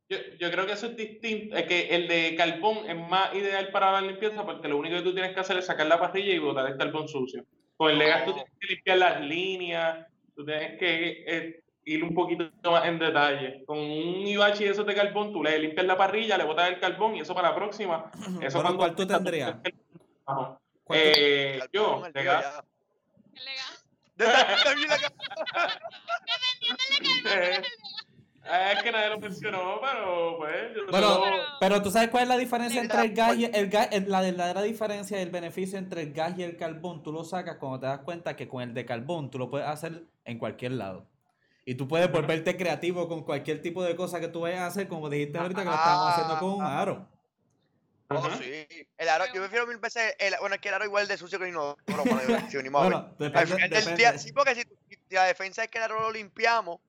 Yo, 0.09 0.18
yo 0.40 0.51
creo 0.51 0.66
que 0.66 0.72
eso 0.72 0.87
es 0.87 0.96
distinto, 0.96 1.57
es 1.57 1.62
que 1.66 1.88
el 1.94 2.09
de 2.09 2.35
carbón 2.37 2.79
es 2.90 2.96
más 3.09 3.33
ideal 3.35 3.68
para 3.70 3.92
la 3.92 4.01
limpieza 4.01 4.44
porque 4.44 4.66
lo 4.68 4.77
único 4.79 4.96
que 4.96 5.03
tú 5.03 5.14
tienes 5.14 5.33
que 5.33 5.40
hacer 5.40 5.57
es 5.57 5.64
sacar 5.66 5.87
la 5.87 6.01
parrilla 6.01 6.35
y 6.35 6.38
botar 6.40 6.66
el 6.70 6.77
carbón 6.77 7.07
sucio. 7.09 7.46
Con 7.77 7.92
el 7.92 7.98
de 8.01 8.09
gas 8.09 8.25
tú 8.25 8.33
Oh. 8.33 8.35
tienes 8.35 8.53
que 8.61 8.66
limpiar 8.75 8.98
las 8.98 9.20
líneas, 9.20 10.07
tú 10.35 10.44
tienes 10.44 10.79
que 10.81 11.25
eh, 11.29 11.62
ir 11.85 12.05
un 12.05 12.14
poquito 12.14 12.45
más 12.71 12.85
en 12.87 12.99
detalle. 12.99 13.64
Con 13.66 13.79
un 13.79 14.27
Ibachi 14.27 14.64
de 14.64 14.71
esos 14.71 14.87
de 14.87 14.95
carbón, 14.95 15.33
tú 15.33 15.42
le 15.42 15.59
limpias 15.59 15.87
la 15.87 15.97
parrilla, 15.97 16.37
le 16.38 16.45
botas 16.45 16.68
el 16.68 16.79
carbón 16.81 17.16
y 17.16 17.21
eso 17.21 17.35
para 17.35 17.51
la 17.51 17.55
próxima. 17.55 18.11
Eso 18.14 18.29
Bueno, 18.35 18.51
cuando- 18.53 18.77
¿cuál 18.79 18.95
tú 18.95 19.07
tendrías? 19.07 19.57
Ajá. 20.27 20.59
¿Cuál 20.85 20.99
tú- 21.01 21.09
Eh, 21.16 21.61
yo, 21.73 22.03
de 22.12 22.25
gas. 22.25 22.62
El 23.35 23.45
de 23.45 24.33
gas. 24.33 24.64
También 24.64 24.88
la 24.88 24.99
ca- 24.99 25.12
Eh, 28.45 28.73
es 28.77 28.83
que 28.83 28.90
nadie 28.90 29.09
lo 29.09 29.18
mencionó, 29.21 29.81
pero 29.81 30.37
pues 30.38 30.55
yo 30.75 30.83
Bueno, 30.90 31.21
Pero- 31.23 31.42
Pero 31.61 31.83
tú 31.83 31.90
sabes 31.92 32.11
cuál 32.11 32.25
es 32.25 32.29
la 32.29 32.37
diferencia 32.38 32.81
entre 32.83 33.03
el 33.03 33.14
gas 33.14 33.37
y 33.37 33.45
el 33.45 33.68
gas, 33.68 33.88
la 34.09 34.21
verdadera 34.21 34.62
diferencia 34.62 35.18
y 35.18 35.23
el 35.23 35.31
beneficio 35.31 35.79
entre 35.79 36.03
el 36.03 36.12
gas 36.12 36.37
y 36.37 36.42
el 36.42 36.57
carbón, 36.57 37.03
tú 37.05 37.12
lo 37.12 37.23
sacas 37.25 37.57
cuando 37.59 37.79
te 37.81 37.87
das 37.87 38.01
cuenta 38.01 38.35
que 38.35 38.49
con 38.49 38.62
el 38.62 38.75
de 38.75 38.85
carbón 38.85 39.31
tú 39.31 39.38
lo 39.38 39.49
puedes 39.49 39.66
hacer 39.68 40.05
en 40.25 40.38
cualquier 40.38 40.73
lado. 40.73 41.07
Y 41.64 41.75
tú 41.77 41.87
puedes 41.87 42.11
volverte 42.11 42.57
creativo 42.57 43.09
con 43.09 43.22
cualquier 43.25 43.62
tipo 43.62 43.85
de 43.85 43.94
cosa 43.94 44.18
que 44.20 44.29
tú 44.29 44.40
vayas 44.40 44.61
a 44.61 44.66
hacer, 44.66 44.88
como 44.88 45.09
dijiste 45.09 45.38
ahorita 45.38 45.61
que 45.61 45.66
lo 45.68 45.75
estábamos 45.75 46.12
haciendo 46.12 46.38
con 46.40 46.51
un 46.55 46.62
aro. 46.62 47.09
Oh, 48.09 48.16
Ajá. 48.16 48.37
sí. 48.37 48.66
El 48.98 49.09
aro, 49.09 49.25
yo 49.33 49.40
prefiero 49.40 49.66
mil 49.66 49.79
veces 49.79 50.14
el, 50.18 50.35
bueno, 50.40 50.57
es 50.57 50.61
que 50.61 50.68
el 50.68 50.75
aro 50.75 50.85
igual 50.85 51.07
de 51.09 51.16
sucio 51.16 51.38
que 51.38 51.44
el 51.46 51.51
inodoro, 51.51 51.79
si 52.51 52.57
venimos 52.57 52.83
a 52.83 52.88
ver. 52.88 52.92
Bueno, 52.92 53.07
Al 53.09 53.16
depende, 53.18 53.46
final 53.46 53.70
del 53.70 53.79
depende. 53.81 53.96
día, 53.96 54.18
sí, 54.18 54.33
porque 54.33 54.55
si, 54.55 54.64
tu- 54.64 54.77
si 54.90 55.14
la 55.14 55.25
defensa 55.25 55.62
es 55.64 55.70
que 55.70 55.79
el 55.79 55.85
aro 55.85 56.01
lo 56.01 56.12
limpiamos 56.12 56.81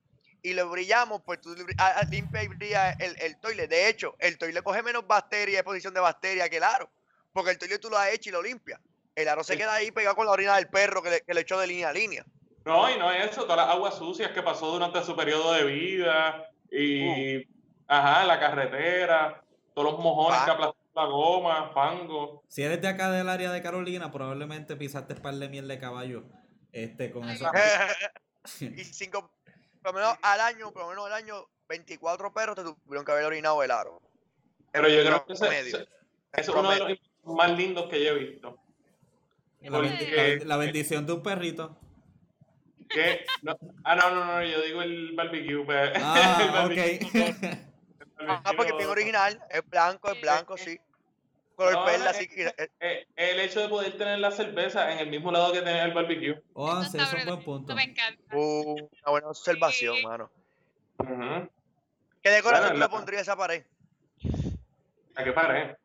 y 0.41 0.53
lo 0.53 0.69
brillamos, 0.69 1.21
pues 1.23 1.39
tú 1.39 1.55
li- 1.55 1.63
a- 1.77 1.99
a- 1.99 2.03
limpia 2.05 2.43
y 2.43 2.47
brilla 2.49 2.91
el, 2.93 3.15
el 3.21 3.37
toilet. 3.39 3.69
De 3.69 3.87
hecho, 3.87 4.15
el 4.19 4.37
toilet 4.37 4.63
coge 4.63 4.83
menos 4.83 5.07
bacteria, 5.07 5.59
exposición 5.59 5.93
de 5.93 6.01
bacteria 6.01 6.49
que 6.49 6.57
el 6.57 6.63
aro, 6.63 6.89
porque 7.31 7.51
el 7.51 7.57
toilet 7.57 7.79
tú 7.79 7.89
lo 7.89 7.97
has 7.97 8.09
hecho 8.09 8.29
y 8.29 8.33
lo 8.33 8.41
limpias. 8.41 8.81
El 9.15 9.29
aro 9.29 9.43
se 9.45 9.53
Sí. 9.53 9.59
queda 9.59 9.75
ahí 9.75 9.91
pegado 9.91 10.15
con 10.17 10.25
la 10.25 10.31
orina 10.33 10.55
del 10.57 10.67
perro 10.67 11.01
que 11.03 11.09
le, 11.11 11.21
que 11.21 11.33
le 11.33 11.41
echó 11.41 11.57
de 11.59 11.67
línea 11.67 11.89
a 11.89 11.93
línea. 11.93 12.25
No, 12.65 12.89
y 12.89 12.97
no 12.97 13.11
es 13.11 13.31
eso, 13.31 13.43
todas 13.43 13.57
las 13.57 13.75
aguas 13.75 13.95
sucias 13.97 14.31
que 14.31 14.41
pasó 14.41 14.71
durante 14.71 15.03
su 15.03 15.15
periodo 15.15 15.51
de 15.53 15.65
vida 15.65 16.49
y, 16.71 17.43
ajá, 17.87 18.23
la 18.25 18.39
carretera, 18.39 19.43
todos 19.73 19.91
los 19.91 19.99
mojones 20.01 20.41
que 20.43 20.51
aplastaron 20.51 20.77
la 20.95 21.05
goma, 21.05 21.71
fango. 21.73 22.43
Si 22.47 22.61
eres 22.63 22.81
de 22.81 22.87
acá 22.87 23.09
del 23.11 23.27
área 23.27 23.51
de 23.51 23.61
Carolina, 23.61 24.11
probablemente 24.11 24.75
pisaste 24.75 25.15
par 25.15 25.33
de 25.35 25.49
miel 25.49 25.67
de 25.67 25.79
caballo. 25.79 26.23
Este, 26.71 27.11
con 27.11 27.27
eso. 27.29 27.45
y 28.61 28.83
cinco, 28.83 29.31
por 29.81 29.93
lo 29.93 29.99
menos 29.99 30.15
al 30.21 30.39
año, 30.41 30.71
por 30.71 30.83
lo 30.83 30.89
menos 30.89 31.05
al 31.07 31.13
año, 31.13 31.45
24 31.67 32.33
perros 32.33 32.55
te 32.55 32.63
tuvieron 32.63 33.05
que 33.05 33.11
haber 33.11 33.25
orinado 33.25 33.61
el 33.63 33.71
aro. 33.71 34.01
Pero 34.71 34.87
yo 34.87 35.01
creo 35.03 35.25
que 35.25 35.33
ese, 35.33 35.59
ese- 35.59 35.87
es 36.33 36.49
uno 36.49 36.71
de 36.71 36.79
los 36.79 36.99
más 37.23 37.51
lindos 37.51 37.87
que 37.89 38.03
yo 38.03 38.11
he 38.11 38.19
visto. 38.19 38.57
Porque- 39.69 40.41
la 40.45 40.57
bendición 40.57 41.05
de 41.05 41.13
un 41.13 41.23
perrito. 41.23 41.77
Que, 42.93 43.25
no, 43.41 43.57
ah, 43.83 43.95
no, 43.95 44.11
no, 44.11 44.25
no, 44.25 44.43
yo 44.43 44.61
digo 44.61 44.81
el 44.81 45.13
barbecue. 45.15 45.65
pues, 45.65 45.91
el 45.95 46.01
Ah, 46.03 46.49
barbecue, 46.53 46.99
ok. 47.05 47.15
el 47.15 48.29
Ah, 48.29 48.41
porque 48.55 48.71
es 48.71 48.77
bien 48.77 48.87
barbecue. 48.87 48.87
original, 48.87 49.41
es 49.49 49.67
blanco, 49.69 50.11
es 50.11 50.21
blanco, 50.21 50.57
sí. 50.57 50.79
Color 51.55 51.73
No, 51.73 51.85
perla, 51.85 52.09
así 52.11 52.27
que 52.27 52.47
eh, 52.47 52.69
Eh, 52.79 53.05
el 53.15 53.39
hecho 53.39 53.59
de 53.61 53.69
poder 53.69 53.95
tener 53.97 54.17
la 54.19 54.31
cerveza 54.31 54.91
en 54.91 54.99
el 54.99 55.09
mismo 55.09 55.31
lado 55.31 55.51
que 55.53 55.59
tener 55.61 55.87
el 55.87 55.93
barbecue. 55.93 56.41
Oh, 56.53 56.81
Eso 56.81 56.97
es 56.97 57.13
un 57.13 57.25
buen 57.25 57.43
punto. 57.43 57.75
Me 57.75 57.83
encanta. 57.83 58.21
uh, 58.35 58.73
una 58.75 59.11
buena 59.11 59.27
observación, 59.27 59.97
Sí. 59.97 60.03
mano. 60.03 60.31
Ujú. 60.97 61.49
¿Qué 62.21 62.29
decoración 62.29 62.69
Bueno, 62.69 62.79
la- 62.79 62.85
le 62.85 62.89
pondrías 62.89 63.19
a 63.19 63.21
esa 63.23 63.35
pared? 63.37 63.63
¿A 65.15 65.23
qué 65.23 65.31
pared? 65.31 65.75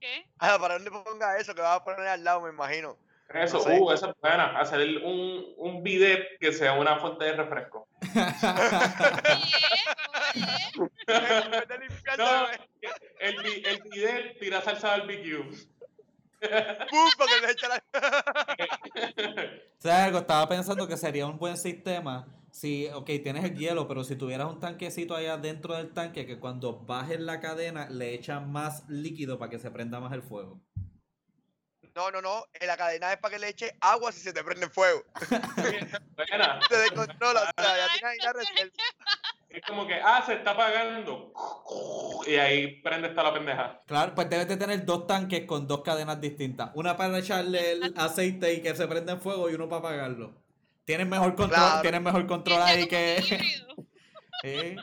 ¿Qué? 0.00 0.26
Ah, 0.38 0.58
para 0.60 0.74
dónde 0.74 0.90
ponga 0.90 1.38
eso 1.38 1.54
que 1.54 1.62
vas 1.62 1.76
a 1.80 1.84
poner 1.84 2.06
al 2.06 2.22
lado, 2.22 2.42
me 2.42 2.50
imagino. 2.50 2.96
Eso, 3.28 3.58
No 3.58 3.62
sé. 3.64 3.80
uh, 3.80 3.90
esa 3.92 4.10
es 4.10 4.14
buena. 4.20 4.58
Hacer 4.58 4.80
un, 5.04 5.44
un 5.56 5.82
bidet 5.82 6.38
que 6.40 6.52
sea 6.52 6.74
una 6.74 6.98
fuente 6.98 7.24
de 7.24 7.32
refresco. 7.32 7.88
No, 12.18 12.46
el, 13.20 13.66
el 13.66 13.82
bidet 13.90 14.38
tira 14.38 14.60
salsa 14.60 14.88
barbecue. 14.98 15.42
¡pum! 16.90 17.08
Porque 17.16 17.46
le 17.46 17.52
echa 17.52 17.68
la... 17.68 17.82
¿Sabes 19.78 19.98
algo? 19.98 20.18
Estaba 20.18 20.48
pensando 20.48 20.86
que 20.86 20.96
sería 20.96 21.26
un 21.26 21.38
buen 21.38 21.56
sistema 21.56 22.26
si, 22.50 22.88
ok, 22.88 23.06
tienes 23.22 23.44
el 23.44 23.56
hielo, 23.56 23.86
pero 23.86 24.02
si 24.04 24.16
tuvieras 24.16 24.50
un 24.50 24.60
tanquecito 24.60 25.14
allá 25.14 25.36
dentro 25.36 25.74
del 25.76 25.92
tanque 25.92 26.26
que 26.26 26.38
cuando 26.40 26.80
bajes 26.80 27.20
la 27.20 27.40
cadena 27.40 27.88
le 27.90 28.14
echan 28.14 28.50
más 28.50 28.88
líquido 28.88 29.38
para 29.38 29.50
que 29.50 29.58
se 29.58 29.70
prenda 29.70 30.00
más 30.00 30.12
el 30.12 30.22
fuego. 30.22 30.60
No, 31.96 32.10
no, 32.10 32.20
no. 32.20 32.44
En 32.52 32.66
la 32.66 32.76
cadena 32.76 33.10
es 33.14 33.18
para 33.18 33.32
que 33.32 33.40
le 33.40 33.48
eche 33.48 33.74
agua 33.80 34.12
si 34.12 34.20
se 34.20 34.34
te 34.34 34.44
prende 34.44 34.68
fuego. 34.68 35.02
Te 36.68 36.76
descontrola. 36.76 37.40
O 37.56 37.62
sea, 37.62 37.76
ya 37.76 37.86
tienes 37.94 38.04
ahí 38.04 38.18
la 38.22 38.32
reserva. 38.34 38.72
Es 39.48 39.62
como 39.66 39.86
que, 39.86 39.94
ah, 39.94 40.22
se 40.26 40.34
está 40.34 40.50
apagando. 40.50 41.32
Y 42.26 42.34
ahí 42.34 42.82
prende 42.82 43.08
esta 43.08 43.22
la 43.22 43.32
pendeja. 43.32 43.80
Claro, 43.86 44.14
pues 44.14 44.28
debes 44.28 44.46
de 44.46 44.58
tener 44.58 44.84
dos 44.84 45.06
tanques 45.06 45.46
con 45.46 45.66
dos 45.66 45.80
cadenas 45.80 46.20
distintas. 46.20 46.70
Una 46.74 46.98
para 46.98 47.18
echarle 47.18 47.72
el 47.72 47.94
aceite 47.96 48.52
y 48.52 48.60
que 48.60 48.76
se 48.76 48.86
prenda 48.86 49.14
en 49.14 49.20
fuego 49.22 49.48
y 49.48 49.54
uno 49.54 49.66
para 49.66 49.78
apagarlo. 49.78 50.34
Tienes 50.84 51.06
mejor 51.06 51.34
control, 51.34 51.58
Claro. 51.60 51.80
tienes 51.80 52.02
mejor 52.02 52.26
control 52.26 52.60
ahí 52.60 52.86
que... 52.86 53.16
híbrido. 53.26 53.74
Sí. 54.42 54.76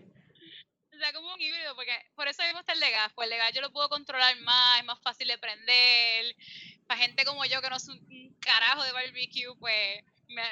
O 0.92 0.98
sea, 0.98 1.14
como 1.14 1.34
un 1.34 1.40
híbrido, 1.40 1.76
porque 1.76 1.92
por 2.16 2.28
eso 2.28 2.42
mismo 2.44 2.62
está 2.62 2.74
el 2.74 2.80
de 2.80 2.90
gas. 2.90 3.12
Pues 3.14 3.26
el 3.28 3.32
de 3.32 3.38
gas 3.38 3.52
yo 3.54 3.62
lo 3.62 3.72
puedo 3.72 3.88
controlar 3.90 4.36
más, 4.40 4.80
es 4.80 4.86
más 4.86 5.00
fácil 5.02 5.28
de 5.28 5.38
prender. 5.38 6.36
Para 6.88 7.00
gente 7.02 7.26
como 7.26 7.46
yo 7.46 7.62
que 7.62 7.70
no 7.70 7.78
es 7.78 7.88
un 7.88 7.98
un 8.00 8.36
carajo 8.40 8.84
de 8.84 8.92
barbecue, 8.92 9.56
pues 9.60 10.04
me 10.28 10.44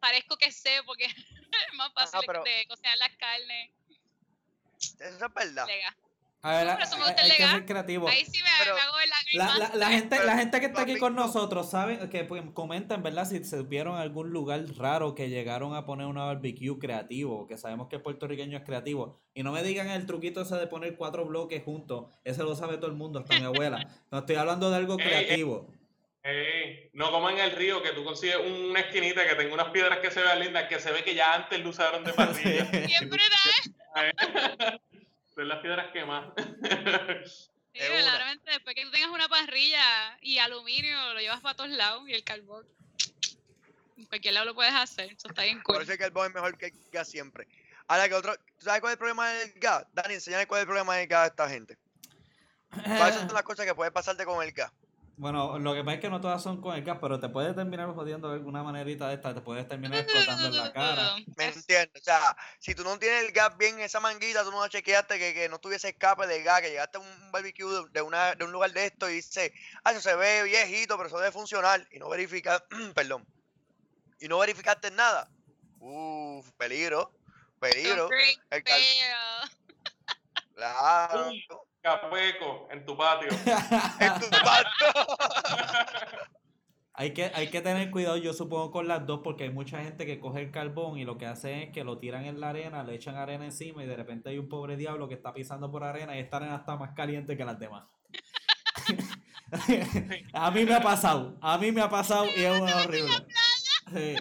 parezco 0.00 0.36
que 0.36 0.52
sé 0.52 0.80
porque 0.86 1.04
es 1.06 1.74
más 1.76 1.92
fácil 1.92 2.20
de- 2.20 2.26
pero- 2.26 2.44
de 2.44 2.66
cocinar 2.68 2.96
las 2.98 3.10
carnes. 3.16 3.70
Eso 4.78 5.26
es 5.26 5.34
verdad. 5.34 5.66
A 6.40 6.52
ver, 6.62 6.72
Por 6.74 6.82
eso 6.82 6.96
me 6.98 7.02
hay, 7.02 7.08
gusta 7.10 7.22
el 7.24 7.30
hay 7.32 7.36
que 7.36 7.48
ser 7.48 7.66
creativo. 7.66 8.08
Ahí 8.08 8.24
sí 8.24 8.40
me, 8.44 8.48
Pero 8.60 8.76
me 8.76 8.80
hago 8.80 9.00
el 9.00 9.10
La, 9.32 9.58
la, 9.58 9.74
la 9.74 9.88
gente, 9.88 10.24
la 10.24 10.38
gente 10.38 10.60
que 10.60 10.66
está 10.66 10.82
aquí 10.82 10.96
con 10.96 11.16
nosotros, 11.16 11.68
¿saben? 11.68 12.08
Que 12.10 12.22
pues, 12.22 12.44
comentan, 12.54 13.02
¿verdad? 13.02 13.24
Si 13.28 13.42
se 13.42 13.62
vieron 13.64 13.96
algún 13.98 14.30
lugar 14.30 14.64
raro 14.76 15.16
que 15.16 15.28
llegaron 15.30 15.74
a 15.74 15.84
poner 15.84 16.06
una 16.06 16.24
barbecue 16.26 16.78
creativo, 16.78 17.48
que 17.48 17.56
sabemos 17.58 17.88
que 17.88 17.96
el 17.96 18.02
puertorriqueño 18.02 18.56
es 18.56 18.62
creativo. 18.64 19.20
Y 19.34 19.42
no 19.42 19.50
me 19.50 19.64
digan 19.64 19.88
el 19.90 20.06
truquito 20.06 20.40
ese 20.42 20.54
de 20.54 20.68
poner 20.68 20.96
cuatro 20.96 21.24
bloques 21.26 21.60
juntos. 21.64 22.06
Ese 22.22 22.44
lo 22.44 22.54
sabe 22.54 22.76
todo 22.76 22.86
el 22.86 22.96
mundo, 22.96 23.18
hasta 23.18 23.36
mi 23.36 23.44
abuela. 23.44 23.88
No 24.12 24.18
estoy 24.20 24.36
hablando 24.36 24.70
de 24.70 24.76
algo 24.76 24.96
Ey, 24.96 25.00
ey. 25.00 25.08
creativo. 25.08 25.74
Ey, 26.22 26.90
no 26.92 27.10
como 27.10 27.30
en 27.30 27.38
el 27.38 27.52
río, 27.52 27.82
que 27.82 27.92
tú 27.92 28.04
consigues 28.04 28.36
una 28.38 28.80
esquinita 28.80 29.26
que 29.26 29.34
tenga 29.34 29.54
unas 29.54 29.68
piedras 29.70 29.98
que 30.00 30.10
se 30.10 30.20
vean 30.20 30.40
lindas, 30.40 30.68
que 30.68 30.78
se 30.80 30.90
ve 30.92 31.02
que 31.04 31.14
ya 31.14 31.34
antes 31.34 31.60
lo 31.60 31.70
usaron 31.70 32.04
de 32.04 32.12
parrilla. 32.14 32.66
Siempre 32.86 33.22
da. 33.94 34.78
Son 35.34 35.48
las 35.48 35.60
piedras 35.60 35.92
quemadas. 35.92 36.32
Sí, 37.72 37.78
De 37.80 37.86
una. 37.86 37.94
verdaderamente, 37.94 38.50
después 38.50 38.74
que 38.74 38.84
tú 38.84 38.90
tengas 38.90 39.10
una 39.10 39.28
parrilla 39.28 40.18
y 40.20 40.38
aluminio, 40.38 41.14
lo 41.14 41.20
llevas 41.20 41.40
para 41.40 41.54
todos 41.54 41.70
lados 41.70 42.08
y 42.08 42.14
el 42.14 42.24
carbón. 42.24 42.66
En 43.96 44.06
cualquier 44.06 44.34
lado 44.34 44.46
lo 44.46 44.54
puedes 44.54 44.74
hacer. 44.74 45.12
Eso 45.12 45.28
está 45.28 45.42
bien 45.44 45.62
Por 45.62 45.76
cool. 45.76 45.82
eso 45.84 45.92
es 45.92 45.98
que 45.98 46.04
el 46.04 46.10
carbón 46.10 46.26
es 46.28 46.34
mejor 46.34 46.58
que 46.58 46.66
el 46.66 46.72
gas 46.92 47.08
siempre. 47.08 47.46
Ahora 47.86 48.08
que 48.08 48.14
otro. 48.14 48.34
¿Tú 48.36 48.64
sabes 48.64 48.80
cuál 48.80 48.90
es 48.90 48.94
el 48.94 48.98
problema 48.98 49.30
del 49.30 49.52
gas? 49.56 49.86
Dani, 49.92 50.14
enséñame 50.14 50.46
cuál 50.46 50.58
es 50.58 50.62
el 50.62 50.66
problema 50.66 50.96
del 50.96 51.06
gas 51.06 51.24
a 51.24 51.26
esta 51.28 51.48
gente. 51.48 51.78
¿Cuáles 52.84 53.14
son 53.14 53.28
las 53.32 53.42
cosas 53.44 53.64
que 53.64 53.74
puede 53.74 53.90
pasarte 53.92 54.24
con 54.24 54.42
el 54.42 54.52
gas? 54.52 54.72
Bueno, 55.18 55.58
lo 55.58 55.74
que 55.74 55.82
pasa 55.82 55.94
es 55.96 56.00
que 56.00 56.10
no 56.10 56.20
todas 56.20 56.40
son 56.40 56.60
con 56.60 56.76
el 56.76 56.84
gas, 56.84 56.98
pero 57.00 57.18
te 57.18 57.28
puede 57.28 57.52
terminar 57.52 57.92
jodiendo 57.92 58.28
de 58.28 58.34
alguna 58.36 58.62
manerita 58.62 59.08
de 59.08 59.14
esta, 59.16 59.34
te 59.34 59.40
puedes 59.40 59.66
terminar 59.66 59.98
explotando 59.98 60.46
en 60.46 60.56
la 60.56 60.72
cara. 60.72 61.16
¿Me 61.36 61.46
entiendes? 61.46 61.90
O 62.00 62.04
sea, 62.04 62.36
si 62.60 62.72
tú 62.76 62.84
no 62.84 62.96
tienes 63.00 63.24
el 63.24 63.32
gas 63.32 63.56
bien 63.58 63.74
en 63.74 63.80
esa 63.80 63.98
manguita, 63.98 64.44
tú 64.44 64.52
no 64.52 64.68
chequeaste 64.68 65.18
que, 65.18 65.34
que 65.34 65.48
no 65.48 65.58
tuviese 65.58 65.88
escape 65.88 66.28
de 66.28 66.44
gas, 66.44 66.60
que 66.60 66.70
llegaste 66.70 66.98
a 66.98 67.00
un 67.00 67.32
barbecue 67.32 67.66
de, 67.66 67.82
de 67.90 68.00
una, 68.02 68.36
de 68.36 68.44
un 68.44 68.52
lugar 68.52 68.70
de 68.72 68.86
esto 68.86 69.10
y 69.10 69.14
dices, 69.14 69.50
ah, 69.82 69.90
eso 69.90 70.00
se 70.00 70.14
ve 70.14 70.44
viejito, 70.44 70.96
pero 70.96 71.08
eso 71.08 71.18
debe 71.18 71.32
funcionar. 71.32 71.84
Y 71.90 71.98
no 71.98 72.08
verificas, 72.08 72.62
perdón. 72.94 73.26
Y 74.20 74.28
no 74.28 74.38
verificaste 74.38 74.92
nada. 74.92 75.28
Uff, 75.80 76.48
peligro, 76.56 77.12
peligro. 77.58 78.08
El 78.50 78.62
cal- 78.62 78.80
Claro. 80.54 81.30
Capeco 81.88 82.68
en 82.70 82.84
tu 82.84 82.96
patio. 82.96 83.28
En 84.00 84.20
tu 84.20 84.28
pato. 84.28 84.68
Hay 86.92 87.14
que, 87.14 87.30
hay 87.32 87.48
que 87.48 87.60
tener 87.60 87.90
cuidado, 87.92 88.16
yo 88.16 88.32
supongo, 88.32 88.72
con 88.72 88.88
las 88.88 89.06
dos, 89.06 89.20
porque 89.22 89.44
hay 89.44 89.50
mucha 89.50 89.82
gente 89.82 90.04
que 90.04 90.18
coge 90.18 90.40
el 90.40 90.50
carbón 90.50 90.98
y 90.98 91.04
lo 91.04 91.16
que 91.16 91.26
hace 91.26 91.62
es 91.62 91.70
que 91.72 91.84
lo 91.84 91.98
tiran 91.98 92.24
en 92.24 92.40
la 92.40 92.50
arena, 92.50 92.82
le 92.82 92.96
echan 92.96 93.14
arena 93.14 93.44
encima 93.44 93.84
y 93.84 93.86
de 93.86 93.96
repente 93.96 94.30
hay 94.30 94.38
un 94.38 94.48
pobre 94.48 94.76
diablo 94.76 95.08
que 95.08 95.14
está 95.14 95.32
pisando 95.32 95.70
por 95.70 95.84
arena 95.84 96.16
y 96.16 96.20
esta 96.20 96.38
arena 96.38 96.56
está 96.56 96.76
más 96.76 96.94
caliente 96.94 97.36
que 97.36 97.44
las 97.44 97.58
demás. 97.58 97.84
a 100.32 100.50
mí 100.50 100.64
me 100.64 100.74
ha 100.74 100.80
pasado, 100.82 101.38
a 101.40 101.56
mí 101.56 101.72
me 101.72 101.80
ha 101.80 101.88
pasado 101.88 102.26
y 102.36 102.42
es 102.42 102.60
una 102.60 102.76
horrible. 102.78 103.14
Sí. 103.94 104.16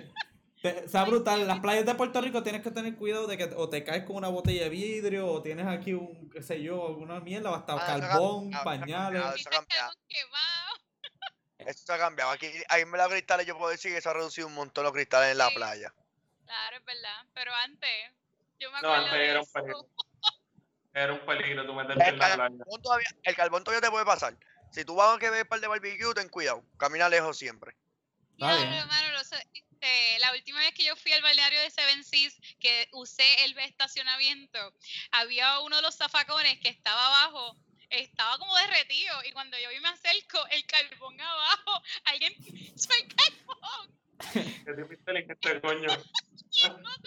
Te- 0.62 0.86
Está 0.86 1.04
brutal. 1.06 1.42
En 1.42 1.48
las 1.48 1.60
playas 1.60 1.86
de 1.86 1.94
Puerto 1.96 2.20
Rico 2.20 2.42
tienes 2.44 2.62
que 2.64 2.72
tener 2.72 2.96
cuidado 2.96 3.28
de 3.28 3.38
que 3.38 3.44
o 3.56 3.70
te 3.70 3.84
caes 3.84 4.04
con 4.06 4.16
una 4.16 4.28
botella 4.30 4.64
de 4.64 4.70
vidrio 4.70 5.28
o 5.32 5.42
tienes 5.42 5.68
aquí 5.68 5.94
un, 5.94 6.30
qué 6.32 6.42
sé 6.42 6.62
yo, 6.62 6.88
alguna 6.88 7.20
mierda, 7.20 7.52
o 7.52 7.56
hasta 7.56 7.74
Ah, 7.74 7.86
carbón, 7.86 8.54
ha 8.56 8.64
pañales. 8.64 9.24
Eso 9.36 9.50
ha 9.50 9.52
cambiado. 9.52 9.92
Esto 11.60 11.94
ha 11.94 11.98
cambiado. 11.98 12.32
Aquí, 12.32 12.48
ahí 12.70 12.82
en 12.84 12.92
los 12.92 13.08
cristales 13.08 13.46
yo 13.46 13.58
puedo 13.58 13.72
decir 13.72 13.92
que 13.92 13.98
eso 13.98 14.10
ha 14.10 14.14
reducido 14.14 14.48
un 14.48 14.54
montón 14.56 14.84
los 14.84 14.94
cristales 14.94 15.32
en 15.32 15.38
la 15.38 15.50
Sí. 15.50 15.56
playa. 15.56 15.94
Claro, 16.46 16.78
es 16.78 16.86
verdad. 16.86 17.26
Pero 17.34 17.54
antes, 17.54 17.90
yo 18.60 18.72
me 18.72 18.82
No, 18.82 18.88
acuerdo 18.94 19.06
antes 19.06 19.20
de 19.20 19.26
era 19.30 19.42
un 19.42 19.48
peligro. 19.52 19.90
Era 20.94 21.14
un 21.14 21.20
peligro 21.26 21.66
tú 21.66 21.74
meterte 21.74 22.04
El 22.04 22.14
en 22.14 22.20
la 22.20 22.36
playa. 22.36 22.58
todavía, 22.82 23.08
el 23.24 23.36
carbón 23.36 23.64
todavía 23.64 23.82
te 23.82 23.92
puede 23.92 24.06
pasar. 24.06 24.36
Si 24.72 24.84
tú 24.86 24.96
vas 24.96 25.16
a 25.16 25.20
que 25.20 25.30
ver 25.30 25.48
par 25.48 25.60
de 25.60 25.68
barbecue, 25.68 26.14
ten 26.16 26.30
cuidado. 26.30 26.64
Camina 26.78 27.10
lejos 27.10 27.38
siempre. 27.38 27.76
Bien. 28.38 28.50
hermano, 28.74 29.12
lo 29.14 29.24
sé, 29.24 29.36
este, 29.88 30.20
la 30.20 30.32
última 30.34 30.60
vez 30.60 30.74
que 30.74 30.84
yo 30.84 30.96
fui 30.96 31.12
al 31.14 31.22
balneario 31.22 31.60
de 31.62 31.72
Seven 31.72 32.04
Seas, 32.04 32.36
que 32.60 32.88
usé 32.94 33.46
el 33.46 33.58
estacionamiento, 33.60 34.74
había 35.12 35.60
uno 35.60 35.78
de 35.78 35.82
los 35.82 35.96
zafacones 35.96 36.60
que 36.60 36.70
estaba 36.70 37.08
abajo, 37.08 37.58
estaba 37.90 38.38
como 38.38 38.56
derretido, 38.58 39.24
y 39.24 39.32
cuando 39.32 39.58
yo 39.58 39.70
me 39.82 39.90
acerco, 39.90 40.46
el 40.52 40.66
carbón 40.66 41.20
abajo, 41.20 41.82
alguien 42.06 42.34
echó 42.76 42.90
el 42.94 43.16
carbón, 43.16 43.98
coño. 45.62 45.88
y 46.52 46.66
el 46.66 46.72
morado, 46.74 47.02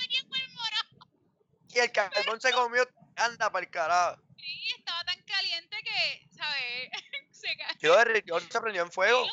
Y 1.74 1.78
el 1.78 1.92
carbón 1.92 2.40
se 2.40 2.52
comió, 2.52 2.88
anda 3.16 3.50
para 3.50 3.64
el 3.64 3.70
carajo. 3.70 4.22
y 4.36 4.72
estaba 4.78 5.04
tan 5.04 5.20
caliente 5.22 5.76
que, 5.82 6.26
¿sabes? 6.30 6.90
Se 7.30 7.56
cayó 7.56 7.78
Y 7.80 7.86
lo 7.86 7.96
derritió, 7.96 8.40
se 8.40 8.60
prendió 8.60 8.82
en 8.82 8.92
fuego. 8.92 9.26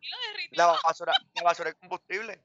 y 0.00 0.08
lo 0.08 0.18
derritió. 0.28 0.58
La 0.58 0.66
basura, 0.82 1.12
la 1.34 1.42
basura 1.42 1.70
es 1.70 1.76
combustible. 1.76 2.42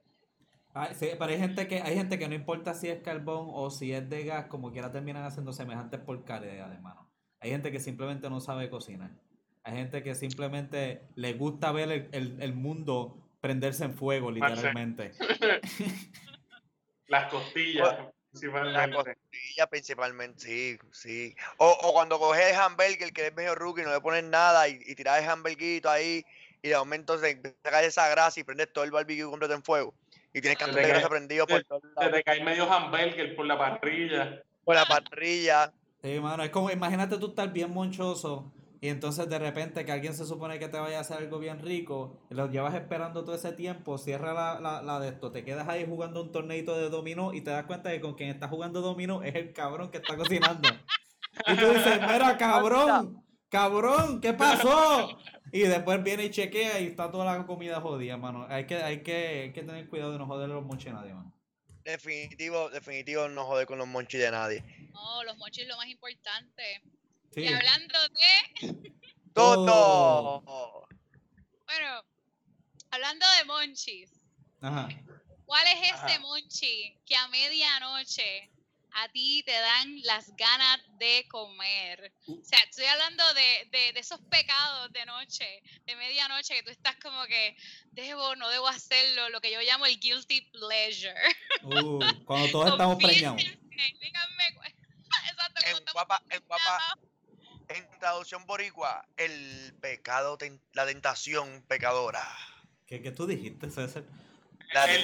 Ay, 0.79 0.93
sí, 0.95 1.09
pero 1.17 1.31
hay 1.31 1.39
gente 1.39 1.67
que 1.67 1.81
hay 1.81 1.95
gente 1.95 2.19
que 2.19 2.27
no 2.27 2.35
importa 2.35 2.73
si 2.73 2.87
es 2.89 3.01
carbón 3.01 3.47
o 3.51 3.69
si 3.71 3.93
es 3.93 4.07
de 4.09 4.23
gas, 4.25 4.45
como 4.45 4.71
quiera 4.71 4.91
terminan 4.91 5.23
haciendo 5.23 5.51
semejantes 5.53 5.99
porcarias, 6.01 6.71
hermano. 6.71 7.09
Hay 7.39 7.49
gente 7.51 7.71
que 7.71 7.79
simplemente 7.79 8.29
no 8.29 8.39
sabe 8.41 8.69
cocinar. 8.69 9.11
Hay 9.63 9.75
gente 9.75 10.03
que 10.03 10.13
simplemente 10.15 11.01
le 11.15 11.33
gusta 11.33 11.71
ver 11.71 11.91
el, 11.91 12.09
el- 12.11 12.41
el 12.41 12.53
mundo 12.53 13.27
prenderse 13.41 13.85
en 13.85 13.93
fuego, 13.95 14.29
literalmente. 14.31 15.11
Las 17.07 17.31
costillas, 17.31 17.97
La 17.97 18.09
principalmente. 18.31 18.95
costilla 18.95 19.67
principalmente, 19.69 20.39
sí, 20.41 20.77
sí. 20.91 21.35
O, 21.57 21.69
o 21.69 21.93
cuando 21.93 22.19
coges 22.19 22.45
el 22.51 22.55
hamburger, 22.55 23.13
que 23.13 23.27
es 23.27 23.35
medio 23.35 23.55
rookie, 23.55 23.83
no 23.83 23.93
le 23.93 24.01
pones 24.01 24.23
nada 24.25 24.67
y, 24.67 24.79
y 24.85 24.95
tiras 24.95 25.23
el 25.23 25.29
hamburguito 25.29 25.89
ahí 25.89 26.25
y 26.61 26.69
de 26.69 26.77
momento 26.77 27.17
se 27.17 27.31
empieza 27.31 27.57
a 27.65 27.71
caer 27.71 27.85
esa 27.85 28.09
grasa 28.09 28.39
y 28.39 28.43
prendes 28.43 28.71
todo 28.73 28.83
el 28.83 28.91
barbecue 28.91 29.23
completo 29.29 29.53
en 29.53 29.63
fuego. 29.63 29.93
Y 30.37 30.41
tienes 30.41 30.59
cantos 30.59 30.75
de 30.75 30.87
grasa 30.87 31.09
prendido 31.09 31.47
por 31.47 31.63
todos 31.63 31.81
Se 31.81 31.87
lados, 31.95 32.11
te 32.11 32.23
cae 32.23 32.43
medio 32.43 32.71
hamburger 32.71 33.35
por 33.35 33.47
la 33.47 33.57
parrilla. 33.57 34.43
por 34.63 34.75
la 34.75 34.85
parrilla. 34.85 35.73
Sí, 36.03 36.19
mano, 36.19 36.43
es 36.43 36.51
como, 36.51 36.69
imagínate 36.69 37.17
tú 37.17 37.29
estar 37.29 37.51
bien 37.51 37.73
monchoso 37.73 38.53
y 38.79 38.89
entonces 38.89 39.27
de 39.27 39.39
repente 39.39 39.83
que 39.83 39.91
alguien 39.91 40.13
se 40.13 40.25
supone 40.25 40.59
que 40.59 40.67
te 40.67 40.77
vaya 40.77 40.99
a 40.99 41.01
hacer 41.01 41.17
algo 41.17 41.39
bien 41.39 41.59
rico, 41.59 42.19
y 42.29 42.35
lo 42.35 42.51
llevas 42.51 42.75
esperando 42.75 43.23
todo 43.23 43.33
ese 43.33 43.51
tiempo, 43.53 43.97
cierra 43.97 44.33
la, 44.33 44.59
la, 44.59 44.83
la 44.83 44.99
de 44.99 45.09
esto, 45.09 45.31
te 45.31 45.43
quedas 45.43 45.67
ahí 45.67 45.83
jugando 45.87 46.21
un 46.21 46.31
torneito 46.31 46.77
de 46.77 46.89
dominó 46.89 47.33
y 47.33 47.41
te 47.41 47.49
das 47.49 47.65
cuenta 47.65 47.89
que 47.89 47.99
con 47.99 48.13
quien 48.13 48.29
está 48.29 48.47
jugando 48.47 48.81
dominó 48.81 49.23
es 49.23 49.33
el 49.33 49.53
cabrón 49.53 49.89
que 49.89 49.97
está 49.97 50.15
cocinando. 50.15 50.69
Y 51.47 51.55
tú 51.55 51.65
dices, 51.67 51.99
mira, 52.01 52.37
cabrón, 52.37 53.23
cabrón, 53.49 54.21
¿qué 54.21 54.33
pasó? 54.33 55.17
Y 55.49 55.61
después 55.61 56.03
viene 56.03 56.25
y 56.25 56.29
chequea 56.29 56.81
y 56.81 56.87
está 56.87 57.09
toda 57.09 57.23
la 57.23 57.45
comida 57.45 57.79
jodida, 57.79 58.17
mano. 58.17 58.45
Hay 58.49 58.67
que, 58.67 58.75
hay 58.75 59.01
que, 59.01 59.43
hay 59.43 59.53
que 59.53 59.63
tener 59.63 59.87
cuidado 59.87 60.11
de 60.11 60.17
no 60.17 60.25
joder 60.25 60.49
los 60.49 60.65
monches 60.65 60.91
a 60.91 60.95
nadie, 60.95 61.13
mano. 61.13 61.33
Definitivo, 61.85 62.69
definitivo 62.69 63.29
no 63.29 63.45
joder 63.45 63.65
con 63.65 63.77
los 63.77 63.87
monchis 63.87 64.19
de 64.19 64.29
nadie. 64.29 64.61
No, 64.91 65.23
los 65.23 65.37
mochis 65.37 65.63
es 65.63 65.69
lo 65.69 65.77
más 65.77 65.87
importante. 65.87 66.81
Sí. 67.33 67.43
Y 67.43 67.47
hablando 67.47 67.97
de, 68.09 68.91
Todo. 69.33 70.41
bueno, 71.65 72.03
hablando 72.91 73.25
de 73.37 73.45
monchis, 73.45 74.11
Ajá. 74.59 74.89
¿cuál 75.45 75.63
es 75.67 75.81
ese 75.83 75.93
Ajá. 75.93 76.19
monchi 76.19 76.99
que 77.05 77.15
a 77.15 77.29
medianoche 77.29 78.51
a 78.93 79.09
ti 79.09 79.43
te 79.45 79.51
dan 79.51 80.01
las 80.03 80.35
ganas 80.35 80.79
de 80.97 81.25
comer? 81.29 82.13
O 82.27 82.43
sea, 82.43 82.59
estoy 82.59 82.85
hablando 82.85 83.23
de, 83.33 83.69
de, 83.71 83.93
de 83.93 83.99
esos 83.99 84.19
pecados 84.29 84.91
de 84.91 85.05
noche, 85.05 85.63
de 85.85 85.95
medianoche, 85.95 86.55
que 86.55 86.63
tú 86.63 86.71
estás 86.71 86.95
como 86.97 87.25
que, 87.25 87.55
debo, 87.91 88.35
no 88.35 88.49
debo 88.49 88.67
hacerlo, 88.67 89.29
lo 89.29 89.41
que 89.41 89.51
yo 89.51 89.61
llamo 89.61 89.85
el 89.85 89.99
guilty 89.99 90.41
pleasure. 90.51 91.15
Uh, 91.63 91.99
cuando 92.25 92.47
todos 92.51 92.71
estamos 92.71 92.97
preñados. 92.97 93.41
Exacto, 95.29 95.61
En 95.65 95.85
guapa, 95.93 96.23
en 96.29 96.43
guapa, 96.47 96.97
en 97.69 97.99
traducción 97.99 98.45
boricua, 98.45 99.07
el 99.17 99.73
pecado, 99.81 100.37
la 100.73 100.85
tentación 100.85 101.63
pecadora. 101.67 102.25
¿Qué, 102.85 103.01
qué 103.01 103.11
tú 103.11 103.27
dijiste, 103.27 103.69
César? 103.69 104.03
La 104.73 104.85
de- 104.85 104.95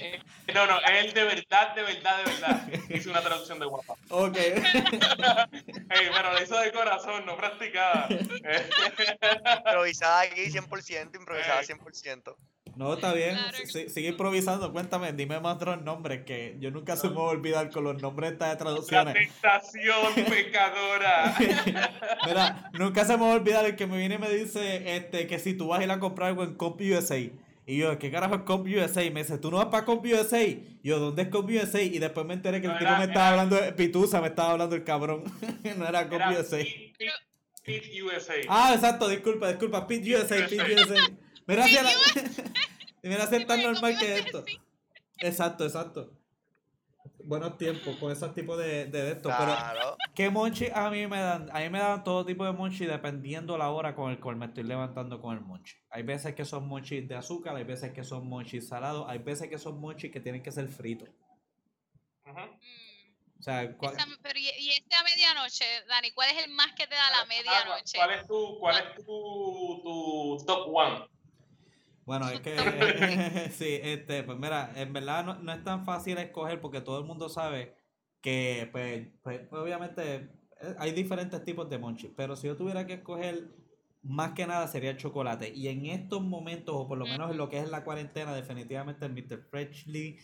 eh, 0.00 0.20
no, 0.52 0.66
no, 0.66 0.78
él 0.80 1.12
de 1.12 1.24
verdad, 1.24 1.74
de 1.74 1.82
verdad, 1.82 2.24
de 2.24 2.32
verdad. 2.32 2.68
Hizo 2.90 3.10
una 3.10 3.20
traducción 3.22 3.58
de 3.60 3.66
guapa. 3.66 3.94
Ok. 4.10 4.36
Ey, 4.36 4.54
pero 6.12 6.32
lo 6.32 6.42
hizo 6.42 6.58
de 6.58 6.72
corazón, 6.72 7.24
no 7.24 7.36
practicada. 7.36 8.08
Improvisada 9.58 10.20
aquí 10.22 10.42
100%, 10.50 11.14
improvisada 11.16 11.60
Eh. 11.62 11.66
100%. 11.66 12.34
No, 12.74 12.94
está 12.94 13.12
bien. 13.12 13.34
Claro 13.36 13.58
que 13.70 13.90
sigue 13.90 14.08
improvisando. 14.08 14.72
Cuéntame, 14.72 15.12
dime 15.12 15.38
más 15.40 15.56
otros 15.56 15.82
nombres 15.82 16.24
que 16.24 16.56
yo 16.58 16.70
nunca 16.70 16.96
se 16.96 17.08
me 17.08 17.14
voy 17.14 17.26
a 17.28 17.32
olvidar 17.32 17.70
con 17.70 17.84
los 17.84 18.00
nombres 18.00 18.30
de 18.30 18.34
estas 18.34 18.48
La 18.52 18.56
traducciones. 18.56 19.14
tentación 19.14 20.14
pecadora. 20.26 21.34
Mira, 22.26 22.70
nunca 22.72 23.04
se 23.04 23.16
me 23.18 23.24
va 23.24 23.32
a 23.32 23.34
olvidar 23.34 23.66
el 23.66 23.76
que 23.76 23.86
me 23.86 23.98
viene 23.98 24.14
y 24.14 24.18
me 24.18 24.30
dice 24.30 24.96
este, 24.96 25.26
que 25.26 25.38
si 25.38 25.52
tú 25.54 25.68
vas 25.68 25.80
a 25.80 25.84
ir 25.84 25.90
a 25.90 25.98
comprar 26.00 26.30
algo 26.30 26.44
en 26.44 26.54
Comp 26.54 26.80
USA. 26.80 27.18
Y 27.72 27.78
yo, 27.78 27.98
¿qué 27.98 28.10
carajo 28.10 28.34
es 28.34 28.42
Comp 28.42 28.66
USA? 28.66 29.02
Y 29.02 29.10
me 29.10 29.22
dice, 29.22 29.38
¿tú 29.38 29.50
no 29.50 29.56
vas 29.56 29.66
para 29.68 29.86
Comp 29.86 30.04
USA? 30.04 30.42
Y 30.42 30.78
yo, 30.82 30.98
¿dónde 30.98 31.22
es 31.22 31.28
Comp 31.28 31.48
USA? 31.48 31.80
Y 31.80 31.98
después 31.98 32.26
me 32.26 32.34
enteré 32.34 32.60
que 32.60 32.66
el 32.66 32.72
No, 32.74 32.78
tipo 32.78 32.90
era- 32.90 32.98
me 32.98 33.04
estaba 33.06 33.28
era- 33.28 33.30
hablando 33.40 33.56
de 33.56 33.72
Pitusa, 33.72 34.20
me 34.20 34.26
estaba 34.28 34.50
hablando 34.52 34.76
el 34.76 34.84
cabrón. 34.84 35.24
no 35.78 35.86
era 35.88 36.02
Comp 36.02 36.14
Era 36.20 36.30
USA. 36.32 36.58
Pit- 36.58 36.94
Pit- 37.64 37.82
Pit 37.82 38.02
USA. 38.02 38.34
Ah, 38.48 38.72
exacto, 38.74 39.08
disculpa, 39.08 39.48
disculpa. 39.48 39.86
Pit 39.86 40.04
USA, 40.06 40.46
Pit 40.48 40.60
USA. 40.60 40.96
Mira 41.46 41.64
si 41.66 41.76
era... 41.76 41.88
Mira 43.04 43.26
si 43.26 43.36
es 43.36 43.46
tan 43.46 43.62
normal 43.62 43.96
que 43.98 44.18
esto. 44.18 44.44
Exacto, 45.20 45.64
exacto. 45.64 46.12
Buenos 47.24 47.56
tiempos 47.56 47.96
con 47.96 48.10
esos 48.12 48.34
tipos 48.34 48.58
de, 48.58 48.86
de, 48.86 49.02
de 49.02 49.12
esto. 49.12 49.28
Pero, 49.38 49.52
Claro. 49.52 49.96
¿qué 50.14 50.28
monchi 50.30 50.66
a 50.74 50.90
mí 50.90 51.06
me 51.06 51.20
dan? 51.20 51.48
A 51.54 51.60
mí 51.60 51.70
me 51.70 51.78
dan 51.78 52.02
todo 52.04 52.24
tipo 52.26 52.44
de 52.44 52.52
monchi 52.52 52.84
dependiendo 52.84 53.56
la 53.58 53.70
hora 53.70 53.94
con 53.94 54.10
el 54.10 54.20
cual 54.20 54.36
me 54.36 54.46
estoy 54.46 54.64
levantando 54.64 55.20
con 55.20 55.34
el 55.36 55.40
monchi. 55.42 55.76
Hay 55.90 56.02
veces 56.02 56.34
que 56.34 56.44
son 56.44 56.66
monchis 56.68 57.06
de 57.08 57.14
azúcar, 57.16 57.56
hay 57.56 57.64
veces 57.64 57.92
que 57.92 58.04
son 58.04 58.28
monchis 58.28 58.68
salados, 58.68 59.06
hay 59.08 59.18
veces 59.18 59.48
que 59.48 59.58
son 59.58 59.80
monchis 59.80 60.10
que 60.12 60.20
tienen 60.20 60.42
que 60.42 60.52
ser 60.52 60.68
fritos. 60.68 61.08
Mm, 62.24 62.38
O 63.38 63.42
sea, 63.42 63.62
esa- 63.64 64.06
pero 64.22 64.38
y, 64.38 64.48
y 64.58 64.70
este 64.70 64.94
a 64.94 65.02
medianoche, 65.02 65.64
Dani, 65.88 66.12
¿cuál 66.12 66.30
es 66.36 66.44
el 66.44 66.50
más 66.52 66.72
que 66.76 66.86
te 66.86 66.94
da 66.94 67.10
la 67.10 67.24
medianoche? 67.26 67.98
¿Cuál 67.98 68.10
es 68.12 68.26
tu, 68.26 68.58
cuál 68.60 68.76
es 68.76 68.94
tu, 68.96 69.80
tu 69.82 70.44
top 70.46 70.68
one? 70.72 71.06
Bueno, 72.04 72.28
es 72.28 72.40
que 72.40 72.56
sí, 73.52 73.78
este, 73.82 74.22
pues 74.24 74.38
mira, 74.38 74.72
en 74.76 74.92
verdad 74.92 75.24
no, 75.24 75.34
no 75.34 75.52
es 75.52 75.62
tan 75.62 75.84
fácil 75.84 76.18
escoger 76.18 76.60
porque 76.60 76.80
todo 76.80 76.98
el 76.98 77.04
mundo 77.04 77.28
sabe 77.28 77.74
que, 78.20 78.68
pues, 78.72 79.08
pues, 79.22 79.40
obviamente 79.52 80.14
eh, 80.60 80.74
hay 80.78 80.92
diferentes 80.92 81.44
tipos 81.44 81.68
de 81.68 81.78
monchi, 81.78 82.08
pero 82.08 82.36
si 82.36 82.46
yo 82.46 82.56
tuviera 82.56 82.86
que 82.86 82.94
escoger, 82.94 83.48
más 84.02 84.32
que 84.32 84.46
nada 84.46 84.66
sería 84.68 84.90
el 84.90 84.96
chocolate. 84.96 85.50
Y 85.50 85.68
en 85.68 85.86
estos 85.86 86.22
momentos, 86.22 86.74
o 86.76 86.88
por 86.88 86.98
lo 86.98 87.04
menos 87.04 87.30
en 87.30 87.36
lo 87.36 87.48
que 87.48 87.58
es 87.58 87.68
la 87.70 87.84
cuarentena, 87.84 88.34
definitivamente 88.34 89.04
el 89.06 89.12
Mr. 89.12 89.42
Freshly 89.50 90.18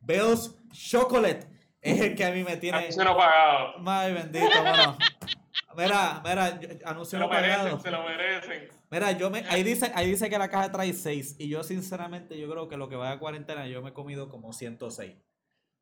Bell's 0.00 0.56
Chocolate 0.72 1.46
es 1.80 2.00
el 2.00 2.14
que 2.14 2.24
a 2.24 2.30
mí 2.32 2.42
me 2.42 2.56
tiene... 2.56 2.78
Anuncio 2.78 3.04
no 3.04 3.16
pagado. 3.16 3.74
Ay, 3.86 4.12
bendito, 4.14 4.46
bueno. 4.46 4.98
Mira, 5.76 6.20
mira, 6.24 6.60
anuncio 6.86 7.18
lo 7.18 7.26
no 7.26 7.30
pagado. 7.30 7.64
merecen, 7.64 7.80
se 7.80 7.90
lo 7.90 8.02
merecen. 8.02 8.68
Mira, 8.90 9.12
yo 9.12 9.30
me, 9.30 9.40
ahí 9.48 9.62
dice, 9.62 9.92
ahí 9.94 10.08
dice 10.08 10.30
que 10.30 10.38
la 10.38 10.48
caja 10.48 10.72
trae 10.72 10.94
6 10.94 11.36
y 11.38 11.48
yo 11.48 11.62
sinceramente 11.62 12.38
yo 12.38 12.48
creo 12.50 12.68
que 12.68 12.78
lo 12.78 12.88
que 12.88 12.96
va 12.96 13.12
a 13.12 13.18
cuarentena 13.18 13.66
yo 13.66 13.82
me 13.82 13.90
he 13.90 13.92
comido 13.92 14.30
como 14.30 14.52
106. 14.52 15.14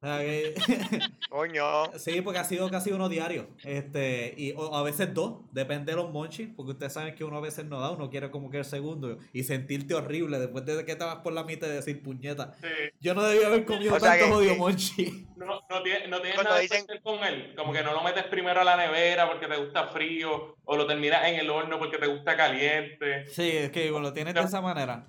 O 0.02 0.06
sea 0.06 0.18
que- 0.20 0.54
Coño. 1.30 1.64
sí, 1.98 2.20
porque 2.20 2.38
ha 2.38 2.44
sido 2.44 2.68
casi 2.70 2.92
uno 2.92 3.08
diario. 3.08 3.48
Este, 3.64 4.34
y 4.36 4.52
o 4.52 4.74
a 4.74 4.82
veces 4.82 5.12
dos, 5.14 5.40
depende 5.52 5.92
de 5.92 5.96
los 5.96 6.10
monchis, 6.12 6.48
porque 6.54 6.72
ustedes 6.72 6.92
saben 6.92 7.14
que 7.14 7.24
uno 7.24 7.38
a 7.38 7.40
veces 7.40 7.64
no 7.64 7.80
da, 7.80 7.90
uno 7.90 8.10
quiere 8.10 8.30
como 8.30 8.50
que 8.50 8.58
el 8.58 8.64
segundo 8.66 9.18
y 9.32 9.42
sentirte 9.44 9.94
horrible 9.94 10.38
después 10.38 10.64
de 10.66 10.84
que 10.84 10.96
te 10.96 11.04
vas 11.04 11.16
por 11.16 11.32
la 11.32 11.44
mitad 11.44 11.66
y 11.66 11.70
decir 11.72 12.02
puñeta. 12.02 12.54
Sí. 12.60 12.68
Yo 13.00 13.14
no 13.14 13.22
debía 13.22 13.46
haber 13.46 13.64
comido 13.64 13.94
O 13.94 13.98
sea 14.00 14.10
tanto 14.10 14.26
que- 14.26 14.32
jodido 14.32 14.52
que- 14.52 14.58
monchi. 14.58 15.26
No, 15.36 15.60
no 15.68 15.82
tiene, 15.82 16.08
no 16.08 16.20
tienes 16.20 16.42
nada 16.44 16.58
dicen- 16.60 16.78
especial 16.80 17.02
con 17.02 17.24
él. 17.24 17.54
Como 17.56 17.72
que 17.72 17.82
no 17.82 17.92
lo 17.92 18.02
metes 18.02 18.24
primero 18.24 18.60
a 18.60 18.64
la 18.64 18.76
nevera 18.76 19.26
porque 19.26 19.46
te 19.46 19.56
gusta 19.56 19.88
frío, 19.88 20.56
o 20.64 20.76
lo 20.76 20.86
terminas 20.86 21.26
en 21.26 21.36
el 21.36 21.48
horno 21.50 21.78
porque 21.78 21.98
te 21.98 22.06
gusta 22.06 22.36
caliente. 22.36 23.26
Sí, 23.28 23.48
es 23.50 23.70
que 23.70 23.84
digo, 23.84 23.98
lo 24.00 24.12
tienes 24.12 24.34
de 24.34 24.40
esa 24.42 24.60
manera. 24.60 25.06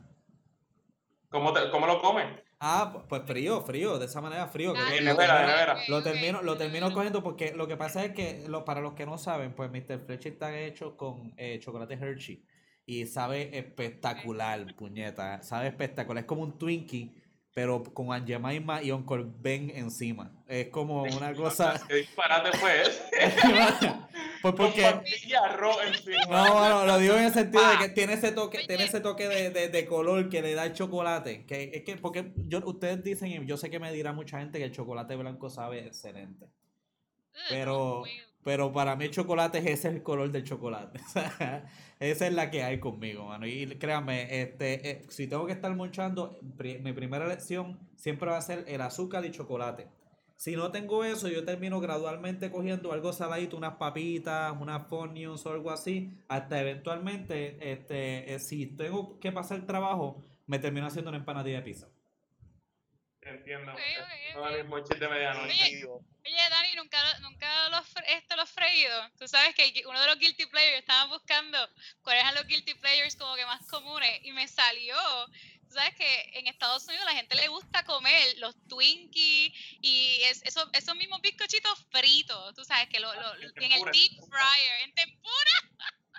¿Cómo, 1.29 1.51
te- 1.53 1.69
cómo 1.71 1.87
lo 1.87 2.01
comes? 2.01 2.25
Ah, 2.59 2.91
pu- 2.93 3.03
pues 3.07 3.21
frío, 3.25 3.61
frío, 3.61 3.99
de 3.99 4.05
esa 4.05 4.19
manera 4.21 4.47
frío. 4.47 4.73
que 4.73 4.79
Ah, 4.79 4.89
lo- 4.89 4.95
En 4.95 5.05
lo 5.05 5.11
nevera, 5.13 5.45
nevera. 5.45 5.77
Lo 5.87 6.01
termino, 6.01 6.41
lo 6.41 6.57
termino 6.57 6.91
cogiendo 6.91 7.21
porque 7.21 7.53
lo 7.55 7.67
que 7.67 7.77
pasa 7.77 8.03
es 8.03 8.13
que 8.13 8.45
lo, 8.47 8.65
para 8.65 8.81
los 8.81 8.93
que 8.93 9.05
no 9.05 9.17
saben, 9.17 9.53
pues 9.53 9.69
Mr. 9.69 9.99
Fresh 10.05 10.25
está 10.27 10.57
hecho 10.59 10.97
con 10.97 11.33
eh, 11.37 11.59
chocolate 11.59 11.93
Hershey 11.93 12.43
y 12.85 13.05
sabe 13.05 13.57
espectacular, 13.57 14.75
puñeta, 14.75 15.41
sabe 15.43 15.67
espectacular, 15.67 16.23
es 16.23 16.27
como 16.27 16.41
un 16.43 16.57
Twinkie, 16.57 17.13
pero 17.57 17.81
con 17.83 18.13
Aunt 18.13 18.27
Jemima 18.27 18.83
y 18.83 18.91
Uncle 18.91 19.25
Ben 19.39 19.71
encima. 19.73 20.31
Es 20.47 20.67
como 20.67 21.01
una 21.01 21.33
cosa, 21.33 21.81
¿Qué 21.87 21.95
disparate 21.95 22.55
fue 22.55 22.83
pues 24.43 24.53
porque 24.53 24.83
no, 26.29 26.53
bueno, 26.53 26.85
lo 26.85 26.99
digo 26.99 27.15
en 27.15 27.23
el 27.23 27.33
sentido 27.33 27.67
de 27.67 27.77
que 27.79 27.83
Ah. 27.85 27.93
tiene 27.95 28.13
ese 28.13 28.31
toque, 28.31 28.59
tiene 28.67 28.83
ese 28.83 28.99
toque 28.99 29.27
de, 29.27 29.49
de- 29.49 29.69
de 29.69 29.85
color 29.87 30.29
que 30.29 30.43
le 30.43 30.53
da 30.53 30.65
el 30.65 30.73
chocolate. 30.73 31.47
Que 31.47 31.71
es 31.73 31.81
que, 31.83 31.95
porque 31.97 32.31
yo, 32.47 32.59
ustedes 32.63 33.03
dicen, 33.03 33.29
y 33.31 33.43
yo 33.47 33.57
sé 33.57 33.71
que 33.71 33.79
me 33.79 33.91
dirá 33.91 34.13
mucha 34.13 34.37
gente 34.37 34.59
que 34.59 34.65
el 34.65 34.71
chocolate 34.71 35.15
blanco 35.15 35.49
sabe 35.49 35.79
excelente. 35.87 36.45
Ugh, 36.45 37.39
Pero, 37.49 38.03
pero 38.43 38.71
para 38.71 38.95
mí 38.95 39.05
el 39.05 39.11
chocolate 39.11 39.57
ese 39.59 39.71
es 39.73 39.85
el 39.85 40.03
color 40.03 40.31
del 40.31 40.43
chocolate. 40.43 40.99
Esa 41.99 42.27
es 42.27 42.33
la 42.33 42.49
que 42.51 42.63
hay 42.63 42.79
conmigo, 42.79 43.25
mano. 43.25 43.47
Y 43.47 43.65
créanme, 43.77 44.41
este, 44.41 44.89
eh, 44.91 45.05
si 45.09 45.27
tengo 45.27 45.45
que 45.47 45.53
estar 45.53 45.75
monchando, 45.75 46.39
pri- 46.57 46.79
mi 46.79 46.93
primera 46.93 47.25
elección 47.25 47.79
siempre 47.95 48.29
va 48.29 48.37
a 48.37 48.41
ser 48.41 48.63
el 48.67 48.81
azúcar 48.81 49.25
y 49.25 49.31
chocolate. 49.31 49.87
Si 50.35 50.55
no 50.55 50.71
tengo 50.71 51.03
eso, 51.03 51.27
yo 51.29 51.43
termino 51.45 51.79
gradualmente 51.79 52.51
cogiendo 52.51 52.91
algo 52.93 53.11
saladito, 53.11 53.57
unas 53.57 53.75
papitas, 53.77 54.53
unas 54.59 54.87
fonions 54.87 55.45
o 55.45 55.51
algo 55.51 55.71
así, 55.71 56.11
hasta 56.27 56.61
eventualmente, 56.61 57.71
este, 57.71 58.35
eh, 58.35 58.39
si 58.39 58.67
tengo 58.67 59.19
que 59.19 59.31
pasar 59.31 59.65
trabajo, 59.65 60.23
me 60.45 60.59
termino 60.59 60.85
haciendo 60.87 61.09
una 61.09 61.17
empanadilla 61.17 61.57
de 61.57 61.63
pizza. 61.63 61.87
Entiendo. 63.29 63.73
Ok, 63.73 63.79
ok, 64.01 64.33
Son 64.33 64.43
ok. 64.47 64.57
mis 64.57 64.65
monchis 64.65 64.99
de 64.99 65.07
medianoche. 65.07 65.53
Oye, 65.53 65.85
Oye, 66.25 66.49
Dani, 66.49 66.75
¿nunca, 66.75 67.19
nunca 67.19 67.69
lo, 67.69 67.77
fre- 67.83 68.03
este 68.07 68.35
lo 68.35 68.41
has 68.41 68.51
freído? 68.51 69.09
Tú 69.17 69.27
sabes 69.27 69.55
que 69.55 69.83
uno 69.85 69.99
de 70.01 70.07
los 70.07 70.19
guilty 70.19 70.45
pleasures, 70.47 70.79
estaba 70.79 71.05
buscando 71.05 71.57
cuáles 72.01 72.23
eran 72.23 72.35
los 72.35 72.47
guilty 72.47 72.73
pleasures 72.75 73.15
como 73.15 73.35
que 73.35 73.45
más 73.45 73.65
comunes 73.67 74.19
y 74.23 74.31
me 74.33 74.47
salió. 74.47 74.95
Tú 75.67 75.73
sabes 75.73 75.95
que 75.95 76.29
en 76.33 76.47
Estados 76.47 76.85
Unidos 76.87 77.05
la 77.05 77.11
gente 77.13 77.35
le 77.35 77.47
gusta 77.49 77.83
comer 77.83 78.35
los 78.37 78.55
Twinkies 78.67 79.51
y 79.81 80.21
es, 80.23 80.41
eso- 80.43 80.69
esos 80.73 80.95
mismos 80.95 81.21
bizcochitos 81.21 81.85
fritos, 81.91 82.55
tú 82.55 82.63
sabes 82.63 82.87
que 82.89 82.99
lo, 82.99 83.13
lo- 83.13 83.33
En 83.35 83.63
en 83.63 83.71
el 83.73 83.83
deep 83.91 84.13
fryer, 84.29 84.81
en 84.83 84.93
tempura. 84.93 85.51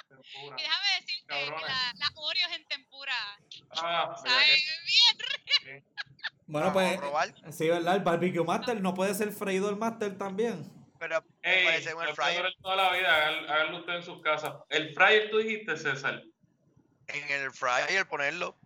Tempura. 0.09 0.57
Y 0.59 0.63
déjame 0.63 0.87
decirte 1.01 1.27
que 1.35 1.45
Cabrones. 1.47 1.69
la- 1.69 1.93
las 1.97 2.11
Oreos 2.17 2.53
en 2.53 2.65
tempura, 2.67 3.39
Ah, 3.77 4.15
¿sabes? 4.25 4.47
que- 4.47 5.65
Bien 5.65 5.85
Bueno, 6.49 6.73
pues, 6.73 6.97
a 6.97 7.01
probar. 7.01 7.35
sí, 7.53 7.69
¿verdad? 7.69 7.97
El 7.97 8.03
barbecue 8.03 8.43
master 8.45 8.81
no 8.81 8.95
puede 8.95 9.15
ser 9.15 9.31
freído 9.33 9.69
el 9.71 9.77
master 9.77 10.17
también. 10.19 10.65
Pero 10.99 11.23
Ey, 11.43 11.65
puede 11.65 11.83
ser 11.83 11.95
un 11.95 12.01
puedo 12.03 12.15
fryer. 12.17 12.47
toda 12.61 12.75
la 12.77 12.93
vida, 12.93 13.27
háganlo 13.49 13.79
ustedes 13.79 13.99
en 14.01 14.05
sus 14.05 14.23
casas. 14.23 14.55
El 14.69 14.95
fryer 14.95 15.31
tú 15.31 15.39
dijiste, 15.39 15.77
César. 15.77 16.23
En 17.07 17.31
el 17.43 17.51
fryer 17.53 18.07
ponerlo. 18.09 18.57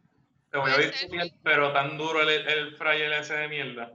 Te 0.51 0.59
voy 0.59 0.71
a 0.71 0.77
bien, 0.77 1.41
pero 1.43 1.73
tan 1.73 1.97
duro 1.99 2.23
el, 2.23 2.29
el 2.31 2.77
fryer 2.77 3.13
ese 3.13 3.35
de 3.35 3.49
mierda. 3.49 3.91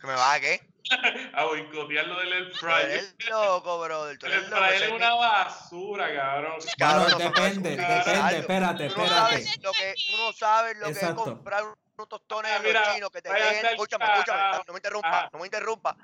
Que 0.00 0.06
me 0.06 0.14
va 0.14 0.34
a 0.34 0.40
qué. 0.40 0.60
A 1.34 1.44
boicotearlo 1.44 2.18
del 2.20 2.32
air 2.32 2.50
Tú 2.52 2.58
fryer. 2.58 2.90
eres 2.90 3.16
loco, 3.30 3.80
brother. 3.80 4.18
Tú 4.18 4.26
El 4.26 4.32
fryer 4.44 4.82
es 4.82 4.90
una 4.90 5.14
basura, 5.14 6.14
cabrón. 6.14 6.56
Cabrón, 6.78 7.18
depende, 7.18 7.70
depende, 7.70 8.38
espérate, 8.38 8.88
Tú 8.90 8.96
no 8.98 9.04
espérate. 9.04 9.42
sabes 9.44 9.62
lo 9.62 9.72
que, 9.72 9.94
tú 9.94 10.16
no 10.18 10.32
sabes 10.32 10.76
lo 10.78 10.86
que 10.86 10.92
es 10.92 11.14
comprar 11.14 11.62
unos 11.64 11.78
tostones 12.04 12.50
Ah, 12.52 12.58
de 12.58 12.72
los 12.72 12.82
mira, 12.82 12.94
chinos 12.94 13.10
que 13.10 13.22
te 13.22 13.32
den. 13.32 13.66
Escúchame, 13.66 14.04
escúchame, 14.04 14.42
no 14.66 14.72
me 14.72 14.78
interrumpa, 14.78 15.08
Ajá. 15.08 15.30
no 15.32 15.38
me 15.38 15.46
interrumpa. 15.46 15.96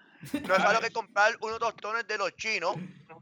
No 0.46 0.54
es 0.54 0.64
algo 0.64 0.80
que 0.80 0.90
comprar 0.90 1.36
unos 1.40 1.58
tostones 1.58 2.06
de 2.06 2.18
los 2.18 2.34
chinos, 2.36 2.76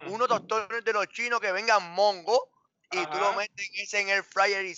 unos 0.07 0.29
tostones 0.29 0.85
de 0.85 0.93
los 0.93 1.09
chinos 1.09 1.41
que 1.41 1.51
vengan 1.53 1.91
mongo 1.93 2.51
y 2.91 3.05
tú 3.07 3.19
lo 3.19 3.29
Ajá. 3.29 3.39
metes 3.39 3.69
en 3.75 3.83
ese 3.83 4.01
en 4.01 4.09
el 4.11 4.23
fryer 4.23 4.65
y 4.67 4.75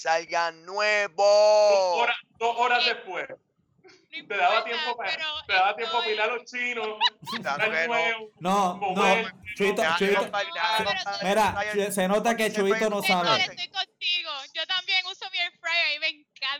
Dos 0.55 0.67
nuevos. 0.67 2.01
horas, 2.03 2.17
dos 2.39 2.57
horas 2.59 2.85
después. 2.85 3.27
No 4.13 4.27
Te 4.27 4.37
daba 4.37 4.65
tiempo 4.65 4.97
para, 4.97 5.11
pero 5.13 5.27
te 5.47 5.53
daba 5.53 5.77
tiempo 5.77 6.03
a 6.21 6.27
los 6.27 6.45
chinos. 6.45 6.89
Claro 7.43 7.71
que 7.71 7.87
no. 7.87 7.95
nuevo, 7.95 8.31
No, 8.41 8.75
no, 8.97 9.05
Mira, 11.23 11.93
se 11.93 12.09
nota 12.09 12.37
que 12.37 12.51
puede- 12.51 12.91
no 12.91 13.03
sabe. 13.03 13.43
estoy 13.45 13.69
contigo. 13.69 14.31
Yo 14.53 14.67
también 14.67 15.07
uso 15.07 15.31
mi 15.31 15.39
air 15.39 15.53
fryer 15.61 15.97
y 15.97 15.99
me 16.01 16.09
encanta. 16.09 16.60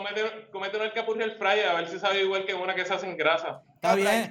Eh, 0.00 0.12
eh, 0.16 0.22
cómete- 0.22 0.50
Cómete 0.50 0.76
una 0.76 0.86
alcapurria 0.86 1.24
al 1.24 1.32
fryer 1.32 1.68
a 1.68 1.74
ver 1.74 1.88
si 1.88 1.98
sabe 1.98 2.22
igual 2.22 2.44
que 2.44 2.54
una 2.54 2.74
que 2.74 2.84
se 2.84 2.94
hace 2.94 3.06
en 3.06 3.16
grasa. 3.16 3.62
Está 3.82 3.94
bien, 3.94 4.30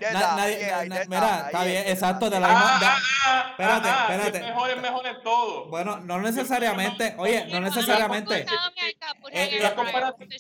mira, 1.08 1.46
está 1.48 1.64
bien, 1.64 1.84
exacto, 1.88 2.30
de 2.30 2.40
la 2.40 2.48
misma. 2.50 2.76
Ah, 2.76 2.80
de- 2.80 2.86
ah, 2.86 3.00
ah, 3.26 3.48
espérate, 3.50 3.90
ah, 3.90 3.96
ah, 3.98 4.14
espérate. 4.14 4.38
Es 4.38 4.44
mejor, 4.46 4.70
es 4.70 4.82
mejor 4.82 5.08
en 5.08 5.24
todo. 5.24 5.66
Bueno, 5.70 5.98
no 6.02 6.20
necesariamente, 6.20 7.16
oye, 7.18 7.46
no 7.52 7.60
necesariamente. 7.62 8.46
Eh, 9.32 9.50
eh, 9.60 9.62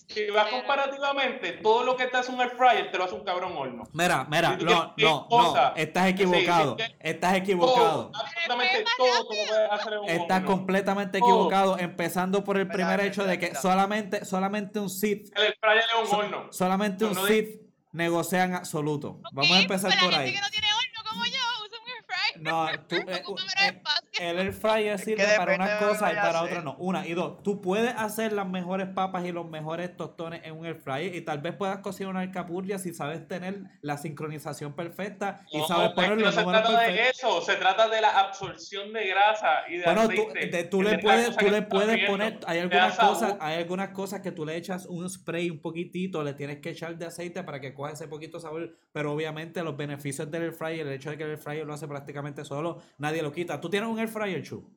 Si 0.07 0.29
vas, 0.29 0.47
comparativamente, 0.49 1.53
todo 1.53 1.83
lo 1.83 1.95
que 1.95 2.05
te 2.05 2.17
hace 2.17 2.31
un 2.31 2.39
air 2.41 2.51
fryer 2.51 2.91
te 2.91 2.97
lo 2.99 3.05
hace 3.05 3.15
un 3.15 3.23
cabrón 3.23 3.53
horno. 3.57 3.83
Mira, 3.93 4.25
mira, 4.29 4.57
no, 4.57 4.93
no, 5.29 5.73
estás 5.75 6.07
equivocado, 6.09 6.77
estás 6.99 7.35
equivocado. 7.35 8.11
absolutamente 8.13 8.85
todo 8.97 9.23
lo 9.23 9.27
puedes 9.27 9.71
hacer 9.71 9.93
en 9.93 9.99
un 9.99 10.09
Estás 10.09 10.43
completamente 10.43 11.17
equivocado, 11.17 11.77
empezando 11.79 12.43
por 12.43 12.57
el 12.57 12.67
primer 12.67 12.99
hecho 13.01 13.23
de 13.25 13.39
que 13.39 13.55
solamente, 13.55 14.23
solamente 14.25 14.79
un 14.79 14.89
Sith, 15.25 15.37
El 15.37 15.47
es 15.47 15.85
un 16.01 16.07
so- 16.07 16.17
horno. 16.17 16.47
solamente 16.51 17.05
un 17.05 17.15
Sith 17.27 17.61
negocia 17.91 18.43
en 18.43 18.55
absoluto. 18.55 19.19
Vamos 19.33 19.51
a 19.51 19.59
empezar 19.61 19.91
por 19.99 20.11
la 20.11 20.19
ahí. 20.19 20.27
gente 20.31 20.39
que 20.39 20.45
no 20.45 20.49
tiene 20.51 20.67
horno 20.73 21.09
como 21.09 21.25
yo 21.25 21.31
usa 21.65 21.79
un 21.81 21.89
air 21.89 22.03
fryer. 22.05 22.28
No, 22.41 22.67
tú, 22.87 22.95
eh, 23.07 23.23
eh, 23.61 23.81
el 24.19 24.39
air 24.39 24.53
fryer 24.53 24.93
Es 24.95 25.01
que 25.05 25.15
sirve 25.15 25.37
para 25.37 25.55
unas 25.55 25.79
cosas 25.81 26.11
y 26.11 26.15
para 26.15 26.29
hacer. 26.29 26.43
otras 26.43 26.63
no. 26.63 26.75
Una 26.79 27.07
y 27.07 27.13
dos, 27.13 27.41
tú 27.43 27.61
puedes 27.61 27.93
hacer 27.95 28.33
las 28.33 28.47
mejores 28.47 28.87
papas 28.87 29.25
y 29.25 29.31
los 29.31 29.49
mejores 29.49 29.95
tostones 29.95 30.41
en 30.43 30.57
un 30.57 30.65
air 30.65 30.75
fryer 30.75 31.15
y 31.15 31.21
tal 31.21 31.39
vez 31.39 31.55
puedas 31.55 31.79
cocinar 31.79 32.11
una 32.11 32.21
alcapurria 32.21 32.79
si 32.79 32.93
sabes 32.93 33.27
tener 33.27 33.61
la 33.81 33.97
sincronización 33.97 34.73
perfecta 34.73 35.45
y 35.51 35.57
No, 35.59 35.67
sabes 35.67 35.89
es 35.89 35.93
poner 35.95 36.11
los 36.17 36.23
no 36.23 36.31
se 36.31 36.41
números 36.41 36.61
trata 36.63 36.77
perfectos. 36.85 37.03
de 37.05 37.09
eso, 37.09 37.41
se 37.41 37.55
trata 37.55 37.87
de 37.89 38.01
la 38.01 38.19
absorción 38.19 38.93
de 38.93 39.07
grasa 39.07 39.67
y 39.69 39.77
de 39.77 39.83
Bueno, 39.85 40.01
tú, 40.09 40.21
aceite. 40.29 40.47
de- 40.57 40.63
tú 40.65 40.81
le 40.81 40.99
puedes, 40.99 41.35
tú 41.37 41.49
le 41.49 41.61
puedes 41.61 41.95
viendo. 41.95 42.11
poner, 42.11 42.39
hay 42.45 42.59
algunas 42.59 42.97
cosas, 42.97 43.35
hay 43.39 43.57
algunas 43.57 43.89
cosas 43.89 44.21
que 44.21 44.31
tú 44.31 44.45
le 44.45 44.55
echas 44.55 44.85
un 44.85 45.09
spray 45.09 45.49
un 45.49 45.59
poquitito, 45.61 46.23
le 46.23 46.33
tienes 46.33 46.59
que 46.59 46.69
echar 46.71 46.97
de 46.97 47.05
aceite 47.05 47.43
para 47.43 47.59
que 47.59 47.73
coja 47.73 47.91
ese 47.93 48.07
poquito 48.07 48.39
sabor, 48.39 48.75
pero 48.91 49.13
obviamente 49.13 49.63
los 49.63 49.75
beneficios 49.77 50.29
del 50.29 50.43
air 50.43 50.53
fryer, 50.53 50.85
el 50.87 50.93
hecho 50.93 51.09
de 51.09 51.17
que 51.17 51.23
el 51.23 51.29
air 51.31 51.37
fryer 51.37 51.65
lo 51.65 51.73
hace 51.73 51.87
prácticamente 51.87 52.28
solo, 52.45 52.81
nadie 52.97 53.21
lo 53.21 53.31
quita. 53.31 53.59
¿Tú 53.59 53.69
tienes 53.69 53.89
un 53.89 53.99
air 53.99 54.07
fryer, 54.09 54.41
Chu? 54.43 54.75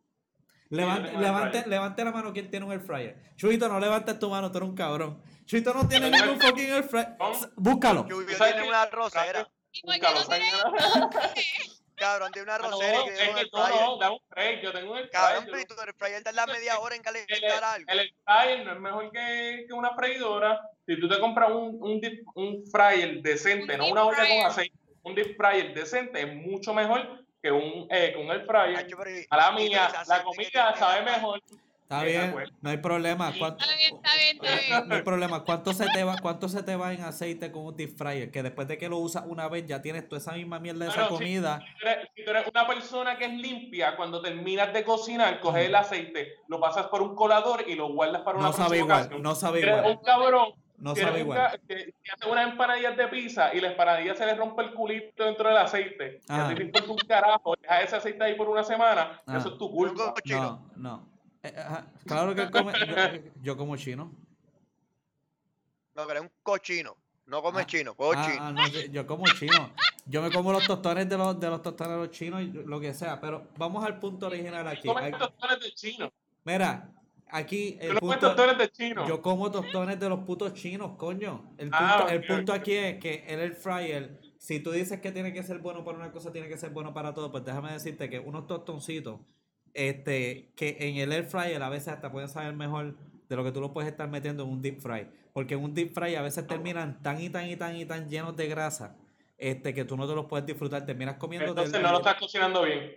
Levante, 0.70 1.12
levante, 1.12 1.50
fryer. 1.50 1.68
levante 1.68 2.04
la 2.04 2.12
mano 2.12 2.32
quien 2.32 2.50
tiene 2.50 2.64
un 2.64 2.72
air 2.72 2.80
fryer. 2.80 3.34
Chuito, 3.36 3.68
no 3.68 3.78
levantes 3.78 4.18
tu 4.18 4.30
mano, 4.30 4.50
tú 4.50 4.58
eres 4.58 4.70
un 4.70 4.74
cabrón. 4.74 5.22
Chuito 5.44 5.74
no 5.74 5.86
tiene 5.86 6.10
ningún 6.10 6.40
fucking 6.40 6.72
air 6.72 6.84
fryer. 6.84 7.14
¿Cómo? 7.18 7.38
Búscalo. 7.56 8.08
Yo 8.08 8.24
¿Tú 8.24 8.32
sabes 8.32 8.54
tiene 8.54 8.68
una 8.68 8.86
rosera, 8.86 9.48
¿Y 9.70 9.82
por 9.82 9.94
qué 9.94 10.00
Búscalo, 10.00 10.20
no 11.00 11.10
cabrón, 11.94 12.32
tiene 12.32 12.44
una 12.48 12.58
no, 12.58 12.70
rosera 12.70 12.98
y 13.00 13.04
tiene 13.14 13.30
un 13.32 13.38
air 13.38 13.48
no, 13.52 13.64
fryer. 13.66 13.80
no, 13.84 13.98
da 13.98 14.10
un 14.10 14.18
break, 14.30 14.62
yo 14.62 14.72
tengo 14.72 14.92
un 14.92 14.98
air 14.98 15.10
Cabrón, 15.10 15.44
fryer, 15.44 15.66
pero 15.68 15.76
tu 15.76 15.82
air 15.82 15.94
fryer 15.94 16.22
tarda 16.22 16.46
media 16.46 16.78
hora 16.80 16.96
en 16.96 17.02
calentar 17.02 17.64
algo. 17.64 17.92
el 17.92 17.98
air 18.00 18.14
fryer 18.24 18.64
no 18.66 18.72
es 18.72 18.80
mejor 18.80 19.10
que, 19.12 19.64
que 19.68 19.72
una 19.74 19.94
freidora. 19.94 20.60
Si 20.86 20.98
tú 20.98 21.08
te 21.08 21.20
compras 21.20 21.50
un, 21.50 21.78
un, 21.80 22.00
deep- 22.00 22.24
un 22.34 22.64
fryer 22.66 23.20
decente, 23.22 23.74
Un 23.74 23.78
no 23.78 23.86
una 23.92 24.04
olla 24.06 24.26
con 24.26 24.46
aceite, 24.46 24.76
un 25.02 25.14
deep 25.14 25.36
fryer 25.36 25.74
decente 25.74 26.20
es 26.22 26.34
mucho 26.34 26.74
mejor 26.74 27.24
que 27.42 27.50
un, 27.50 27.86
eh, 27.90 28.12
que 28.14 28.18
un 28.22 28.30
air 28.30 28.46
fryer. 28.46 28.76
Hacho, 28.76 28.96
pero 28.96 29.10
y- 29.18 29.26
A 29.28 29.36
la 29.36 29.50
mía, 29.52 29.88
la 30.06 30.22
comida 30.22 30.74
sabe 30.78 31.02
mejor. 31.02 31.42
Está 31.82 32.04
bien, 32.04 32.32
fue. 32.32 32.44
no 32.62 32.70
hay 32.70 32.78
problema. 32.78 33.34
¿Cuánto- 33.38 33.62
Está 33.64 33.76
bien, 33.76 33.96
está 33.96 34.10
bien, 34.16 34.36
está 34.42 34.76
bien. 34.78 34.88
No 34.88 34.94
hay 34.94 35.02
problema. 35.02 35.44
¿Cuánto 35.44 35.74
se 35.74 35.84
te 35.92 36.04
va, 36.04 36.16
cuánto 36.22 36.48
se 36.48 36.62
te 36.62 36.74
va 36.74 36.94
en 36.94 37.02
aceite 37.02 37.52
con 37.52 37.66
un 37.66 37.76
deep 37.76 37.98
fryer? 37.98 38.30
Que 38.30 38.42
después 38.42 38.66
de 38.66 38.78
que 38.78 38.88
lo 38.88 38.96
usas 38.96 39.24
una 39.26 39.46
vez 39.48 39.66
ya 39.66 39.82
tienes 39.82 40.08
toda 40.08 40.18
esa 40.18 40.32
misma 40.32 40.58
mierda 40.58 40.86
de 40.86 40.90
esa 40.90 41.08
comida. 41.08 41.58
Si 41.60 41.74
tú, 41.82 41.86
eres, 41.88 42.08
si 42.16 42.24
tú 42.24 42.30
eres 42.30 42.46
una 42.46 42.66
persona 42.66 43.18
que 43.18 43.26
es 43.26 43.32
limpia, 43.32 43.94
cuando 43.96 44.22
terminas 44.22 44.72
de 44.72 44.84
cocinar, 44.84 45.38
coges 45.40 45.66
el 45.66 45.74
aceite, 45.74 46.36
lo 46.48 46.58
pasas 46.60 46.86
por 46.86 47.02
un 47.02 47.14
colador 47.14 47.64
y 47.68 47.74
lo 47.74 47.92
guardas 47.92 48.22
para 48.22 48.38
una 48.38 48.46
No 48.46 48.52
sabe 48.54 48.78
igual, 48.78 49.00
ocasión. 49.00 49.22
no 49.22 49.34
sabe 49.34 49.58
Si 49.60 49.66
eres 49.66 49.78
igual. 49.80 49.92
un 49.98 50.02
cabrón 50.04 50.52
No 50.78 50.96
sabe 50.96 51.20
igual. 51.20 51.60
que, 51.68 51.94
que 52.02 52.10
hace 52.10 52.28
unas 52.28 52.50
empanadillas 52.50 52.96
de 52.96 53.06
pizza 53.08 53.54
y 53.54 53.60
la 53.60 53.70
empanadilla 53.70 54.14
se 54.16 54.26
le 54.26 54.34
rompe 54.34 54.62
el 54.62 54.74
culito 54.74 55.24
dentro 55.24 55.48
del 55.48 55.58
aceite, 55.58 56.20
y 56.22 56.32
Ah. 56.32 56.46
a 56.46 56.48
ti 56.48 56.54
te 56.56 56.62
importa 56.64 56.90
un 56.90 56.98
carajo, 56.98 57.54
deja 57.60 57.82
ese 57.82 57.96
aceite 57.96 58.24
ahí 58.24 58.34
por 58.34 58.48
una 58.48 58.64
semana, 58.64 59.20
Ah. 59.26 59.36
eso 59.38 59.50
es 59.50 59.58
tu 59.58 59.70
culpa. 59.70 60.14
Chino. 60.24 60.68
No, 60.76 60.90
no. 60.90 61.08
Eh, 61.44 61.54
ajá, 61.56 61.86
Claro 62.06 62.34
que 62.34 62.42
él 62.42 62.50
come. 62.50 62.72
Yo, 62.72 63.30
yo 63.42 63.56
como 63.56 63.76
chino. 63.76 64.12
No, 65.94 66.04
que 66.06 66.10
eres 66.12 66.22
un 66.22 66.30
cochino. 66.42 66.96
No 67.26 67.42
comes 67.42 67.62
Ah, 67.62 67.66
chino, 67.66 67.92
Ah, 67.92 67.96
cochino. 67.96 68.36
ah, 68.40 68.52
no, 68.52 68.66
yo- 68.68 68.80
yo 68.90 69.06
como 69.06 69.24
chino. 69.26 69.70
Yo 70.06 70.20
me 70.22 70.30
como 70.32 70.52
los 70.52 70.66
tostones 70.66 71.08
de 71.08 71.16
los, 71.16 71.38
de 71.38 71.48
los 71.48 71.62
tostones 71.62 71.92
de 71.94 71.98
los 72.06 72.10
chinos 72.10 72.42
y 72.42 72.46
lo 72.52 72.80
que 72.80 72.92
sea. 72.92 73.20
Pero 73.20 73.48
vamos 73.56 73.84
al 73.84 73.98
punto 74.00 74.26
original 74.26 74.66
aquí. 74.66 74.88
Comes 74.88 75.16
tostones 75.16 75.60
de 75.60 75.70
chino. 75.72 76.12
Mira, 76.44 76.88
aquí 77.32 77.76
el 77.80 77.98
comes 77.98 78.18
punto. 78.18 78.34
tostones 78.34 78.58
de 78.58 78.68
chino. 78.70 79.08
Yo 79.08 79.20
como 79.20 79.50
tostones 79.50 79.98
de 79.98 80.08
los 80.08 80.20
putos 80.20 80.54
chinos, 80.54 80.92
coño. 80.96 81.54
El 81.58 81.70
punto, 81.70 81.84
Ah, 81.84 82.06
el 82.10 82.24
punto 82.24 82.52
aquí 82.52 82.72
es 82.74 82.98
que 82.98 83.24
el 83.26 83.40
air 83.40 83.54
fryer, 83.54 84.20
si 84.38 84.60
tú 84.60 84.70
dices 84.70 85.00
que 85.00 85.10
tiene 85.12 85.32
que 85.32 85.42
ser 85.42 85.58
bueno 85.58 85.84
para 85.84 85.98
una 85.98 86.12
cosa, 86.12 86.32
tiene 86.32 86.48
que 86.48 86.56
ser 86.58 86.70
bueno 86.70 86.92
para 86.94 87.14
todo, 87.14 87.32
pues 87.32 87.44
déjame 87.44 87.72
decirte 87.72 88.08
que 88.08 88.18
unos 88.18 88.46
tostoncitos, 88.46 89.20
este, 89.74 90.52
que 90.54 90.76
en 90.80 90.96
el 90.96 91.12
air 91.12 91.24
fryer 91.24 91.62
a 91.62 91.68
veces 91.68 91.88
hasta 91.88 92.12
pueden 92.12 92.28
saber 92.28 92.54
mejor 92.54 92.96
de 93.28 93.36
lo 93.36 93.44
que 93.44 93.52
tú 93.52 93.60
lo 93.60 93.72
puedes 93.72 93.90
estar 93.90 94.08
metiendo 94.08 94.44
en 94.44 94.50
un 94.50 94.60
deep 94.62 94.80
fry. 94.80 95.08
Porque 95.32 95.54
en 95.54 95.64
un 95.64 95.72
deep 95.74 95.94
fry 95.94 96.14
a 96.14 96.22
veces 96.22 96.46
terminan 96.46 97.02
tan 97.02 97.20
y 97.20 97.30
tan 97.30 97.48
y 97.48 97.56
tan 97.56 97.76
y 97.76 97.86
tan 97.86 98.10
llenos 98.10 98.36
de 98.36 98.46
grasa, 98.48 98.96
este, 99.38 99.72
que 99.72 99.84
tú 99.84 99.96
no 99.96 100.06
te 100.06 100.14
los 100.14 100.26
puedes 100.26 100.44
disfrutar, 100.46 100.84
terminas 100.84 101.16
comiendo 101.16 101.48
Entonces 101.48 101.80
no 101.80 101.90
lo 101.90 101.98
estás 101.98 102.16
cocinando 102.16 102.62
bien. 102.62 102.96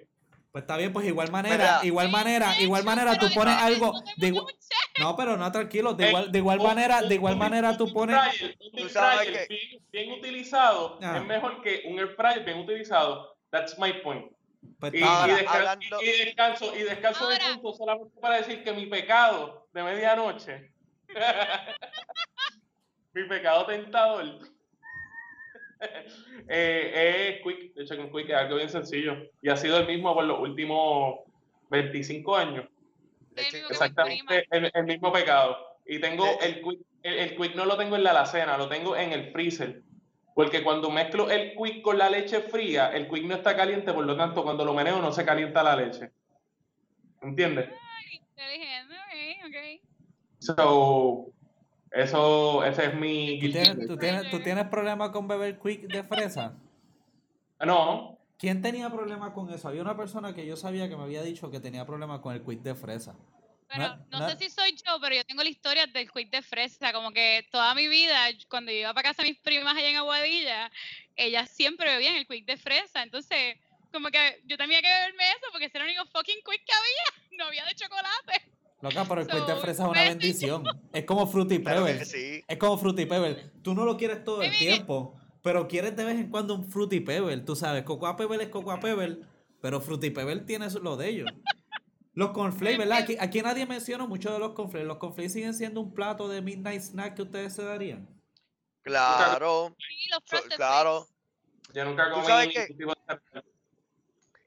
Pues 0.55 0.63
está 0.63 0.77
bien, 0.77 0.93
pues 0.93 1.05
igual 1.05 1.29
manera, 1.33 1.81
igual 1.83 2.07
manera, 2.09 2.57
igual 2.61 2.85
manera 2.85 3.19
tú 3.19 3.25
pones 3.35 3.57
algo 3.57 3.91
de 4.15 4.27
igual, 4.27 4.45
no, 5.01 5.13
pero 5.17 5.35
no, 5.35 5.51
tranquilo, 5.51 5.93
de 5.95 6.07
igual, 6.07 6.31
de 6.31 6.39
igual 6.39 6.61
manera, 6.61 7.01
de 7.01 7.15
igual 7.15 7.35
manera 7.35 7.75
tú 7.75 7.91
pones, 7.91 8.17
un 8.71 8.89
sabes 8.89 9.27
fryer 9.27 9.47
bien, 9.49 9.83
bien 9.91 10.11
utilizado 10.13 10.97
Ah. 11.01 11.17
es 11.17 11.25
mejor 11.25 11.61
que 11.61 11.83
un 11.87 11.99
air 11.99 12.15
fryer 12.15 12.45
bien 12.45 12.59
utilizado. 12.59 13.35
That's 13.49 13.77
my 13.77 13.91
point. 14.01 14.31
pues 14.79 14.93
Y, 14.93 15.03
Ahora, 15.03 15.35
descanso, 15.35 15.57
hablando- 15.57 16.01
y 16.01 16.25
descanso, 16.25 16.73
y 16.77 16.83
descanso 16.83 17.27
de 17.27 17.37
punto 17.37 17.73
solamente 17.73 18.17
para 18.21 18.37
decir 18.37 18.63
que 18.63 18.71
mi 18.71 18.85
pecado 18.85 19.67
de 19.73 19.83
medianoche, 19.83 20.71
mi 23.13 23.23
pecado 23.27 23.65
tentador, 23.65 24.39
eh, 26.49 27.38
es 27.38 27.43
Quick, 27.43 27.73
de 27.73 27.83
hecho 27.83 27.97
con 27.97 28.11
Quick 28.11 28.29
es 28.29 28.35
algo 28.35 28.55
bien 28.55 28.69
sencillo 28.69 29.17
y 29.41 29.49
ha 29.49 29.57
sido 29.57 29.77
el 29.79 29.88
mismo 29.88 30.13
por 30.13 30.23
los 30.23 30.39
últimos 30.39 31.19
25 31.69 32.35
años, 32.35 32.65
exactamente 33.35 34.45
el, 34.51 34.71
el 34.73 34.83
mismo 34.85 35.11
pecado. 35.11 35.57
Y 35.85 35.99
tengo 35.99 36.25
el 36.41 36.61
Quick, 36.61 36.79
el, 37.03 37.13
el 37.13 37.35
Quick 37.35 37.55
no 37.55 37.65
lo 37.65 37.77
tengo 37.77 37.95
en 37.95 38.03
la 38.03 38.11
alacena, 38.11 38.57
lo 38.57 38.67
tengo 38.67 38.95
en 38.95 39.11
el 39.11 39.31
freezer. 39.31 39.83
Porque 40.35 40.65
cuando 40.65 40.91
mezclo 40.91 41.31
el 41.31 41.55
quick 41.55 41.81
con 41.81 41.97
la 41.97 42.09
leche 42.09 42.41
fría, 42.41 42.91
el 42.93 43.07
quick 43.07 43.23
no 43.23 43.35
está 43.35 43.55
caliente, 43.55 43.93
por 43.93 44.05
lo 44.05 44.17
tanto, 44.17 44.43
cuando 44.43 44.65
lo 44.65 44.73
meneo 44.73 45.02
no 45.02 45.13
se 45.13 45.23
calienta 45.23 45.63
la 45.63 45.77
leche. 45.77 46.12
¿Entiendes? 47.21 47.69
Inteligente, 48.12 48.95
ok, 48.95 49.47
ok. 49.47 49.81
So, 50.39 51.31
eso, 51.96 52.63
ese 52.63 52.85
es 52.85 52.93
mi 52.96 53.39
¿Tú 53.39 53.52
tienes, 53.52 53.87
tú 53.87 53.98
tienes, 53.98 54.29
tú 54.29 54.39
tienes 54.41 54.65
problema 54.67 55.12
con 55.12 55.27
beber 55.27 55.58
quick 55.60 55.81
de 55.87 56.04
fresa? 56.04 56.54
No, 57.60 58.19
¿Quién 58.37 58.62
tenía 58.62 58.89
problema 58.89 59.33
con 59.33 59.50
eso? 59.54 59.69
Había 59.69 59.81
una 59.81 59.96
persona 59.96 60.33
que 60.33 60.46
yo 60.46 60.58
sabía 60.58 60.89
que 60.89 60.98
me 60.98 61.04
había 61.04 61.23
dicho 61.23 61.50
que 61.50 61.60
tenía 61.62 61.85
problema 61.85 62.21
con 62.21 62.35
el 62.35 62.43
quick 62.43 62.62
de 62.62 62.75
fresa. 62.75 63.15
Bueno, 63.69 63.96
No- 64.12 64.19
no, 64.19 64.19
no- 64.19 64.29
sé 64.29 64.35
si 64.37 64.50
soy 64.50 64.75
yo, 64.85 65.00
pero 65.00 65.15
yo 65.15 65.23
tengo 65.23 65.41
la 65.41 65.50
historia 65.50 65.87
del 65.87 66.12
quick 66.12 66.29
de 66.29 66.41
fresa. 66.41 66.91
Como 66.91 67.12
que 67.12 67.48
toda 67.50 67.73
mi 67.73 67.87
vida, 67.87 68.27
cuando 68.50 68.71
yo 68.71 68.79
iba 68.79 68.93
para 68.93 69.10
casa 69.10 69.23
de 69.23 69.29
mis 69.29 69.39
primas 69.39 69.75
allá 69.75 69.89
en 69.89 69.96
Aguadilla, 69.96 70.69
ellas 71.15 71.50
siempre 71.50 71.89
bebían 71.91 72.15
el 72.15 72.27
quick 72.27 72.46
de 72.46 72.58
fresa. 72.58 73.04
Entonces, 73.04 73.58
como 73.91 74.10
que 74.10 74.41
yo 74.46 74.58
tenía 74.58 74.81
que 74.81 74.89
beberme 74.89 75.29
eso 75.29 75.48
porque 75.52 75.65
ese 75.67 75.77
era 75.77 75.85
el 75.85 75.91
único 75.98 76.06
fucking 76.12 76.39
quick 76.46 76.63
que 76.65 76.73
había. 76.73 77.06
No 77.37 77.46
había 77.48 77.65
de 77.65 77.75
chocolate. 77.75 78.50
Loca, 78.86 79.06
pero 79.10 79.21
el 79.21 79.27
quick 79.27 79.46
de 79.48 79.54
So, 79.56 79.62
fresa 79.62 79.83
es 79.83 79.90
una 79.90 80.04
bendición. 80.04 80.63
Es 80.94 81.06
como 81.06 81.25
Fruity 81.25 81.60
Claro 81.60 81.88
sí. 82.06 82.44
Es 82.48 82.58
como 82.58 82.77
Fruity 82.77 83.06
Pebbles. 83.08 83.38
Tú 83.63 83.73
no 83.73 83.83
lo 83.83 83.98
quieres 83.98 84.23
todo 84.23 84.42
el 84.44 84.56
tiempo. 84.58 85.19
pero 85.42 85.67
quieres 85.67 85.96
de 85.96 86.04
vez 86.04 86.15
en 86.15 86.29
cuando 86.29 86.56
un 86.56 86.69
Fruity 86.69 87.00
Pebble, 87.00 87.38
tú 87.38 87.56
sabes, 87.56 87.83
Cocoa 87.83 88.15
Pebble 88.15 88.44
es 88.44 88.50
Cocoa 88.50 88.79
Pebble, 88.79 89.19
pero 89.62 89.79
Fruity 89.81 90.10
Pebble 90.12 90.42
tiene 90.42 90.67
lo 90.81 90.98
de 90.98 91.10
ellos. 91.10 91.29
Los 92.13 92.31
cornflakes, 92.31 92.77
¿verdad? 92.77 93.00
Aquí, 93.00 93.17
aquí 93.19 93.42
nadie 93.42 93.65
menciona 93.65 94.06
mucho 94.06 94.31
de 94.31 94.40
los 94.40 94.54
cornflakes. 94.54 94.88
¿Los 94.88 94.98
cornflakes 94.98 95.33
siguen 95.33 95.54
siendo 95.54 95.81
un 95.81 95.94
plato 95.94 96.29
de 96.29 96.42
midnight 96.42 96.81
snack 96.81 97.15
que 97.15 97.23
ustedes 97.23 97.54
se 97.54 97.63
darían? 97.63 98.08
Claro, 98.83 99.75
Sí, 99.79 100.08
los 100.12 100.21
so- 100.44 100.48
claro. 100.56 101.08
Yo 101.73 101.83
nunca 101.86 102.08
¿Tú 102.10 102.21
comí 102.21 102.54
de- 102.54 102.75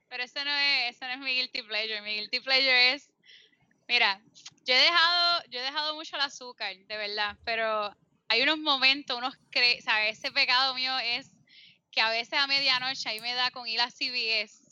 Pero 0.09 0.23
ese 0.23 0.45
no 0.45 0.51
es, 0.51 0.97
ese 0.97 1.05
no 1.07 1.13
es 1.13 1.19
mi 1.19 1.35
guilty 1.35 1.63
pleasure. 1.63 2.01
Mi 2.03 2.15
guilty 2.15 2.41
pleasure 2.41 2.93
es, 2.95 3.13
mira, 3.89 4.21
yo 4.65 4.75
he 4.75 4.79
dejado, 4.79 5.43
yo 5.49 5.61
he 5.61 5.63
dejado 5.63 5.95
mucho 5.95 6.17
el 6.17 6.23
azúcar, 6.23 6.77
de 6.77 6.97
verdad, 6.97 7.37
pero 7.45 7.95
hay 8.29 8.43
unos 8.43 8.59
momentos, 8.59 9.17
unos 9.17 9.35
cre 9.51 9.81
¿sabes? 9.81 10.19
Ese 10.19 10.31
pecado 10.31 10.75
mío 10.75 10.97
es 10.99 11.31
que 11.91 12.01
a 12.01 12.11
veces 12.11 12.39
a 12.39 12.47
medianoche 12.47 13.09
ahí 13.09 13.21
me 13.21 13.35
da 13.35 13.51
con 13.51 13.67
ir 13.67 13.81
a 13.81 13.91
CVS. 13.91 14.69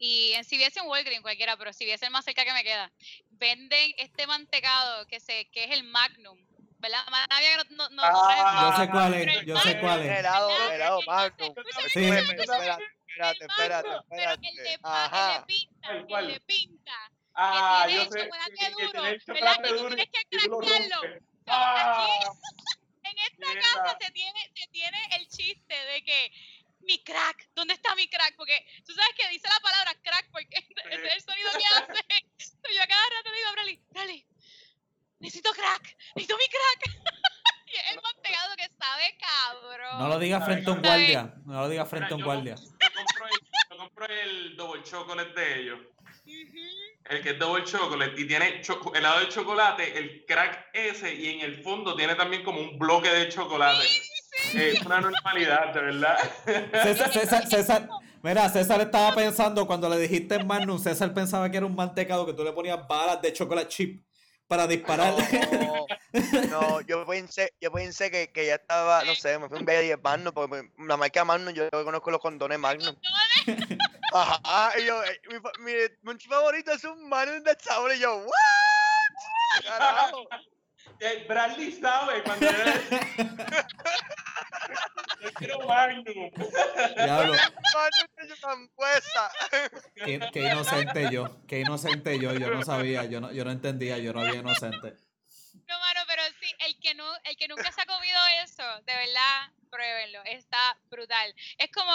Y 0.00 0.32
en 0.32 0.44
CVS 0.44 0.78
o 0.80 0.84
en 0.84 0.90
Walgreens 0.90 1.22
cualquiera, 1.22 1.56
pero 1.56 1.72
CVS 1.72 1.94
es 1.94 2.02
el 2.02 2.10
más 2.10 2.24
cerca 2.24 2.44
que 2.44 2.52
me 2.52 2.62
queda. 2.62 2.92
Venden 3.30 3.94
este 3.98 4.26
mantecado 4.26 5.06
que 5.06 5.18
se, 5.20 5.46
que 5.46 5.64
es 5.64 5.70
el 5.70 5.84
Magnum. 5.84 6.38
¿Verdad? 6.80 7.04
No, 7.70 7.88
no, 7.90 8.02
Ah, 8.04 8.70
Yo 8.70 8.84
sé 8.84 8.90
cuál 8.90 9.14
es, 9.14 9.46
yo 9.46 9.58
sé 9.58 9.80
cuál 9.80 10.00
es. 10.02 10.18
Helado, 10.18 10.70
helado 10.70 11.00
Magnum. 11.06 11.54
Sí. 11.92 12.04
Espérate, 12.04 13.44
espérate, 13.44 13.44
espérate, 13.46 13.88
pero 14.08 14.30
el 14.32 14.40
de, 14.40 14.78
pinta, 15.46 16.06
¿Cuál, 16.08 16.26
el 16.26 16.32
de 16.34 16.40
pinta, 16.40 17.10
Ah, 17.40 17.84
que 17.86 17.94
yo 17.94 18.08
tiene 18.08 18.22
sé. 18.24 18.30
que- 18.30 18.56
que 18.56 18.70
duro, 18.70 18.90
tiene 18.90 19.08
el 19.10 19.22
¿verdad? 19.26 19.56
Que 19.62 19.68
tú 19.70 19.86
tienes 19.86 20.08
que 20.10 20.24
craquearlo. 20.28 21.00
So, 21.00 21.06
aquí, 21.06 21.24
Ah, 21.46 22.08
en 23.04 23.18
esta 23.18 23.60
casa 23.60 23.96
se 24.00 24.10
tiene, 24.10 24.50
se 24.54 24.66
tiene 24.68 24.98
el 25.16 25.28
chiste 25.28 25.74
de 25.74 26.04
que 26.04 26.32
mi 26.80 27.02
crack, 27.04 27.48
¿dónde 27.54 27.74
está 27.74 27.94
mi 27.94 28.08
crack? 28.08 28.34
Porque 28.36 28.66
tú 28.84 28.92
sabes 28.92 29.12
que 29.16 29.28
dice 29.28 29.48
la 29.48 29.60
palabra 29.60 29.94
crack 30.02 30.28
porque 30.32 30.56
ese 30.90 31.06
es 31.06 31.14
el 31.14 31.20
sonido 31.22 31.50
que 31.52 31.64
hace. 31.64 32.04
Yo 32.74 32.82
a 32.82 32.86
cada 32.86 33.02
rato 33.08 33.30
le 33.30 33.36
digo 33.36 33.48
a 33.48 33.52
Brali, 33.52 33.82
Brali, 33.90 34.26
necesito 35.20 35.50
crack, 35.52 35.96
necesito 36.16 36.36
mi 36.36 36.44
crack. 36.48 36.94
y 37.66 37.76
es 37.76 37.90
el 37.92 38.00
mantecado 38.02 38.56
que 38.56 38.68
sabe 38.78 39.16
cabrón. 39.18 39.98
No 40.00 40.08
lo 40.08 40.18
digas 40.18 40.44
frente 40.44 40.68
a 40.70 40.72
un 40.74 40.82
guardia. 40.82 41.34
No 41.46 41.60
lo 41.62 41.68
digas 41.68 41.88
frente 41.88 42.12
a 42.12 42.16
un 42.16 42.22
guardia. 42.22 42.54
Yo 42.56 42.92
compro 42.94 43.26
el, 43.28 43.40
yo 43.70 43.76
compro 43.76 44.06
el 44.06 44.56
double 44.56 44.82
chocolate 44.82 45.40
de 45.40 45.60
ellos. 45.60 45.78
Ujú. 46.26 46.58
El 47.04 47.17
que 47.28 47.34
es 47.34 47.38
double 47.38 47.64
chocolate 47.64 48.18
y 48.18 48.26
tiene 48.26 48.62
cho- 48.62 48.80
helado 48.94 49.20
de 49.20 49.28
chocolate, 49.28 49.98
el 49.98 50.24
crack 50.26 50.68
ese 50.72 51.14
y 51.14 51.28
en 51.28 51.40
el 51.42 51.62
fondo 51.62 51.94
tiene 51.94 52.14
también 52.14 52.42
como 52.42 52.58
un 52.60 52.78
bloque 52.78 53.10
de 53.10 53.28
chocolate. 53.28 53.84
Es 54.54 54.80
una 54.82 55.00
normalidad, 55.00 55.74
de 55.74 55.80
verdad. 55.80 56.16
César, 56.82 57.12
César, 57.12 57.46
César, 57.46 57.88
mira, 58.22 58.48
César 58.48 58.80
estaba 58.80 59.14
pensando 59.14 59.66
cuando 59.66 59.88
le 59.90 59.98
dijiste 59.98 60.42
Magnum, 60.42 60.78
César 60.78 61.12
pensaba 61.12 61.50
que 61.50 61.58
era 61.58 61.66
un 61.66 61.74
mantecado 61.74 62.24
que 62.24 62.32
tú 62.32 62.42
le 62.44 62.52
ponías 62.52 62.86
balas 62.88 63.20
de 63.20 63.32
chocolate 63.32 63.68
chip 63.68 64.02
para 64.46 64.66
disparar. 64.66 65.14
No, 65.52 65.86
no, 66.48 66.80
yo 66.80 67.04
pensé, 67.04 67.52
yo 67.60 67.70
pensé 67.70 68.10
que, 68.10 68.32
que 68.32 68.46
ya 68.46 68.54
estaba, 68.54 69.04
no 69.04 69.14
sé, 69.14 69.38
me 69.38 69.48
fui 69.48 69.58
un 69.58 69.66
de 69.66 69.98
Magnum, 70.02 70.32
porque 70.32 70.70
la 70.78 70.96
marca 70.96 71.24
Magnum, 71.24 71.52
yo 71.52 71.68
conozco 71.70 72.10
los 72.10 72.20
condones 72.20 72.58
Magnum. 72.58 72.96
Ajá, 74.12 74.78
y 74.78 74.86
yo, 74.86 75.02
eh, 75.04 75.20
mi, 75.28 75.38
mi, 75.64 75.72
mi 76.02 76.20
favorito 76.20 76.72
es 76.72 76.84
un 76.84 77.08
Magnum 77.08 77.42
de 77.42 77.56
sabor, 77.60 77.94
y 77.94 77.98
yo, 77.98 78.16
¿what? 78.16 78.32
Carajo. 79.64 80.28
Eh, 81.00 81.26
Bradley 81.28 81.72
sabe 81.72 82.22
cuando 82.22 82.46
yo 82.46 82.52
Yo 85.20 85.32
quiero 85.34 85.60
Magnum. 85.60 86.30
Diablo, 86.96 87.34
qué, 89.94 90.20
qué 90.32 90.40
inocente 90.40 91.08
yo, 91.10 91.46
qué 91.46 91.60
inocente 91.60 92.18
yo, 92.18 92.32
yo 92.32 92.50
no 92.50 92.62
sabía, 92.62 93.04
yo 93.04 93.20
no, 93.20 93.32
yo 93.32 93.44
no 93.44 93.50
entendía, 93.50 93.98
yo 93.98 94.12
no 94.12 94.20
había 94.20 94.40
inocente. 94.40 94.94
No, 95.66 95.78
mano, 95.80 96.00
pero 96.06 96.22
sí, 96.40 96.54
el 96.66 96.78
que, 96.80 96.94
no, 96.94 97.04
el 97.24 97.36
que 97.36 97.48
nunca 97.48 97.70
se 97.72 97.82
ha 97.82 97.86
comido 97.86 98.18
eso, 98.42 98.62
de 98.86 98.94
verdad, 98.94 99.52
pruébenlo, 99.70 100.22
está 100.24 100.78
brutal. 100.88 101.34
Es 101.58 101.70
como, 101.70 101.92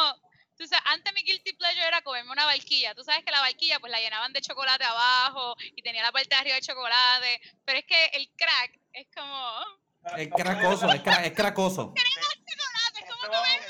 tú 0.58 0.66
sabes, 0.68 0.84
antes 0.88 1.14
mi 1.14 1.22
guilty 1.24 1.54
pleasure 1.54 1.88
era 1.88 2.02
comerme 2.02 2.32
una 2.32 2.46
barquilla. 2.46 2.94
Tú 2.96 3.04
sabes 3.04 3.24
que 3.26 3.32
la 3.32 3.40
barquilla 3.42 3.80
pues 3.80 3.92
la 3.92 4.00
llenaban 4.00 4.34
de 4.34 4.42
chocolate 4.42 4.84
abajo 4.84 5.56
y 5.76 5.82
tenía 5.82 6.04
la 6.04 6.12
parte 6.12 6.30
de 6.30 6.36
arriba 6.36 6.56
de 6.56 6.62
chocolate, 6.62 7.42
pero 7.66 7.80
es 7.80 7.86
que 7.86 8.06
el 8.14 8.30
crack 8.36 8.80
es 8.94 9.08
como, 9.16 10.18
Es 10.18 10.30
cracoso, 10.30 10.90
es, 10.92 11.04
cra- 11.04 11.24
es 11.24 11.32
cracoso. 11.34 11.94
chocolate, 11.96 13.00
es 13.00 13.04
¿Has 13.04 13.16
como 13.16 13.34
comerme. 13.34 13.68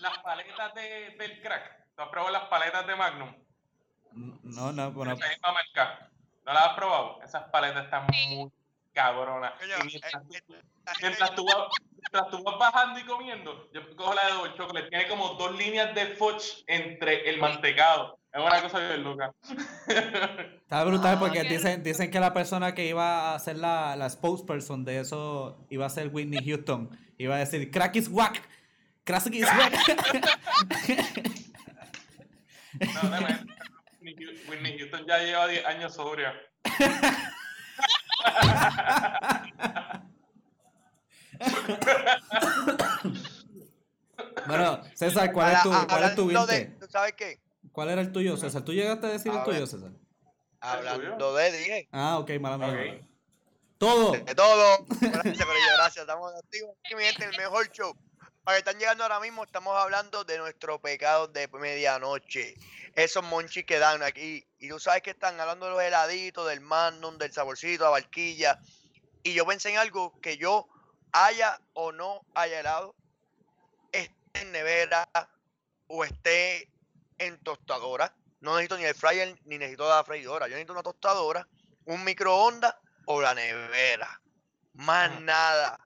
la- 0.00 0.10
Las 0.10 0.18
paletas 0.18 0.74
de, 0.74 1.10
del 1.18 1.42
crack. 1.42 1.86
¿Tú 1.96 2.02
has 2.02 2.08
probado 2.10 2.32
las 2.32 2.44
paletas 2.48 2.86
de 2.86 2.94
Magnum? 2.96 3.34
No, 4.44 4.72
no, 4.72 4.90
bueno, 4.92 5.12
Esa 5.14 5.28
misma 5.28 5.52
marca. 5.52 6.10
¿No 6.44 6.52
las 6.52 6.66
has 6.68 6.74
probado? 6.74 7.22
Esas 7.22 7.44
paletas 7.50 7.84
están 7.84 8.06
Sí. 8.12 8.26
muy 8.36 8.50
cabronas. 8.94 9.52
Mientras, 9.84 10.14
eh, 10.14 10.42
eh, 10.48 10.62
mientras 11.02 11.34
tú 11.34 11.44
vas, 11.46 11.68
mientras 12.12 12.30
tú 12.30 12.42
vas 12.42 12.58
bajando 12.58 12.98
y 13.00 13.04
comiendo, 13.04 13.68
yo 13.72 13.96
cojo 13.96 14.14
la 14.14 14.26
de 14.26 14.32
double 14.34 14.54
chocolate. 14.56 14.88
Tiene 14.88 15.08
como 15.08 15.34
dos 15.34 15.56
líneas 15.56 15.94
de 15.94 16.06
fudge 16.06 16.64
entre 16.66 17.28
el 17.28 17.38
mantecado. 17.38 18.18
Es 18.32 18.40
una 18.40 18.62
cosa 18.62 18.78
bien 18.80 19.02
loca. 19.02 19.32
está 19.88 20.84
brutal 20.84 21.16
Ah, 21.16 21.18
porque 21.18 21.42
dicen, 21.44 21.82
dicen 21.82 22.10
que 22.10 22.20
la 22.20 22.34
persona 22.34 22.74
que 22.74 22.86
iba 22.86 23.34
a 23.34 23.38
ser 23.38 23.56
la, 23.56 23.96
la 23.96 24.10
spokesperson 24.10 24.84
de 24.84 25.00
eso 25.00 25.64
iba 25.70 25.86
a 25.86 25.90
ser 25.90 26.08
Whitney 26.08 26.44
Houston. 26.44 26.90
Iba 27.18 27.36
a 27.36 27.38
decir, 27.38 27.70
crack 27.70 27.96
is 27.96 28.08
whack. 28.08 28.42
Crack 29.04 29.26
is 29.32 29.46
whack. 29.46 29.72
No, 32.94 33.08
no, 33.08 33.20
no. 33.20 33.26
Whitney 34.02 34.26
Whitney 34.48 34.78
Houston 34.78 35.06
ya 35.06 35.18
lleva 35.18 35.48
10 35.48 35.64
años 35.64 35.94
sobria. 35.94 36.34
Bueno, 44.46 44.80
César, 44.94 45.32
¿cuál 45.32 45.52
es 45.54 45.62
tu, 45.62 45.72
Habla- 45.72 45.86
cuál 45.88 46.04
es 46.04 46.14
tu 46.14 46.28
de- 46.46 46.76
¿Sabes 46.90 47.14
qué? 47.14 47.40
¿Cuál 47.72 47.90
era 47.90 48.00
el 48.00 48.12
tuyo, 48.12 48.36
César? 48.36 48.62
¿Tú 48.62 48.72
llegaste 48.72 49.06
a 49.06 49.10
decir 49.10 49.32
el 49.32 49.38
A 49.38 49.44
tuyo. 49.44 49.66
César? 49.66 49.90
Hablando 50.60 51.34
de, 51.34 51.52
dije, 51.52 51.88
Ah, 51.92 52.18
ok, 52.18 52.30
mala 52.40 52.58
mía. 52.58 52.68
Ok. 52.68 52.74
mala. 52.74 52.98
Todo. 53.78 54.12
de 54.12 54.34
todo. 54.34 54.86
Gracias, 54.88 55.44
Corillo, 55.44 55.66
gracias. 55.76 55.98
Estamos 55.98 56.32
activos 56.34 56.74
aquí, 56.84 56.94
mi 56.94 57.02
gente, 57.04 57.24
el 57.26 57.36
mejor 57.36 57.70
show. 57.72 57.94
Para 58.42 58.56
que 58.56 58.58
están 58.60 58.78
llegando 58.78 59.02
ahora 59.02 59.20
mismo, 59.20 59.44
estamos 59.44 59.76
hablando 59.76 60.24
de 60.24 60.38
nuestro 60.38 60.80
pecado 60.80 61.26
de 61.28 61.48
medianoche. 61.48 62.54
Esos 62.94 63.22
monchis 63.24 63.66
que 63.66 63.78
dan 63.78 64.02
aquí. 64.02 64.46
Y 64.58 64.68
tú 64.70 64.78
sabes 64.78 65.02
que 65.02 65.10
están 65.10 65.38
hablando 65.38 65.66
de 65.66 65.72
los 65.72 65.82
heladitos, 65.82 66.48
del 66.48 66.60
magnum, 66.60 67.18
del 67.18 67.32
saborcito, 67.32 67.84
la 67.84 67.90
barquilla. 67.90 68.58
Y 69.22 69.34
yo 69.34 69.44
pensé 69.44 69.70
en 69.70 69.78
algo 69.78 70.18
que 70.22 70.38
yo 70.38 70.68
haya 71.24 71.58
o 71.72 71.92
no 71.92 72.26
haya 72.34 72.60
helado, 72.60 72.94
esté 73.90 74.42
en 74.42 74.52
nevera 74.52 75.08
o 75.86 76.04
esté 76.04 76.70
en 77.18 77.38
tostadora. 77.38 78.14
No 78.40 78.52
necesito 78.52 78.76
ni 78.76 78.84
el 78.84 78.94
fryer 78.94 79.38
ni 79.44 79.56
necesito 79.56 79.88
la 79.88 80.04
freidora. 80.04 80.46
Yo 80.46 80.52
necesito 80.52 80.74
una 80.74 80.82
tostadora, 80.82 81.48
un 81.86 82.04
microondas 82.04 82.74
o 83.06 83.20
la 83.22 83.34
nevera. 83.34 84.20
Más 84.74 85.20
nada. 85.22 85.80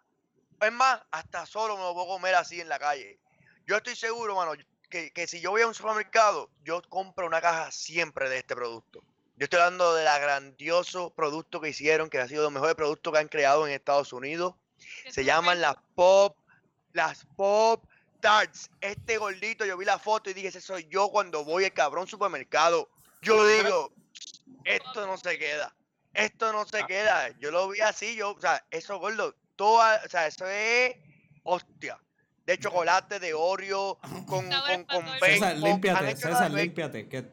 Es 0.60 0.72
más, 0.72 1.00
hasta 1.12 1.46
solo 1.46 1.76
me 1.76 1.84
lo 1.84 1.94
puedo 1.94 2.08
comer 2.08 2.34
así 2.34 2.60
en 2.60 2.68
la 2.68 2.78
calle. 2.78 3.20
Yo 3.66 3.76
estoy 3.76 3.94
seguro, 3.94 4.34
mano, 4.34 4.52
que, 4.90 5.12
que 5.12 5.26
si 5.28 5.40
yo 5.40 5.52
voy 5.52 5.62
a 5.62 5.68
un 5.68 5.74
supermercado, 5.74 6.50
yo 6.64 6.82
compro 6.88 7.26
una 7.26 7.40
caja 7.40 7.70
siempre 7.70 8.28
de 8.28 8.38
este 8.38 8.56
producto. 8.56 9.04
Yo 9.36 9.44
estoy 9.44 9.60
hablando 9.60 9.94
de 9.94 10.04
la 10.04 10.18
grandioso 10.18 11.14
producto 11.14 11.60
que 11.60 11.70
hicieron, 11.70 12.10
que 12.10 12.18
ha 12.18 12.28
sido 12.28 12.42
los 12.42 12.52
mejores 12.52 12.74
productos 12.74 13.12
que 13.12 13.20
han 13.20 13.28
creado 13.28 13.66
en 13.66 13.72
Estados 13.72 14.12
Unidos. 14.12 14.54
Se 15.10 15.24
llaman 15.24 15.60
las 15.60 15.76
Pop, 15.94 16.36
las 16.92 17.24
Pop 17.36 17.84
Tarts. 18.20 18.70
Este 18.80 19.18
gordito, 19.18 19.64
yo 19.64 19.76
vi 19.76 19.84
la 19.84 19.98
foto 19.98 20.30
y 20.30 20.34
dije, 20.34 20.48
ese 20.48 20.60
soy 20.60 20.86
yo 20.90 21.08
cuando 21.10 21.44
voy 21.44 21.64
al 21.64 21.72
cabrón 21.72 22.06
supermercado. 22.06 22.88
Yo 23.22 23.46
digo, 23.46 23.92
esto 24.64 25.06
no 25.06 25.16
se 25.16 25.38
queda. 25.38 25.74
Esto 26.12 26.52
no 26.52 26.66
se 26.66 26.80
Ah. 26.80 26.86
queda. 26.86 27.38
Yo 27.38 27.50
lo 27.50 27.68
vi 27.68 27.80
así, 27.80 28.16
yo, 28.16 28.32
o 28.32 28.40
sea, 28.40 28.64
eso 28.70 28.98
gordo, 28.98 29.34
toda, 29.56 30.02
o 30.04 30.08
sea, 30.08 30.26
eso 30.26 30.46
es 30.46 30.96
hostia. 31.44 31.98
De 32.50 32.58
chocolate, 32.58 33.20
de 33.20 33.32
Oreo, 33.32 33.96
con, 34.26 34.28
con, 34.50 34.50
con 34.50 35.06
bacon. 35.06 35.20
César, 35.20 35.56
límpiate, 35.56 36.16
César, 36.16 36.50
límpiate. 36.50 37.08
Quiero 37.08 37.30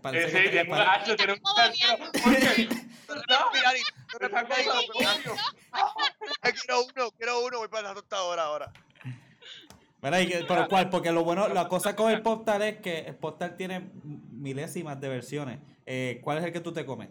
uno, 6.84 7.12
quiero 7.18 7.46
uno, 7.46 7.58
voy 7.58 7.68
para 7.68 7.88
la 7.88 7.96
tostadora 7.96 8.44
ahora. 8.44 8.72
Mira, 10.04 10.22
y 10.22 10.46
pero 10.48 10.68
¿cuál? 10.68 10.88
Porque 10.92 11.12
lo 11.12 11.24
bueno, 11.24 11.48
la 11.48 11.68
cosa 11.68 11.96
con 11.96 12.12
el 12.12 12.22
Popstar 12.22 12.62
es 12.62 12.80
que 12.82 13.00
el 13.00 13.16
Popstar 13.16 13.58
tiene 13.58 13.90
milésimas 14.04 15.02
de 15.02 15.10
versiones. 15.10 15.58
Eh, 15.88 16.22
¿Cuál 16.24 16.38
es 16.38 16.44
el 16.44 16.54
que 16.54 16.60
tú 16.60 16.72
te 16.72 16.86
comes? 16.86 17.10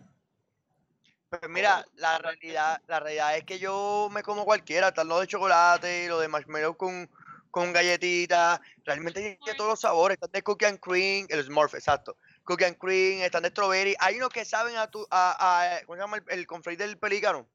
Pues 1.29 1.43
mira, 1.49 1.85
la 1.97 2.19
realidad, 2.19 2.81
la 2.87 3.01
realidad 3.01 3.37
es 3.37 3.43
que 3.43 3.59
yo 3.59 4.09
me 4.13 4.23
como 4.23 4.45
cualquiera, 4.45 4.93
tal 4.93 5.09
lo 5.09 5.19
de 5.19 5.27
chocolate, 5.27 6.07
lo 6.07 6.21
de 6.21 6.29
marshmallow 6.29 6.77
con, 6.77 7.11
con 7.57 7.73
galletitas, 7.73 8.61
realmente 8.85 9.19
tiene 9.19 9.37
Smurf. 9.39 9.57
todos 9.57 9.71
los 9.71 9.81
sabores, 9.81 10.17
están 10.17 10.31
de 10.31 10.43
cookie 10.43 10.67
and 10.67 10.79
cream, 10.79 11.27
el 11.31 11.43
Smurf, 11.43 11.73
exacto. 11.73 12.15
Cookie 12.45 12.67
and 12.67 12.77
cream, 12.77 13.23
están 13.23 13.45
de 13.45 13.49
strawberry, 13.49 13.97
hay 13.99 14.17
unos 14.19 14.29
que 14.29 14.45
saben 14.45 14.77
a 14.77 14.91
tu, 14.91 15.07
a, 15.11 15.79
a 15.79 15.81
¿cómo 15.87 15.97
se 15.97 16.03
llama 16.03 16.19
el, 16.19 16.25
el 16.29 16.47
conflate 16.47 16.77
del 16.87 16.99
pelícano? 16.99 17.49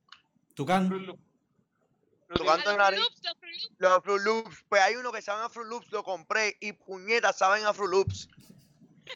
Tucán. 0.55 0.87
Fruit 0.87 1.05
Loop. 1.05 1.19
Fruit 2.29 2.37
Tu 2.39 2.43
Loop. 2.43 2.47
canto 2.51 2.69
A 2.69 2.71
de 2.73 2.77
los 2.79 2.85
nariz. 2.89 2.99
Fruit 2.99 3.13
Loops, 3.13 3.21
los 3.27 3.37
Fruit 3.37 3.53
Loops. 3.61 3.77
Los 3.77 4.03
Fruit 4.03 4.21
Loops, 4.23 4.65
pues 4.69 4.81
hay 4.81 4.95
uno 4.95 5.11
que 5.11 5.21
saben 5.21 5.43
a 5.43 5.49
Fruit 5.49 5.67
Loops, 5.69 5.91
lo 5.91 6.03
compré 6.03 6.57
y 6.59 6.73
puñetas 6.73 7.37
saben 7.37 7.63
a 7.67 7.71
Fruit 7.71 7.91
Loops. 7.91 8.27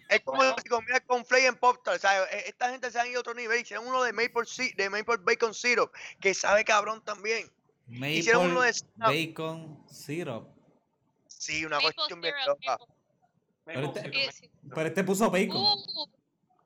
Es 0.10 0.22
como 0.22 0.44
Wow. 0.44 0.54
si 0.62 0.70
comieras 0.70 1.02
con 1.08 1.26
Flay 1.26 1.46
en 1.46 1.56
Pop 1.56 1.84
Tart, 1.84 2.00
¿sabes? 2.00 2.30
E- 2.32 2.50
Esta 2.50 2.70
gente 2.70 2.92
se 2.92 3.00
han 3.00 3.08
ido 3.08 3.18
a 3.18 3.22
otro 3.22 3.34
nivel, 3.34 3.60
hicieron 3.62 3.88
uno 3.88 4.04
de 4.04 4.14
Maple, 4.14 4.46
Si- 4.46 4.72
de 4.74 4.88
Maple 4.92 5.18
Bacon 5.22 5.56
Syrup, 5.56 5.92
que 6.22 6.36
sabe 6.36 6.64
cabrón 6.64 7.04
también. 7.04 7.52
Hicieron 7.88 8.52
uno 8.52 8.62
de 8.62 8.72
Bacon 8.98 9.84
Syrup. 9.90 10.55
Sí, 11.46 11.66
una 11.66 11.78
Maple 11.78 11.94
cuestión 11.94 12.22
bien 12.22 12.34
loca. 12.48 12.78
Pero 13.66 13.94
este- 13.94 14.32
sí. 14.32 14.52
Pero 14.74 14.88
este 14.88 15.04
puso 15.04 15.30
bacon. 15.30 15.58
Uh, 15.58 16.08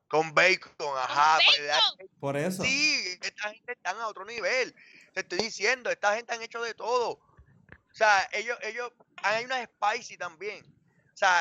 Con 0.08 0.34
bacon, 0.34 0.74
ajá. 0.98 1.38
bacon. 1.38 2.08
Por 2.20 2.38
eso. 2.38 2.64
Sí, 2.64 3.18
esta 3.22 3.50
gente 3.54 3.74
están 3.74 3.98
a 4.00 4.08
otro 4.08 4.26
nivel. 4.26 4.74
Te 5.14 5.20
estoy 5.22 5.40
diciendo, 5.40 5.90
esta 5.90 6.16
gente 6.16 6.34
han 6.34 6.42
hecho 6.42 6.62
de 6.62 6.74
todo. 6.74 7.12
O 7.12 7.94
sea, 7.94 8.28
ellos, 8.32 8.58
ellos, 8.64 8.92
hay 9.18 9.46
unas 9.46 9.68
spicy 9.68 10.18
también. 10.18 10.66
O 11.14 11.18
sea, 11.18 11.36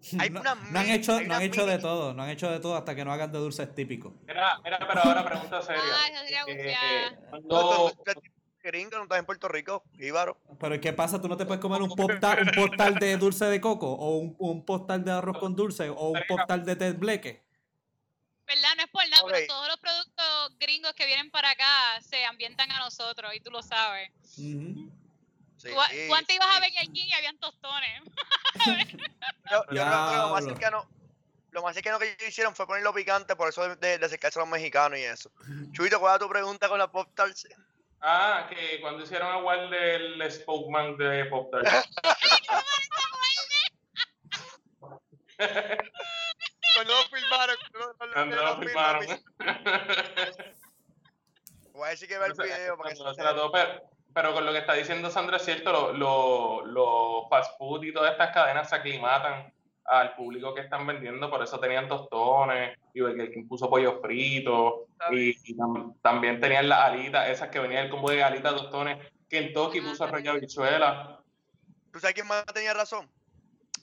hay 0.20 0.30
no, 0.30 0.40
una 0.40 0.54
no 0.54 0.78
han 0.78 0.90
hecho, 0.90 1.16
hay 1.16 1.26
no 1.26 1.34
han 1.34 1.42
hecho 1.42 1.66
de 1.66 1.78
todo, 1.78 2.14
no 2.14 2.22
han 2.22 2.28
hecho 2.30 2.50
de 2.50 2.60
todo 2.60 2.76
hasta 2.76 2.94
que 2.94 3.04
no 3.04 3.12
hagan 3.12 3.32
de 3.32 3.38
dulces 3.38 3.74
típicos. 3.74 4.12
Mira, 4.26 4.58
mira, 4.62 4.78
pero 4.78 5.00
ahora 5.02 5.24
pregunta 5.24 5.62
seria. 5.62 5.82
Ay, 5.82 6.12
eso 6.12 6.22
sería 6.22 6.42
Eh, 6.46 6.56
bufiar. 6.56 7.42
no, 7.42 7.48
cuando- 7.48 7.92
no, 8.70 8.78
no, 8.78 8.78
gringo, 8.78 8.96
no 8.96 9.02
estás 9.04 9.18
en 9.18 9.26
Puerto 9.26 9.48
Rico, 9.48 9.84
Íbaro. 9.98 10.38
Pero 10.58 10.80
¿qué 10.80 10.92
pasa? 10.92 11.20
¿Tú 11.20 11.28
no 11.28 11.36
te 11.36 11.46
puedes 11.46 11.60
comer 11.60 11.82
un 11.82 11.90
postal, 11.96 12.42
un 12.42 12.68
postal 12.68 12.94
de 12.94 13.16
dulce 13.16 13.46
de 13.46 13.60
coco? 13.60 13.90
¿O 13.90 14.18
un, 14.18 14.36
un 14.38 14.64
postal 14.64 15.04
de 15.04 15.12
arroz 15.12 15.38
con 15.38 15.54
dulce? 15.56 15.88
¿O 15.88 16.10
un 16.10 16.20
postal 16.28 16.64
de 16.64 16.76
té 16.76 16.92
bleque? 16.92 17.42
¿Verdad? 18.46 18.70
No 18.76 18.82
es 18.84 18.90
por 18.90 19.08
nada, 19.08 19.22
pero 19.26 19.46
todos 19.46 19.68
los 19.68 19.76
productos 19.76 20.58
gringos 20.58 20.94
que 20.94 21.06
vienen 21.06 21.30
para 21.30 21.50
acá 21.50 22.00
se 22.00 22.24
ambientan 22.24 22.70
a 22.72 22.78
nosotros 22.78 23.30
y 23.34 23.40
tú 23.40 23.50
lo 23.50 23.62
sabes. 23.62 24.10
Sí, 24.22 24.90
antes 26.14 26.36
ibas 26.36 26.48
a. 26.56 26.60
Burger 26.60 26.92
King 26.92 27.06
y 27.06 27.12
habían 27.12 27.38
tostones. 27.38 28.02
Yo, 29.50 29.60
yo 29.70 29.82
creo 29.84 30.10
que 30.10 30.16
lo 30.16 30.28
más 30.30 30.44
cercano, 30.44 30.88
lo 31.50 31.62
más 31.62 31.74
cercano 31.74 31.98
que 31.98 32.06
ellos 32.06 32.28
hicieron 32.28 32.54
fue 32.54 32.66
ponerlo 32.66 32.92
picante, 32.92 33.34
por 33.34 33.48
eso 33.48 33.76
de, 33.76 33.98
de, 33.98 34.04
acercarse 34.04 34.38
a 34.38 34.42
los 34.42 34.48
mexicanos 34.48 34.98
y 34.98 35.02
eso. 35.02 35.30
Chuito, 35.72 36.00
¿cuál 36.00 36.14
es 36.14 36.20
tu 36.20 36.28
pregunta 36.28 36.68
con 36.68 36.78
la 36.78 36.90
Pop 36.90 37.08
Tarts? 37.14 37.46
Ah, 38.00 38.46
que 38.48 38.80
cuando 38.80 39.02
hicieron 39.02 39.28
a 39.32 39.38
Walt 39.38 39.72
el 39.72 40.30
Spokesman 40.30 40.96
de 40.96 41.24
Pop 41.26 41.50
Tart. 41.50 41.66
Cuando 46.74 46.92
lo 46.94 47.02
filmaron, 47.08 47.56
cuando 47.72 47.88
lo- 48.06 48.12
Cuando 48.12 48.36
lo 48.36 48.42
lo 48.44 48.56
filmaron. 48.58 49.06
Voy 51.72 51.86
a 51.86 51.90
decir 51.90 52.08
que 52.08 52.18
ve 52.18 52.26
el 52.26 52.32
video 52.32 52.76
para 52.76 52.90
que 52.90 52.96
se 52.96 53.02
todo, 53.02 53.52
pero, 53.52 53.80
pero 54.12 54.34
con 54.34 54.44
lo 54.46 54.52
que 54.52 54.58
está 54.58 54.72
diciendo 54.74 55.10
Sandra 55.10 55.36
es 55.36 55.44
cierto, 55.44 55.70
los 55.72 55.96
lo, 55.96 56.64
lo 56.66 57.28
fast 57.28 57.56
food 57.56 57.84
y 57.84 57.92
todas 57.92 58.10
estas 58.12 58.32
cadenas 58.32 58.68
se 58.68 58.74
aclimatan 58.76 59.52
al 59.90 60.14
público 60.14 60.54
que 60.54 60.60
están 60.62 60.86
vendiendo, 60.86 61.30
por 61.30 61.42
eso 61.42 61.58
tenían 61.58 61.88
tostones 61.88 62.78
y 62.92 63.00
Burger 63.00 63.32
King 63.32 63.46
puso 63.48 63.70
pollo 63.70 64.00
frito 64.00 64.86
y, 65.10 65.30
y 65.30 65.56
tam- 65.56 65.94
también 66.02 66.40
tenían 66.40 66.68
las 66.68 66.80
alitas, 66.80 67.28
esas 67.28 67.48
que 67.48 67.58
venían 67.58 67.84
el 67.86 67.90
combo 67.90 68.10
de 68.10 68.22
alitas, 68.22 68.54
tostones, 68.54 68.98
Kentucky 69.28 69.80
puso 69.80 70.04
Ah, 70.04 70.08
arroyo 70.08 70.32
habichuela. 70.32 71.20
¿Tú 71.92 72.00
sabes 72.00 72.14
quién 72.14 72.26
más 72.26 72.44
tenía 72.46 72.74
razón? 72.74 73.10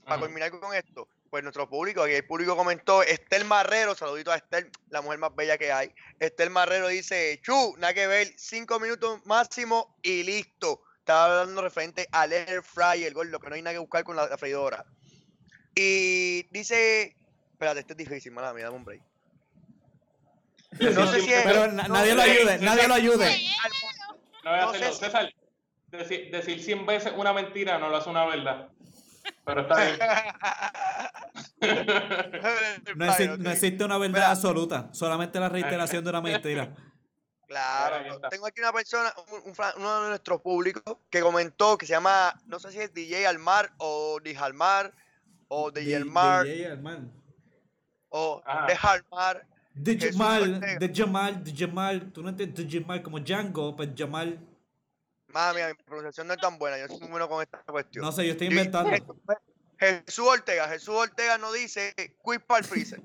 Para 0.05 0.19
culminar 0.21 0.51
con 0.51 0.73
esto, 0.75 1.07
pues 1.31 1.41
nuestro 1.41 1.67
público, 1.67 2.03
aquí 2.03 2.13
el 2.13 2.27
público 2.27 2.55
comentó, 2.55 3.01
Estel 3.01 3.43
Marrero, 3.45 3.95
saludito 3.95 4.31
a 4.31 4.35
Estel, 4.35 4.69
la 4.89 5.01
mujer 5.01 5.17
más 5.17 5.35
bella 5.35 5.57
que 5.57 5.71
hay. 5.71 5.91
Estel 6.19 6.51
Marrero 6.51 6.87
dice, 6.87 7.39
Chu, 7.41 7.73
nada 7.79 7.95
que 7.95 8.05
ver, 8.05 8.27
cinco 8.37 8.79
minutos 8.79 9.25
máximo 9.25 9.97
y 10.03 10.21
listo. 10.23 10.83
Estaba 10.99 11.39
hablando 11.41 11.61
referente 11.63 12.07
al 12.11 12.33
air 12.33 12.61
fryer, 12.61 13.13
gordo, 13.13 13.39
que 13.39 13.49
no 13.49 13.55
hay 13.55 13.61
nada 13.63 13.73
que 13.73 13.79
buscar 13.79 14.03
con 14.03 14.15
la, 14.15 14.27
la 14.27 14.37
freidora. 14.37 14.85
Y 15.75 16.43
dice, 16.51 17.15
espérate, 17.51 17.81
este 17.81 17.93
es 17.93 17.97
difícil, 17.97 18.31
mala 18.31 18.53
mía, 18.53 18.65
dame 18.65 18.77
un 18.77 18.85
break. 18.85 19.01
No 20.79 21.07
sé 21.07 21.21
si 21.21 21.31
es- 21.33 21.43
Pero 21.43 21.71
na- 21.71 21.87
nadie 21.87 22.15
lo 22.15 22.21
ayude, 22.21 22.57
nadie 22.59 22.87
lo 22.87 22.93
ayude. 22.93 23.37
No 24.43 24.51
voy 24.51 24.59
a 24.59 24.65
No 24.65 24.71
sé 24.71 24.77
hacerlo. 24.77 24.93
si- 24.93 24.99
César, 25.05 25.33
decir, 25.91 26.31
decir 26.31 26.61
100 26.63 26.85
veces 26.85 27.13
una 27.15 27.33
mentira 27.33 27.77
no 27.77 27.89
lo 27.89 27.97
hace 27.97 28.09
una 28.09 28.25
verdad. 28.25 28.69
Pero 29.45 29.61
está 29.61 29.75
bien. 29.83 29.97
No, 32.95 33.05
exi- 33.07 33.33
Ok. 33.33 33.39
no 33.39 33.49
existe 33.51 33.83
una 33.83 33.97
verdad 33.97 34.13
Mira. 34.19 34.31
absoluta, 34.31 34.89
solamente 34.93 35.39
la 35.39 35.49
reiteración 35.89 36.03
de 36.03 36.09
una 36.09 36.21
mentira. 36.21 36.75
Claro, 37.47 37.95
Ahí 37.97 38.09
está. 38.09 38.29
tengo 38.29 38.47
aquí 38.47 38.59
una 38.59 38.73
persona, 38.73 39.13
un- 39.31 39.41
un 39.49 39.55
fra- 39.55 39.73
uno 39.77 40.03
de 40.03 40.09
nuestros 40.09 40.41
públicos, 40.41 40.97
que 41.09 41.21
comentó 41.21 41.77
que 41.77 41.85
se 41.85 41.93
llama, 41.93 42.33
no 42.47 42.59
sé 42.59 42.71
si 42.71 42.79
es 42.79 42.93
DJ 42.93 43.27
Almar 43.27 43.71
o 43.77 44.19
Dijalmar 44.23 44.91
o 45.47 45.71
DJ 45.71 45.95
Almar 45.97 46.45
o 48.09 48.41
Ajá. 48.45 48.67
de 48.67 48.73
Almar. 48.73 49.47
De 49.73 49.99
Jamal, 49.99 50.59
de 50.79 50.93
Jamal, 50.95 51.43
de 51.43 51.53
Jamal, 51.53 52.11
tú 52.13 52.23
no 52.23 52.29
entiendes 52.29 52.65
de 52.65 52.79
Jamal 52.79 53.03
como 53.03 53.19
Django, 53.19 53.75
pues 53.75 53.89
Jamal, 53.97 54.39
Mami, 55.27 55.59
mi 55.63 55.73
pronunciación 55.83 56.27
no 56.27 56.33
es 56.33 56.39
tan 56.39 56.57
buena, 56.57 56.77
yo 56.77 56.87
soy 56.87 56.99
muy 57.01 57.09
bueno 57.09 57.27
con 57.27 57.41
esta 57.41 57.57
cuestión. 57.63 58.05
no 58.05 58.11
sé, 58.13 58.25
yo 58.25 58.31
estoy 58.31 58.47
inventando. 58.47 58.89
Jesús 59.77 60.25
Ortega, 60.25 60.69
Jesús 60.69 60.95
Ortega 60.95 61.37
no 61.37 61.51
dice 61.51 61.93
quick 62.23 62.45
para 62.45 62.59
el 62.59 62.65
freezer. 62.65 63.01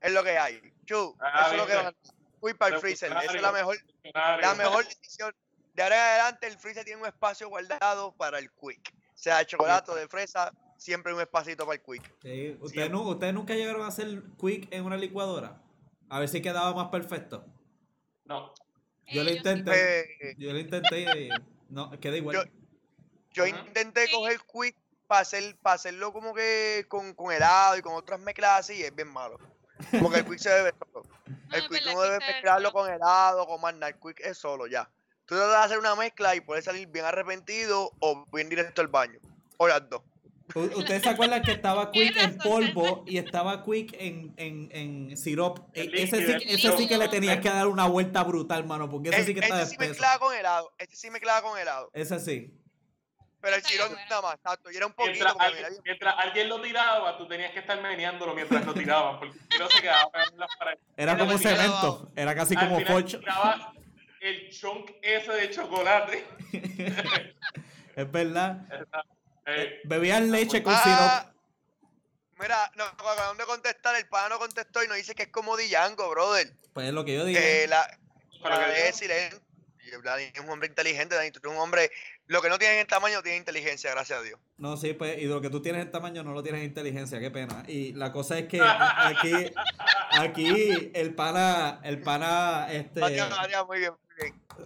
es 0.00 0.12
lo 0.12 0.24
que 0.24 0.36
hay. 0.36 0.60
Chu, 0.84 1.16
Ah, 1.20 1.42
eso 1.42 1.52
es 1.52 1.56
lo 1.58 1.66
que 1.68 1.74
va. 1.76 1.94
Quick 2.42 2.58
para 2.58 2.74
el 2.74 2.80
freezer. 2.80 3.12
Esa 3.12 3.36
es 3.36 3.40
la 3.42 3.52
mejor, 3.52 3.76
la 4.12 4.54
mejor 4.56 4.84
decisión. 4.84 5.32
De 5.74 5.82
ahora 5.84 5.94
en 5.94 6.02
adelante 6.02 6.48
el 6.48 6.58
freezer 6.58 6.84
tiene 6.84 7.00
un 7.02 7.06
espacio 7.06 7.48
guardado 7.48 8.10
para 8.16 8.40
el 8.40 8.50
quick. 8.50 8.92
Sea 9.14 9.38
de 9.38 9.46
chocolate 9.46 9.92
o 9.92 9.94
de 9.94 10.08
fresa, 10.08 10.52
siempre 10.80 11.12
un 11.12 11.20
espacito 11.20 11.66
para 11.66 11.76
el 11.78 11.82
quick. 11.82 12.14
Sí, 12.22 12.56
¿ustedes, 12.60 12.90
nu- 12.90 13.02
¿Ustedes 13.02 13.34
nunca 13.34 13.54
llegaron 13.54 13.82
a 13.82 13.88
hacer 13.88 14.22
quick 14.40 14.72
en 14.72 14.84
una 14.84 14.96
licuadora? 14.96 15.60
A 16.08 16.18
ver 16.18 16.28
si 16.28 16.40
quedaba 16.40 16.72
más 16.74 16.88
perfecto. 16.88 17.44
No. 18.24 18.52
Yo 19.06 19.22
lo 19.22 19.30
Eh, 19.30 19.34
intenté, 19.36 20.00
Eh, 20.30 20.34
yo 20.38 20.52
lo 20.52 20.58
intenté 20.58 21.00
y 21.02 21.28
no, 21.68 21.90
queda 22.00 22.16
igual. 22.16 22.50
Yo 23.32 23.46
intenté 23.46 24.06
Sí. 24.06 24.12
coger 24.14 24.40
quick 24.52 24.76
para 25.06 25.20
hacer, 25.20 25.56
para 25.60 25.74
hacerlo 25.74 26.12
como 26.12 26.32
que 26.32 26.86
con, 26.88 27.12
con 27.14 27.30
helado 27.32 27.76
y 27.76 27.82
con 27.82 27.92
otras 27.94 28.18
mezclas 28.20 28.60
así 28.60 28.74
y 28.78 28.82
es 28.82 28.94
bien 28.94 29.08
malo. 29.08 29.38
Porque 30.00 30.20
el 30.20 30.24
quick 30.24 30.38
se 30.38 30.48
bebe 30.50 30.72
solo. 30.78 31.04
No, 31.50 31.56
El 31.56 31.62
es 31.64 31.68
quick 31.68 31.86
no 31.86 32.00
debe 32.00 32.18
mezclarlo 32.18 32.72
con 32.72 32.90
helado, 32.90 33.46
con 33.46 33.60
más 33.60 33.74
nada. 33.74 33.88
El 33.88 33.98
quick 33.98 34.20
es 34.20 34.38
solo 34.38 34.66
ya. 34.66 34.88
Tú 35.26 35.34
tratas 35.36 35.50
de 35.50 35.64
hacer 35.64 35.78
una 35.78 35.94
mezcla 35.94 36.34
y 36.34 36.40
puedes 36.40 36.64
salir 36.64 36.88
bien 36.88 37.04
arrepentido 37.04 37.90
o 38.00 38.24
bien 38.32 38.48
directo 38.48 38.80
al 38.80 38.88
baño. 38.88 39.18
O 39.58 39.68
las 39.68 39.88
dos. 39.90 40.02
¿Ustedes 40.54 41.02
se 41.02 41.08
acuerdan 41.08 41.42
que 41.42 41.52
estaba 41.52 41.90
Quick 41.90 42.16
en 42.16 42.38
polvo 42.38 43.04
y 43.06 43.18
estaba 43.18 43.64
Quick 43.64 43.94
en, 43.98 44.34
en, 44.36 44.68
en 44.72 45.16
sirop? 45.16 45.58
E- 45.74 45.90
Ese 45.92 46.26
sí, 46.38 46.44
ese 46.48 46.76
sí 46.76 46.88
que 46.88 46.98
le 46.98 47.08
tenías 47.08 47.38
que 47.40 47.48
dar 47.48 47.66
una 47.68 47.86
vuelta 47.86 48.22
brutal, 48.24 48.64
mano, 48.66 48.88
porque 48.90 49.10
ese 49.10 49.24
sí 49.24 49.34
que 49.34 49.40
está 49.40 49.62
este 49.62 49.74
sí 49.76 49.78
mezclaba 49.78 50.18
con 50.18 50.34
helado. 50.34 50.72
Este 50.78 50.96
sí 50.96 51.10
mezclaba 51.10 51.42
con 51.42 51.58
helado. 51.58 51.90
Ese 51.92 52.18
sí. 52.20 52.54
Pero 53.42 53.56
el 53.56 53.62
sirop 53.62 53.88
bueno. 53.88 54.02
nada 54.10 54.20
más, 54.22 54.34
exacto. 54.34 54.70
Y 54.70 54.76
era 54.76 54.86
un 54.86 54.92
poquito 54.92 55.12
Mientras 55.12 55.32
porque 55.32 55.46
alguien, 55.46 55.62
mira, 55.62 55.70
bien- 55.70 55.82
mientras 55.84 56.14
alguien 56.18 56.48
lo 56.50 56.60
tiraba, 56.60 57.16
tú 57.16 57.26
tenías 57.26 57.52
que 57.52 57.60
estar 57.60 57.80
meneándolo 57.80 58.34
mientras 58.34 58.66
lo 58.66 58.74
tiraban, 58.74 59.18
porque 59.18 59.38
si 59.50 59.58
no 59.58 59.68
se 59.70 59.80
quedaba 59.80 60.10
en 60.30 60.38
las 60.38 60.48
paredes. 60.58 60.78
Era 60.96 61.16
como 61.18 61.38
cemento. 61.38 62.10
Era 62.16 62.34
casi 62.34 62.54
al 62.54 62.68
como 62.68 62.78
tiraba 62.78 63.72
el 64.20 64.50
chunk 64.50 64.90
ese 65.00 65.32
de 65.32 65.50
chocolate. 65.50 66.24
Es 67.96 68.10
verdad. 68.12 68.66
Eh, 69.56 69.80
Bebían 69.84 70.30
leche 70.30 70.62
con 70.62 70.74
Ah, 70.76 70.82
sirop. 70.82 71.34
Mira, 72.40 72.70
no, 72.76 72.84
acaban 72.84 73.36
de 73.36 73.44
contestar, 73.44 73.96
el 73.96 74.08
pana 74.08 74.30
no 74.30 74.38
contestó 74.38 74.82
y 74.82 74.88
nos 74.88 74.96
dice 74.96 75.14
que 75.14 75.24
es 75.24 75.28
como 75.28 75.56
Django, 75.56 76.08
brother. 76.10 76.52
Pues 76.72 76.86
es 76.88 76.94
lo 76.94 77.04
que 77.04 77.14
yo 77.14 77.24
dije. 77.24 77.64
Eh, 77.64 77.68
la, 77.68 77.86
que- 77.86 78.82
de 78.82 78.92
silencio. 78.92 79.40
Dani 80.04 80.22
es 80.32 80.38
un 80.38 80.48
hombre 80.48 80.68
inteligente, 80.68 81.16
Dani, 81.16 81.32
tú 81.32 81.40
eres 81.42 81.52
un 81.52 81.58
hombre, 81.60 81.90
lo 82.28 82.40
que 82.40 82.48
no 82.48 82.58
tiene 82.60 82.78
en 82.80 82.86
tamaño 82.86 83.22
tiene 83.22 83.38
inteligencia, 83.38 83.90
gracias 83.90 84.20
a 84.20 84.22
Dios. 84.22 84.38
No, 84.56 84.76
sí, 84.76 84.92
pues, 84.92 85.18
y 85.18 85.24
lo 85.24 85.40
que 85.40 85.50
tú 85.50 85.60
tienes 85.60 85.82
en 85.82 85.90
tamaño 85.90 86.22
no 86.22 86.32
lo 86.32 86.44
tienes 86.44 86.60
en 86.60 86.66
inteligencia, 86.68 87.18
qué 87.18 87.30
pena. 87.32 87.64
Y 87.66 87.92
la 87.94 88.12
cosa 88.12 88.38
es 88.38 88.46
que 88.46 88.60
aquí, 88.96 89.32
aquí 90.12 90.92
el 90.94 91.12
pana, 91.14 91.80
el 91.82 92.00
pana, 92.02 92.68
este, 92.70 93.00
muy 93.00 93.12
bien, 93.14 93.28
muy 93.66 93.78
bien. 93.80 93.92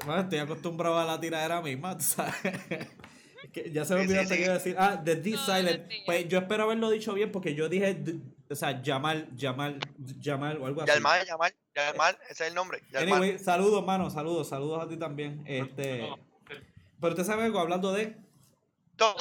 bueno, 0.04 0.20
estoy 0.22 0.38
acostumbrado 0.40 0.98
a 0.98 1.04
la 1.06 1.18
tiradera 1.18 1.62
misma, 1.62 1.96
tú 1.96 2.04
sabes. 2.04 2.34
Que 3.54 3.70
ya 3.70 3.84
se 3.84 3.94
me 3.94 4.00
olvidó 4.00 4.14
sí, 4.14 4.22
hasta 4.22 4.34
sí. 4.34 4.38
que 4.38 4.44
iba 4.44 4.54
a 4.54 4.58
decir, 4.58 4.76
ah, 4.78 5.00
The 5.04 5.14
D 5.14 5.30
No, 5.30 5.46
Silent. 5.46 5.92
Pues 6.04 6.28
yo 6.28 6.38
espero 6.38 6.64
haberlo 6.64 6.90
dicho 6.90 7.14
bien 7.14 7.30
porque 7.30 7.54
yo 7.54 7.68
dije, 7.68 8.02
o 8.50 8.54
sea, 8.56 8.82
Yamal, 8.82 9.28
Yamal, 9.36 9.78
Yamal 10.18 10.60
o 10.60 10.66
algo 10.66 10.82
así. 10.82 10.90
Yalmar, 10.90 11.24
Yalmar, 11.24 11.54
Yalmar, 11.72 12.18
ese 12.28 12.44
es 12.44 12.48
el 12.50 12.54
nombre. 12.54 12.82
Yalmar. 12.90 13.18
Anyway, 13.18 13.38
saludos, 13.38 13.86
mano, 13.86 14.10
saludos, 14.10 14.48
saludos 14.48 14.82
a 14.82 14.88
ti 14.88 14.96
también. 14.96 15.44
Este, 15.46 15.98
no, 15.98 16.18
pero 17.00 17.12
usted 17.12 17.24
sabe 17.24 17.44
algo, 17.44 17.60
hablando 17.60 17.92
de, 17.92 18.16
todo. 18.96 19.14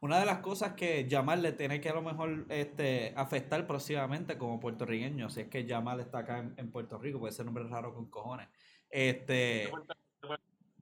Una 0.00 0.18
de 0.18 0.26
las 0.26 0.38
cosas 0.38 0.72
que 0.72 1.06
Yamal 1.08 1.40
le 1.40 1.52
tiene 1.52 1.80
que 1.80 1.88
a 1.88 1.94
lo 1.94 2.02
mejor 2.02 2.46
este, 2.48 3.14
afectar 3.16 3.64
próximamente 3.66 4.36
como 4.36 4.58
puertorriqueño, 4.58 5.30
si 5.30 5.42
es 5.42 5.48
que 5.48 5.64
Yamal 5.64 6.00
está 6.00 6.18
acá 6.18 6.38
en, 6.38 6.54
en 6.56 6.70
Puerto 6.70 6.98
Rico, 6.98 7.20
puede 7.20 7.32
ser 7.32 7.46
nombre 7.46 7.64
raro 7.64 7.94
con 7.94 8.06
cojones. 8.10 8.48
Este, 8.90 9.70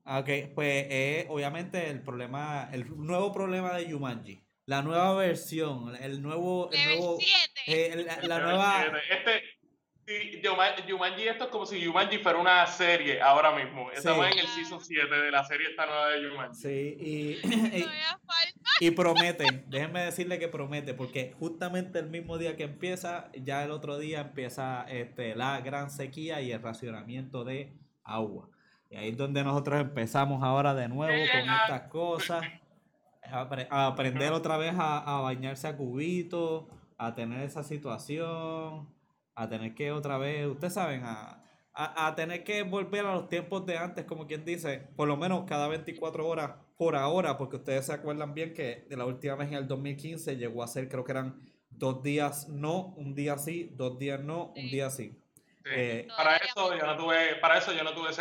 ok, 0.05 0.29
pues 0.55 0.87
es 0.91 1.27
obviamente 1.29 1.89
el 1.91 2.03
problema, 2.03 2.69
el 2.73 2.87
nuevo 2.97 3.33
problema 3.33 3.75
de 3.77 3.89
Yumanji, 3.89 4.43
la 4.67 4.83
nueva 4.83 5.15
versión, 5.15 5.95
el 5.97 6.23
nuevo, 6.23 6.71
el 6.73 6.79
Level 6.79 6.99
nuevo, 6.99 7.19
7. 7.21 7.43
eh, 7.67 8.05
la, 8.05 8.27
la 8.29 8.39
nueva, 8.45 8.87
Este, 9.11 9.43
sí, 10.07 10.41
Yuma- 10.43 10.75
Jumanji, 10.89 11.29
esto 11.29 11.45
es 11.45 11.51
como 11.51 11.67
si 11.67 11.85
Jumanji 11.85 12.19
fuera 12.19 12.39
una 12.39 12.67
serie 12.67 13.21
ahora 13.21 13.53
mismo. 13.55 13.91
Estamos 13.93 14.27
Sí. 14.27 14.33
en 14.33 14.39
el 14.39 14.47
season 14.49 14.81
7 14.85 15.15
de 15.15 15.31
la 15.31 15.45
serie 15.45 15.69
esta 15.69 15.87
nueva 15.87 16.09
de 16.11 16.29
Jumanji. 16.29 16.61
sí, 16.63 16.97
y, 17.01 17.35
falta. 17.43 18.71
Y 18.81 18.91
promete, 18.91 19.45
déjenme 19.69 20.05
decirle 20.05 20.39
que 20.39 20.49
promete, 20.49 20.95
porque 20.95 21.33
justamente 21.39 21.99
el 21.99 22.09
mismo 22.11 22.39
día 22.39 22.57
que 22.57 22.65
empieza, 22.65 23.31
ya 23.35 23.65
el 23.65 23.71
otro 23.71 23.99
día 23.99 24.21
empieza 24.21 24.85
este, 24.89 25.35
la 25.35 25.61
gran 25.61 25.91
sequía 25.91 26.41
y 26.43 26.53
el 26.53 26.61
racionamiento 26.63 27.45
de 27.45 27.73
agua. 28.03 28.49
Y 28.95 28.97
ahí 28.97 29.09
es 29.09 29.17
donde 29.17 29.43
nosotros 29.43 29.81
empezamos 29.81 30.41
ahora 30.45 30.73
de 30.73 30.87
nuevo 30.89 31.13
con 31.33 31.51
estas 31.51 31.83
cosas, 31.89 32.45
a, 33.25 33.49
apre- 33.49 33.67
a 33.69 33.87
aprender 33.89 34.33
otra 34.33 34.57
vez 34.57 34.73
a, 34.79 34.99
a 35.19 35.21
bañarse 35.21 35.67
a 35.67 35.77
cubitos, 35.77 36.67
a 36.97 37.13
tener 37.13 37.41
esa 37.43 37.65
situación, 37.65 38.89
a 39.35 39.49
tener 39.49 39.75
que 39.75 39.91
otra 39.91 40.17
vez, 40.17 40.47
ustedes 40.47 40.75
saben, 40.75 41.03
a, 41.05 41.43
a, 41.73 42.07
a 42.07 42.15
tener 42.15 42.45
que 42.45 42.63
volver 42.63 43.05
a 43.05 43.15
los 43.15 43.29
tiempos 43.29 43.67
de 43.67 43.77
antes, 43.79 44.05
como 44.05 44.29
quien 44.29 44.45
dice, 44.45 44.79
por 44.95 45.09
lo 45.09 45.17
menos 45.17 45.43
cada 45.45 45.67
24 45.67 46.29
horas 46.29 46.53
por 46.79 46.95
ahora, 46.95 47.37
porque 47.37 47.57
ustedes 47.57 47.87
se 47.87 47.95
acuerdan 47.95 48.33
bien 48.33 48.55
que 48.55 48.87
de 48.89 48.97
la 48.97 49.07
última 49.07 49.35
vez 49.35 49.49
en 49.49 49.55
el 49.55 49.67
2015 49.67 50.37
llegó 50.37 50.63
a 50.63 50.69
ser, 50.69 50.89
creo 50.89 51.03
que 51.05 51.11
eran 51.11 51.41
dos 51.69 52.01
días 52.05 52.49
no, 52.49 52.95
un 52.97 53.17
día 53.17 53.39
sí, 53.39 53.73
dos 53.75 53.99
días 53.99 54.21
no, 54.21 54.53
un 54.55 54.71
día 54.71 54.89
sí. 54.89 55.19
Sí. 55.65 55.71
Eh, 55.75 56.09
para 56.17 56.37
eso 56.37 56.77
yo 56.79 56.87
no 56.87 56.97
tuve, 56.97 57.35
para 57.41 57.59
eso 57.59 57.73
yo 57.73 57.83
no 57.83 57.93
tuve. 57.93 58.13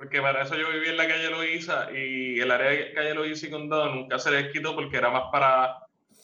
Porque 0.00 0.22
para 0.22 0.44
eso 0.44 0.56
yo 0.56 0.70
viví 0.70 0.88
en 0.88 0.96
la 0.96 1.06
calle 1.06 1.28
Loíza 1.28 1.90
y 1.92 2.40
el 2.40 2.50
área 2.50 2.70
de 2.70 2.94
calle 2.94 3.12
Loíza 3.12 3.46
y 3.46 3.50
Condado 3.50 3.94
nunca 3.94 4.18
se 4.18 4.30
les 4.30 4.50
quitó 4.50 4.74
porque 4.74 4.96
era 4.96 5.10
más 5.10 5.24
para 5.30 5.76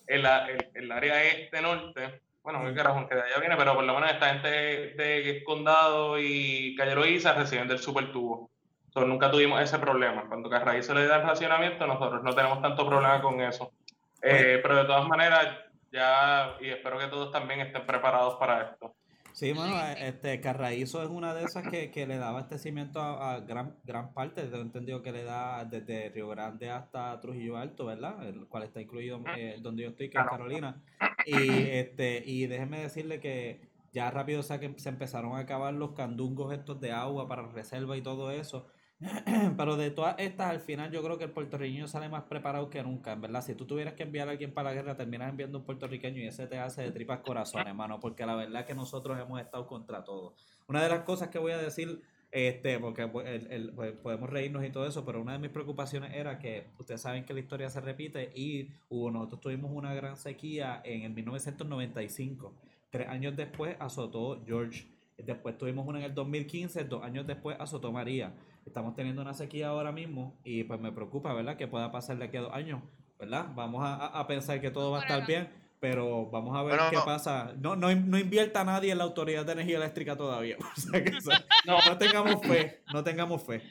el, 0.06 0.24
el, 0.24 0.70
el 0.72 0.90
área 0.90 1.22
este 1.22 1.60
norte. 1.60 2.22
Bueno, 2.42 2.60
muy 2.60 2.74
carajo 2.74 3.06
que 3.06 3.14
de 3.14 3.20
allá 3.20 3.38
viene, 3.38 3.54
pero 3.54 3.74
por 3.74 3.84
lo 3.84 3.92
menos 3.92 4.10
esta 4.10 4.30
gente 4.30 4.48
de, 4.48 4.94
de 4.94 5.44
Condado 5.44 6.18
y 6.18 6.74
calle 6.74 6.94
Loíza 6.94 7.34
reciben 7.34 7.68
del 7.68 7.78
supertubo. 7.78 8.50
Entonces 8.86 9.10
nunca 9.10 9.30
tuvimos 9.30 9.60
ese 9.60 9.78
problema. 9.78 10.26
Cuando 10.26 10.48
Carraízo 10.48 10.94
le 10.94 11.06
da 11.06 11.16
el 11.16 11.26
racionamiento, 11.26 11.86
nosotros 11.86 12.22
no 12.22 12.34
tenemos 12.34 12.62
tanto 12.62 12.86
problema 12.86 13.20
con 13.20 13.42
eso. 13.42 13.74
Eh, 14.22 14.58
pero 14.62 14.76
de 14.76 14.84
todas 14.86 15.06
maneras, 15.06 15.48
ya, 15.92 16.56
y 16.62 16.70
espero 16.70 16.98
que 16.98 17.08
todos 17.08 17.30
también 17.30 17.60
estén 17.60 17.84
preparados 17.84 18.36
para 18.36 18.70
esto. 18.70 18.94
Sí, 19.36 19.52
bueno, 19.52 19.78
este 19.98 20.40
Carraízo 20.40 21.02
es 21.02 21.10
una 21.10 21.34
de 21.34 21.44
esas 21.44 21.68
que, 21.68 21.90
que 21.90 22.06
le 22.06 22.16
da 22.16 22.30
abastecimiento 22.30 23.02
a, 23.02 23.34
a 23.34 23.40
gran, 23.40 23.76
gran 23.84 24.14
parte, 24.14 24.44
tengo 24.44 24.62
entendido 24.62 25.02
que 25.02 25.12
le 25.12 25.24
da 25.24 25.62
desde 25.66 26.08
Río 26.08 26.28
Grande 26.28 26.70
hasta 26.70 27.20
Trujillo 27.20 27.58
Alto, 27.58 27.84
¿verdad? 27.84 28.26
El 28.26 28.46
cual 28.46 28.62
está 28.62 28.80
incluido 28.80 29.22
eh, 29.36 29.58
donde 29.60 29.82
yo 29.82 29.90
estoy, 29.90 30.08
que 30.08 30.16
es. 30.16 30.24
Carolina. 30.24 30.82
Y 31.26 31.50
este, 31.68 32.22
y 32.24 32.46
déjeme 32.46 32.80
decirle 32.80 33.20
que 33.20 33.60
ya 33.92 34.10
rápido 34.10 34.40
o 34.40 34.42
sea, 34.42 34.58
que 34.58 34.72
se 34.78 34.88
empezaron 34.88 35.34
a 35.34 35.40
acabar 35.40 35.74
los 35.74 35.92
candungos 35.92 36.54
estos 36.54 36.80
de 36.80 36.92
agua 36.92 37.28
para 37.28 37.46
reserva 37.46 37.94
y 37.94 38.00
todo 38.00 38.30
eso. 38.30 38.66
Pero 39.56 39.76
de 39.76 39.90
todas 39.90 40.16
estas, 40.18 40.50
al 40.50 40.60
final 40.60 40.90
yo 40.90 41.02
creo 41.02 41.18
que 41.18 41.24
el 41.24 41.30
puertorriqueño 41.30 41.86
sale 41.86 42.08
más 42.08 42.24
preparado 42.24 42.70
que 42.70 42.82
nunca, 42.82 43.12
en 43.12 43.20
verdad. 43.20 43.42
Si 43.42 43.54
tú 43.54 43.66
tuvieras 43.66 43.94
que 43.94 44.04
enviar 44.04 44.28
a 44.28 44.32
alguien 44.32 44.54
para 44.54 44.70
la 44.70 44.74
guerra, 44.74 44.96
terminas 44.96 45.28
enviando 45.28 45.58
un 45.58 45.64
puertorriqueño 45.64 46.22
y 46.22 46.26
ese 46.26 46.46
te 46.46 46.58
hace 46.58 46.82
de 46.82 46.92
tripas 46.92 47.20
corazón, 47.20 47.66
hermano, 47.66 48.00
porque 48.00 48.24
la 48.24 48.34
verdad 48.36 48.62
es 48.62 48.66
que 48.66 48.74
nosotros 48.74 49.18
hemos 49.20 49.40
estado 49.40 49.66
contra 49.66 50.02
todo. 50.02 50.34
Una 50.66 50.82
de 50.82 50.88
las 50.88 51.00
cosas 51.00 51.28
que 51.28 51.38
voy 51.38 51.52
a 51.52 51.58
decir, 51.58 52.02
este, 52.30 52.78
porque 52.78 53.06
pues, 53.06 53.46
pues, 53.74 53.92
podemos 53.92 54.30
reírnos 54.30 54.64
y 54.64 54.70
todo 54.70 54.86
eso, 54.86 55.04
pero 55.04 55.20
una 55.20 55.32
de 55.32 55.40
mis 55.40 55.50
preocupaciones 55.50 56.14
era 56.14 56.38
que 56.38 56.66
ustedes 56.78 57.02
saben 57.02 57.24
que 57.24 57.34
la 57.34 57.40
historia 57.40 57.68
se 57.68 57.82
repite 57.82 58.32
y 58.34 58.70
hubo, 58.88 59.10
nosotros 59.10 59.42
tuvimos 59.42 59.70
una 59.72 59.94
gran 59.94 60.16
sequía 60.16 60.80
en 60.84 61.02
el 61.02 61.12
1995. 61.12 62.54
Tres 62.90 63.08
años 63.08 63.36
después 63.36 63.76
azotó 63.78 64.42
George. 64.46 64.86
Después 65.18 65.56
tuvimos 65.56 65.86
una 65.86 65.98
en 65.98 66.06
el 66.06 66.14
2015, 66.14 66.84
dos 66.84 67.02
años 67.02 67.26
después 67.26 67.56
azotó 67.58 67.92
María. 67.92 68.34
Estamos 68.66 68.94
teniendo 68.94 69.22
una 69.22 69.32
sequía 69.32 69.68
ahora 69.68 69.92
mismo 69.92 70.38
y 70.44 70.64
pues 70.64 70.78
me 70.80 70.92
preocupa, 70.92 71.32
¿verdad? 71.32 71.56
Que 71.56 71.66
pueda 71.68 71.90
pasar 71.92 72.18
de 72.18 72.24
aquí 72.26 72.36
a 72.36 72.42
dos 72.42 72.52
años, 72.52 72.82
¿verdad? 73.18 73.46
Vamos 73.54 73.82
a, 73.84 73.94
a- 74.06 74.26
pensar 74.26 74.60
que 74.60 74.70
todo 74.70 74.90
va 74.90 74.98
a 74.98 75.02
estar 75.02 75.24
bien, 75.26 75.48
pero 75.80 76.26
vamos 76.30 76.54
a 76.56 76.62
ver 76.62 76.74
Bueno, 76.76 76.90
qué 76.90 76.96
no. 76.96 77.04
pasa. 77.04 77.52
No, 77.58 77.76
no, 77.76 77.94
no 77.94 78.18
invierta 78.18 78.64
nadie 78.64 78.90
en 78.92 78.98
la 78.98 79.04
Autoridad 79.04 79.46
de 79.46 79.52
Energía 79.52 79.76
Eléctrica 79.76 80.16
todavía. 80.16 80.56
O 80.60 80.80
sea, 80.80 81.02
que 81.02 81.16
eso- 81.16 81.30
No, 81.64 81.78
no 81.86 81.96
tengamos 81.96 82.44
fe, 82.46 82.82
no 82.92 83.02
tengamos 83.04 83.42
fe. 83.44 83.62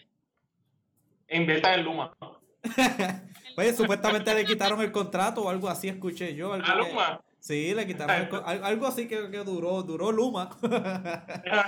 inviertan 1.29 1.79
en 1.79 1.85
Luma. 1.85 2.15
Oye, 3.57 3.73
supuestamente 3.73 4.33
le 4.33 4.43
quitaron 4.45 4.81
el 4.81 4.91
contrato 4.91 5.43
o 5.43 5.49
algo 5.49 5.69
así, 5.69 5.87
escuché 5.89 6.33
yo. 6.35 6.53
Algo 6.53 6.65
¿A 6.67 6.73
que- 6.83 6.89
Luma? 6.89 7.21
Sí, 7.39 7.75
le 7.75 7.85
quitaron 7.85 8.27
el 8.47 8.63
algo 8.63 8.87
así 8.87 9.07
que, 9.07 9.29
que 9.29 9.37
duró, 9.43 9.83
duró 9.83 10.11
Luma. 10.11 10.49
La 10.63 11.65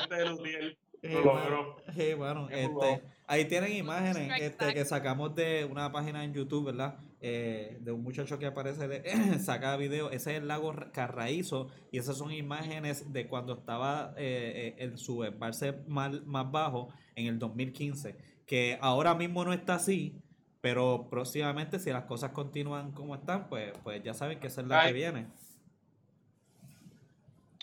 gente 0.00 0.14
de 0.16 0.26
Lutiel 0.28 0.76
Eh, 1.02 1.12
lo 1.12 1.22
bueno, 1.22 1.40
logró. 1.50 1.76
eh, 1.96 2.14
bueno, 2.14 2.48
este, 2.50 3.02
ahí 3.26 3.44
tienen 3.44 3.72
imágenes 3.76 4.40
este, 4.40 4.74
que 4.74 4.84
sacamos 4.84 5.34
de 5.34 5.64
una 5.70 5.92
página 5.92 6.24
en 6.24 6.32
YouTube, 6.34 6.66
¿verdad? 6.66 6.98
Eh, 7.20 7.78
de 7.80 7.92
un 7.92 8.02
muchacho 8.02 8.38
que 8.38 8.46
aparece, 8.46 8.86
de, 8.88 9.38
saca 9.40 9.76
video. 9.76 10.10
Ese 10.10 10.32
es 10.32 10.38
el 10.42 10.48
lago 10.48 10.72
Ra- 10.72 10.90
Carraízo 10.92 11.68
y 11.92 11.98
esas 11.98 12.16
son 12.16 12.32
imágenes 12.32 13.12
de 13.12 13.26
cuando 13.28 13.54
estaba 13.54 14.12
eh, 14.16 14.74
eh, 14.78 14.84
en 14.84 14.98
su 14.98 15.24
embalse 15.24 15.72
más, 15.86 16.24
más 16.26 16.50
bajo 16.50 16.88
en 17.14 17.26
el 17.26 17.38
2015. 17.38 18.16
Que 18.46 18.78
ahora 18.80 19.14
mismo 19.14 19.44
no 19.44 19.52
está 19.52 19.74
así, 19.74 20.20
pero 20.60 21.08
próximamente, 21.10 21.78
si 21.78 21.90
las 21.90 22.04
cosas 22.04 22.30
continúan 22.32 22.92
como 22.92 23.14
están, 23.14 23.48
pues, 23.48 23.72
pues 23.84 24.02
ya 24.02 24.14
saben 24.14 24.40
que 24.40 24.46
esa 24.48 24.62
es 24.62 24.66
la 24.68 24.80
que 24.82 24.88
Ay. 24.88 24.94
viene. 24.94 25.26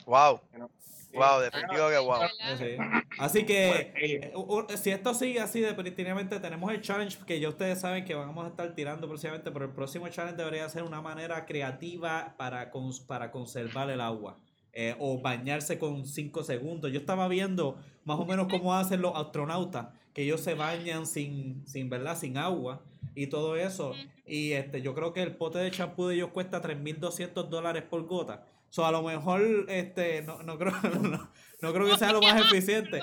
Wow. 0.05 0.39
Wow, 1.15 1.39
definitivo 1.41 1.89
que 1.89 1.97
wow. 1.99 2.19
Así 3.19 3.45
que. 3.45 3.69
Eh, 4.01 4.33
Eh, 4.33 4.77
si 4.77 4.91
esto 4.91 5.13
sigue 5.13 5.39
así, 5.39 5.59
definitivamente 5.61 6.39
tenemos 6.39 6.71
el 6.71 6.81
challenge 6.81 7.17
que 7.25 7.39
ya 7.39 7.49
ustedes 7.49 7.79
saben 7.81 8.05
que 8.05 8.13
vamos 8.15 8.45
a 8.45 8.49
estar 8.49 8.73
tirando 8.75 9.07
próximamente, 9.07 9.51
pero 9.51 9.65
el 9.65 9.71
próximo 9.71 10.07
challenge 10.09 10.37
debería 10.37 10.67
ser 10.69 10.83
una 10.83 11.01
manera 11.01 11.45
creativa 11.45 12.35
para, 12.37 12.71
cons- 12.71 13.05
para 13.05 13.31
conservar 13.31 13.89
el 13.89 14.01
agua. 14.01 14.37
eh, 14.77 14.93
o 14.99 15.21
bañarse 15.21 15.79
con 15.79 16.05
5 16.05 16.43
segundos. 16.43 16.91
Yo 16.91 16.99
estaba 16.99 17.29
viendo 17.29 17.77
más 18.03 18.19
o 18.19 18.25
menos 18.25 18.47
cómo 18.49 18.73
hacen 18.75 19.01
los 19.01 19.15
astronautas, 19.15 19.87
que 20.13 20.23
ellos 20.23 20.41
se 20.41 20.53
bañan 20.53 21.05
sin, 21.05 21.65
sin 21.65 21.89
¿verdad? 21.89 22.17
Sin 22.17 22.37
agua 22.37 22.81
y 23.15 23.27
todo 23.27 23.55
eso. 23.55 23.93
Y 24.25 24.51
este, 24.51 24.81
yo 24.81 24.93
creo 24.93 25.13
que 25.13 25.21
el 25.21 25.37
pote 25.37 25.59
de 25.59 25.71
champú 25.71 26.07
de 26.07 26.15
ellos 26.15 26.31
cuesta 26.33 26.61
3.200 26.61 27.47
dólares 27.47 27.83
por 27.89 28.05
gota. 28.05 28.47
So, 28.75 28.85
a 28.85 28.91
lo 28.91 29.01
mejor 29.03 29.41
este, 29.69 30.21
no, 30.23 30.43
no, 30.43 30.57
creo, 30.57 30.73
no, 31.01 31.29
no 31.61 31.73
creo 31.73 31.85
que 31.89 31.97
sea 31.97 32.11
lo 32.11 32.21
más 32.21 32.41
eficiente. 32.41 32.99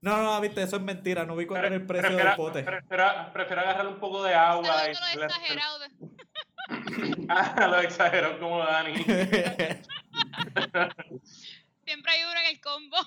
No, 0.00 0.22
no, 0.22 0.40
viste, 0.40 0.62
eso 0.62 0.76
es 0.76 0.82
mentira. 0.82 1.26
No 1.26 1.34
vi 1.34 1.46
cuál 1.46 1.64
era 1.64 1.74
el 1.74 1.84
precio 1.84 2.16
del 2.16 2.34
pote. 2.36 2.62
prefiero, 2.62 3.04
prefiero 3.32 3.62
agarrar 3.62 3.88
un 3.88 3.96
poco 3.98 4.22
de 4.22 4.32
agua 4.34 4.88
y 4.88 4.94
Saludos 4.94 5.00
a 5.02 5.16
lo 5.16 5.24
exagerado 5.24 5.78
de- 5.80 5.90
Ah, 7.28 7.66
lo 7.66 7.80
exageró 7.80 8.38
como 8.38 8.58
Dani. 8.60 8.94
Siempre 11.86 12.12
hay 12.12 12.22
uno 12.24 12.40
en 12.40 12.46
el 12.54 12.60
combo. 12.60 12.96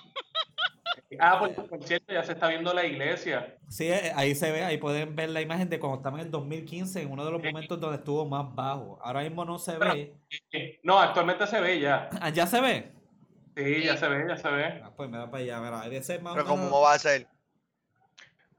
Ah, 1.20 1.38
por, 1.38 1.68
por 1.68 1.82
cierto, 1.84 2.12
ya 2.12 2.22
se 2.24 2.32
está 2.32 2.48
viendo 2.48 2.72
la 2.72 2.84
iglesia. 2.84 3.56
Sí, 3.68 3.86
eh, 3.88 4.12
ahí 4.16 4.34
se 4.34 4.50
ve, 4.50 4.64
ahí 4.64 4.76
pueden 4.78 5.14
ver 5.16 5.28
la 5.30 5.40
imagen 5.40 5.68
de 5.68 5.78
cuando 5.78 5.98
estaba 5.98 6.18
en 6.18 6.26
el 6.26 6.30
2015, 6.30 7.02
en 7.02 7.10
uno 7.10 7.24
de 7.24 7.30
los 7.32 7.42
momentos 7.42 7.80
donde 7.80 7.98
estuvo 7.98 8.24
más 8.26 8.52
bajo. 8.54 8.98
Ahora 9.02 9.20
mismo 9.22 9.44
no 9.44 9.58
se 9.58 9.76
ve. 9.78 10.14
Eh, 10.52 10.80
No, 10.82 10.98
actualmente 11.00 11.46
se 11.46 11.60
ve 11.60 11.80
ya. 11.80 12.10
Ah, 12.20 12.30
¿Ya 12.30 12.46
se 12.46 12.60
ve? 12.60 12.92
Sí, 13.56 13.82
ya 13.84 13.96
se 13.96 14.08
ve, 14.08 14.24
ya 14.28 14.36
se 14.36 14.48
ve. 14.50 14.80
Ah, 14.84 14.92
pues 14.96 15.08
mira 15.08 15.30
para 15.30 15.42
allá, 15.42 15.60
mira, 15.60 15.80
debe 15.82 16.02
ser 16.02 16.22
más 16.22 16.32
o 16.32 16.36
Pero 16.36 16.46
menos- 16.46 16.60
¿cómo 16.70 16.80
va 16.80 16.94
a 16.94 16.98
ser? 16.98 17.26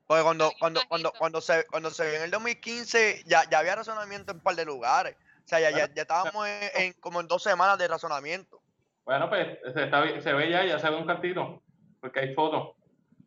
Porque 0.08 0.24
cuando, 0.24 0.52
cuando, 0.60 0.82
cuando, 0.88 1.14
cuando 1.14 1.42
se 1.42 1.66
cuando 1.68 1.90
se 1.90 2.06
vio 2.06 2.16
en 2.18 2.24
el 2.24 2.32
2015 2.32 3.24
ya, 3.26 3.50
ya 3.50 3.60
había 3.60 3.76
razonamiento 3.76 4.32
en 4.32 4.38
un 4.38 4.44
par 4.44 4.56
de 4.56 4.66
lugares. 4.66 5.16
O 5.46 5.48
sea, 5.48 5.60
ya, 5.60 5.72
ya, 5.72 5.94
ya 5.94 6.02
estábamos 6.04 6.48
en, 6.48 6.70
en 6.84 6.94
como 6.94 7.20
en 7.22 7.28
dos 7.28 7.44
semanas 7.44 7.78
de 7.78 7.88
razonamiento. 7.88 8.61
Bueno, 9.06 9.30
pues 9.30 9.60
se, 9.74 9.84
está 9.84 10.22
se 10.22 10.34
ve 10.34 10.50
ya, 10.50 10.66
ya 10.66 10.80
se 10.80 10.90
ve 10.90 10.96
un 10.96 11.08
cantito. 11.08 11.64
Porque 12.00 12.20
hay 12.20 12.34
fotos. 12.34 12.76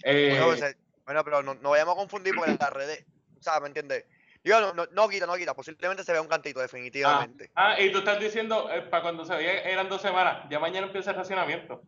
Eh, 0.03 0.31
Bueno, 0.31 0.47
pues, 0.47 0.63
eh, 0.63 0.77
bueno, 1.05 1.25
pero 1.25 1.43
no, 1.43 1.55
no 1.55 1.71
vayamos 1.71 1.95
a 1.95 1.99
confundir 1.99 2.35
porque 2.35 2.57
las 2.59 2.73
redes, 2.73 3.05
o 3.39 3.43
sea, 3.43 3.61
¿me 3.61 3.69
entiendes? 3.69 4.05
Digo, 4.43 4.61
no, 4.61 4.75
no, 4.75 4.87
no 4.93 5.09
quita, 5.09 5.27
no 5.27 5.37
quita, 5.37 5.55
posiblemente 5.55 6.05
se 6.05 6.13
vea 6.13 6.21
un 6.21 6.29
cantito, 6.29 6.61
definitivamente. 6.61 7.51
ah, 7.55 7.81
y 7.81 7.91
tú 7.91 7.99
estás 7.99 8.21
diciendo, 8.21 8.69
eh, 8.71 8.83
para 8.83 9.03
cuando 9.03 9.25
se 9.25 9.35
veía 9.35 9.63
eran 9.63 9.89
dos 9.89 10.03
semanas. 10.03 10.47
Ya 10.51 10.59
mañana 10.59 10.87
empieza 10.87 11.11
el 11.13 11.17
racionamiento. 11.17 11.83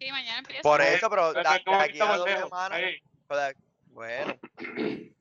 Sí, 0.00 0.10
mañana 0.10 0.38
empieza. 0.38 0.62
Por 0.62 0.80
eso, 0.80 1.08
pero 1.08 1.32
de 1.32 1.40
aquí 1.40 2.00
a 2.00 2.16
dos 2.16 2.26
lejos. 2.26 2.48
semanas, 2.48 2.80
bueno, 3.90 4.40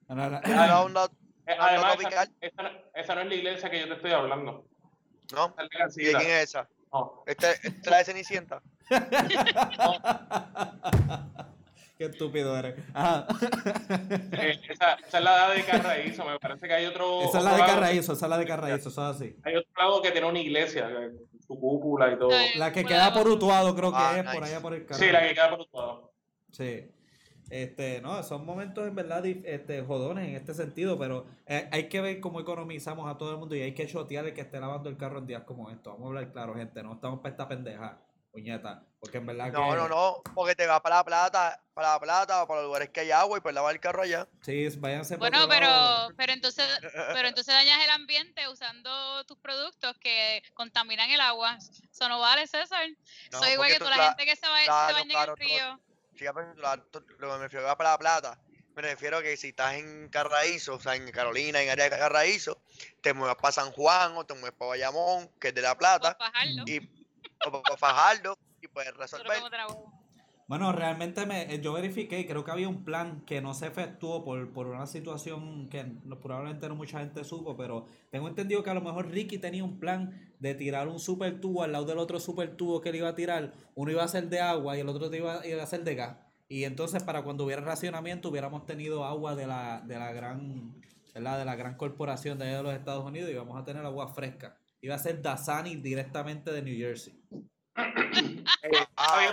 Además, 0.07 1.97
esa, 1.99 2.27
esa 2.41 2.63
no, 2.63 2.69
esa 2.93 3.15
no 3.15 3.21
es 3.21 3.27
la 3.27 3.35
iglesia 3.35 3.69
que 3.69 3.79
yo 3.79 3.87
te 3.87 3.93
estoy 3.93 4.11
hablando. 4.11 4.65
¿No? 5.33 5.55
¿Y 5.95 6.05
de 6.05 6.13
quién 6.13 6.31
es 6.31 6.43
esa? 6.43 6.69
No. 6.91 7.23
¿Esta, 7.25 7.51
esta 7.51 7.67
es 7.69 7.87
la 7.87 7.97
de 7.99 8.05
Cenicienta? 8.05 8.61
Qué 11.97 12.05
estúpido 12.05 12.57
eres. 12.57 12.75
Ajá. 12.93 13.27
Eh, 14.31 14.61
esa, 14.69 14.93
esa 14.93 15.17
es 15.17 15.23
la 15.23 15.49
de 15.49 15.63
Carraízo. 15.65 16.23
Me 16.23 16.39
parece 16.39 16.65
que 16.67 16.73
hay 16.73 16.85
otro. 16.85 17.23
Esa 17.23 17.39
es 17.39 17.43
la 17.43 17.51
de 17.51 17.57
lado- 17.57 17.73
Carraízo, 17.73 18.13
esa 18.13 18.25
es 18.25 18.29
la 18.29 18.37
de 18.37 18.45
Carraízo, 18.45 18.87
eso 18.89 19.09
es 19.09 19.15
así. 19.17 19.35
Hay 19.43 19.55
otro 19.57 19.69
lado 19.77 20.01
que 20.01 20.11
tiene 20.11 20.25
una 20.27 20.39
iglesia, 20.39 20.89
eh, 20.89 21.11
su 21.45 21.59
cúpula 21.59 22.13
y 22.13 22.17
todo. 22.17 22.29
La 22.55 22.71
que 22.71 22.85
queda 22.85 23.13
por 23.13 23.27
Utuado, 23.27 23.75
creo 23.75 23.91
que 23.91 23.97
Ah, 23.99 24.17
es, 24.17 24.23
por 24.33 24.43
allá 24.43 24.61
por 24.61 24.73
el 24.73 24.85
canal. 24.85 25.03
Sí, 25.03 25.11
la 25.11 25.21
que 25.27 25.33
queda 25.33 25.49
por 25.49 25.59
otro 25.59 25.79
lado. 25.79 26.11
Sí. 26.53 26.89
Este, 27.49 28.01
no, 28.01 28.21
son 28.23 28.45
momentos 28.45 28.87
en 28.87 28.95
verdad 28.95 29.25
este, 29.25 29.81
jodones 29.81 30.27
en 30.27 30.35
este 30.35 30.53
sentido, 30.53 30.97
pero 30.99 31.25
eh, 31.47 31.67
hay 31.71 31.89
que 31.89 32.01
ver 32.01 32.19
cómo 32.19 32.39
economizamos 32.39 33.09
a 33.09 33.17
todo 33.17 33.31
el 33.31 33.37
mundo 33.37 33.55
y 33.55 33.61
hay 33.61 33.73
que 33.73 33.87
chotear 33.87 34.25
el 34.25 34.33
que 34.33 34.41
esté 34.41 34.59
lavando 34.59 34.89
el 34.89 34.97
carro 34.97 35.19
en 35.19 35.27
días 35.27 35.43
como 35.43 35.69
estos. 35.71 35.93
Vamos 35.93 36.05
a 36.05 36.07
hablar 36.09 36.31
claro, 36.31 36.55
gente, 36.55 36.83
no 36.83 36.93
estamos 36.93 37.19
para 37.19 37.31
esta 37.31 37.47
pendeja, 37.47 37.97
puñeta, 38.31 38.83
porque 38.99 39.17
en 39.17 39.25
verdad 39.25 39.51
No, 39.51 39.71
que... 39.71 39.75
no, 39.77 39.87
no, 39.89 40.21
porque 40.35 40.53
te 40.55 40.67
vas 40.67 40.79
para 40.81 40.97
la 40.97 41.03
plata, 41.03 41.59
para 41.73 41.93
la 41.93 41.99
plata, 41.99 42.45
para 42.47 42.59
los 42.61 42.67
lugares 42.67 42.89
que 42.89 42.99
hay 42.99 43.09
agua 43.11 43.39
y 43.39 43.41
pues 43.41 43.55
lavar 43.55 43.73
el 43.73 43.81
carro 43.81 44.03
allá. 44.03 44.27
Sí, 44.43 44.67
váyanse 44.77 45.17
Bueno, 45.17 45.47
pero, 45.49 45.65
lado. 45.65 46.13
pero 46.15 46.33
entonces, 46.33 46.67
pero 47.13 47.27
entonces 47.27 47.51
dañas 47.55 47.83
el 47.83 47.89
ambiente 47.89 48.47
usando 48.47 49.23
tus 49.25 49.37
productos 49.39 49.97
que 49.97 50.43
contaminan 50.53 51.09
el 51.09 51.19
agua. 51.21 51.57
Eso 51.57 52.07
no 52.07 52.19
vale, 52.19 52.45
César. 52.45 52.85
No, 53.31 53.39
Soy 53.39 53.53
igual 53.53 53.69
que 53.71 53.79
tú, 53.79 53.85
la 53.85 53.97
la- 53.97 54.07
gente 54.09 54.25
que 54.25 54.35
se, 54.35 54.47
va, 54.47 54.59
se 54.61 54.93
baña 54.93 55.09
claro, 55.09 55.33
en 55.33 55.39
el 55.41 55.47
río. 55.47 55.79
Lo 56.25 57.31
que 57.31 57.37
me 57.37 57.37
refiero 57.37 57.77
para 57.77 57.91
la 57.91 57.97
plata, 57.97 58.39
me 58.75 58.81
refiero 58.81 59.17
a 59.17 59.21
que 59.21 59.35
si 59.35 59.49
estás 59.49 59.75
en 59.75 60.09
Carraízo, 60.09 60.75
o 60.75 60.79
sea, 60.79 60.95
en 60.95 61.11
Carolina, 61.11 61.61
en 61.61 61.69
área 61.69 61.89
de 61.89 61.97
Carraízo, 61.97 62.61
te 63.01 63.13
muevas 63.13 63.35
para 63.35 63.51
San 63.51 63.71
Juan 63.71 64.15
o 64.15 64.25
te 64.25 64.33
mueves 64.35 64.57
para 64.57 64.69
Bayamón, 64.69 65.29
que 65.39 65.49
es 65.49 65.55
de 65.55 65.61
La 65.61 65.77
Plata, 65.77 66.17
y 66.65 66.79
o 67.45 67.61
para 67.61 67.77
Fajardo, 67.77 68.37
y 68.61 68.67
puedes 68.67 68.93
resolver. 68.95 69.41
Bueno, 70.49 70.71
realmente 70.71 71.27
me, 71.27 71.43
eh, 71.53 71.61
yo 71.61 71.73
verifiqué 71.73 72.19
y 72.21 72.25
creo 72.25 72.43
que 72.43 72.49
había 72.49 72.67
un 72.67 72.83
plan 72.83 73.21
que 73.27 73.39
no 73.39 73.53
se 73.53 73.67
efectuó 73.67 74.23
por, 74.23 74.51
por 74.51 74.65
una 74.65 74.87
situación 74.87 75.69
que 75.69 75.83
no- 75.83 76.19
probablemente 76.19 76.67
no 76.67 76.73
mucha 76.75 76.99
gente 77.01 77.23
supo, 77.23 77.55
pero 77.55 77.85
tengo 78.09 78.27
entendido 78.27 78.63
que 78.63 78.71
a 78.71 78.73
lo 78.73 78.81
mejor 78.81 79.11
Ricky 79.11 79.37
tenía 79.37 79.63
un 79.63 79.79
plan 79.79 80.33
de 80.39 80.55
tirar 80.55 80.87
un 80.87 80.99
super 80.99 81.39
tubo 81.39 81.61
al 81.61 81.71
lado 81.71 81.85
del 81.85 81.99
otro 81.99 82.19
super 82.19 82.57
tubo 82.57 82.81
que 82.81 82.89
él 82.89 82.95
iba 82.95 83.09
a 83.09 83.13
tirar. 83.15 83.53
Uno 83.75 83.91
iba 83.91 84.03
a 84.03 84.07
ser 84.07 84.27
de 84.27 84.39
agua 84.41 84.75
y 84.75 84.79
el 84.79 84.89
otro 84.89 85.13
iba, 85.15 85.45
iba 85.45 85.61
a 85.61 85.67
ser 85.67 85.83
de 85.83 85.93
gas. 85.93 86.17
Y 86.47 86.63
entonces 86.63 87.03
para 87.03 87.21
cuando 87.21 87.45
hubiera 87.45 87.61
racionamiento 87.61 88.29
hubiéramos 88.29 88.65
tenido 88.65 89.05
agua 89.05 89.35
de 89.35 89.45
la, 89.45 89.81
de 89.85 89.99
la 89.99 90.11
gran, 90.13 90.73
¿verdad? 91.13 91.37
De 91.37 91.45
la 91.45 91.55
gran 91.57 91.75
corporación 91.77 92.39
de 92.39 92.45
allá 92.45 92.57
de 92.57 92.63
los 92.63 92.73
Estados 92.73 93.05
Unidos 93.05 93.29
y 93.29 93.35
vamos 93.35 93.55
a 93.61 93.63
tener 93.65 93.85
agua 93.85 94.07
fresca. 94.15 94.57
Iba 94.81 94.95
a 94.95 94.99
ser 94.99 95.21
Dasani 95.21 95.75
directamente 95.75 96.51
de 96.51 96.63
New 96.63 96.75
Jersey. 96.75 97.13
Eh, 98.63 98.71
Ah. 98.97 99.31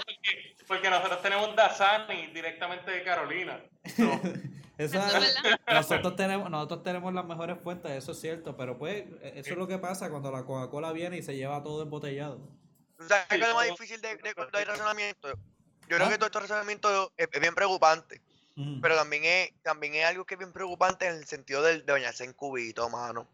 Porque, 0.67 0.91
nosotros 0.91 1.23
tenemos 1.23 1.55
Dasani 1.57 2.29
directamente 2.29 2.91
de 2.91 3.03
Carolina. 3.03 3.61
So, 3.97 4.03
Eso 4.79 4.99
Eso 4.99 5.17
es- 5.19 5.25
es 5.37 5.43
verdad. 5.43 5.59
nosotros 5.73 6.17
tenemos, 6.17 6.51
nosotros 6.51 6.83
tenemos 6.83 7.15
las 7.15 7.25
mejores 7.25 7.57
fuentes, 7.63 7.93
eso 7.93 8.13
es 8.13 8.21
cierto, 8.21 8.57
pero 8.59 8.77
pues 8.77 9.05
e- 9.23 9.33
eso 9.37 9.53
es 9.53 9.57
lo 9.57 9.67
que 9.67 9.79
pasa 9.79 10.11
cuando 10.11 10.31
la 10.31 10.45
Coca-Cola 10.45 10.93
viene 10.93 11.17
y 11.17 11.23
se 11.23 11.35
lleva 11.35 11.63
todo 11.63 11.83
embotellado. 11.83 12.39
¿Tú 12.99 13.09
sabes 13.09 13.25
qué 13.29 13.37
es 13.37 13.49
lo 13.49 13.55
más 13.55 13.67
difícil 13.69 14.01
de, 14.03 14.17
de 14.17 14.35
cuando 14.35 14.59
hay 14.59 14.65
razonamiento? 14.67 15.29
Yo 15.89 15.97
creo 15.97 16.07
¿Ah? 16.07 16.11
que 16.11 16.17
todo 16.19 16.27
este 16.27 16.41
razonamiento 16.41 17.13
es, 17.17 17.29
es 17.33 17.41
bien 17.41 17.55
preocupante, 17.55 18.21
Mm. 18.59 18.81
pero 18.81 18.97
también 18.97 19.23
es, 19.25 19.53
también 19.63 19.95
es 19.97 20.05
algo 20.07 20.25
que 20.25 20.35
es 20.35 20.39
bien 20.39 20.53
preocupante 20.53 21.07
en 21.07 21.15
el 21.17 21.27
sentido 21.27 21.63
del- 21.63 21.85
de, 21.87 21.93
bañarse 21.93 22.25
en 22.25 22.33
cubito, 22.33 22.89
mano. 22.89 23.27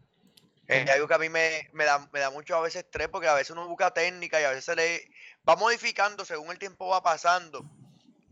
Es 0.81 0.89
algo 0.89 1.07
que 1.07 1.13
a 1.13 1.17
mí 1.17 1.29
me, 1.29 1.69
me 1.73 1.85
da, 1.85 2.07
me 2.11 2.19
da 2.19 2.29
mucho 2.29 2.55
a 2.55 2.61
veces 2.61 2.83
estrés 2.83 3.07
porque 3.07 3.27
a 3.27 3.33
veces 3.33 3.51
uno 3.51 3.67
busca 3.67 3.91
técnica 3.91 4.39
y 4.39 4.43
a 4.43 4.49
veces 4.49 4.65
se 4.65 4.75
le 4.75 5.09
va 5.47 5.55
modificando 5.55 6.25
según 6.25 6.51
el 6.51 6.59
tiempo 6.59 6.87
va 6.87 7.01
pasando. 7.01 7.65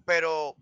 Pero 0.05 0.55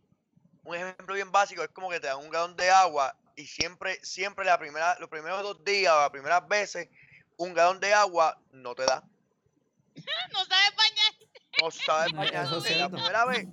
un 0.63 0.75
ejemplo 0.75 1.15
bien 1.15 1.31
básico 1.31 1.63
es 1.63 1.69
como 1.69 1.89
que 1.89 1.99
te 1.99 2.07
dan 2.07 2.19
un 2.19 2.29
galón 2.29 2.55
de 2.55 2.69
agua 2.69 3.15
y 3.35 3.47
siempre, 3.47 3.99
siempre 4.03 4.45
la 4.45 4.57
primera, 4.59 4.97
los 4.99 5.09
primeros 5.09 5.41
dos 5.41 5.63
días 5.63 5.93
o 5.93 6.01
las 6.01 6.09
primeras 6.09 6.47
veces, 6.47 6.89
un 7.37 7.53
galón 7.53 7.79
de 7.79 7.93
agua 7.93 8.37
no 8.51 8.75
te 8.75 8.85
da. 8.85 9.03
No 10.31 10.45
sabes 10.45 10.75
bañar. 10.75 11.13
No 11.61 11.71
sabes 11.71 12.71
es 12.71 12.77
La 12.77 12.89
primera 12.89 13.25
vez, 13.25 13.47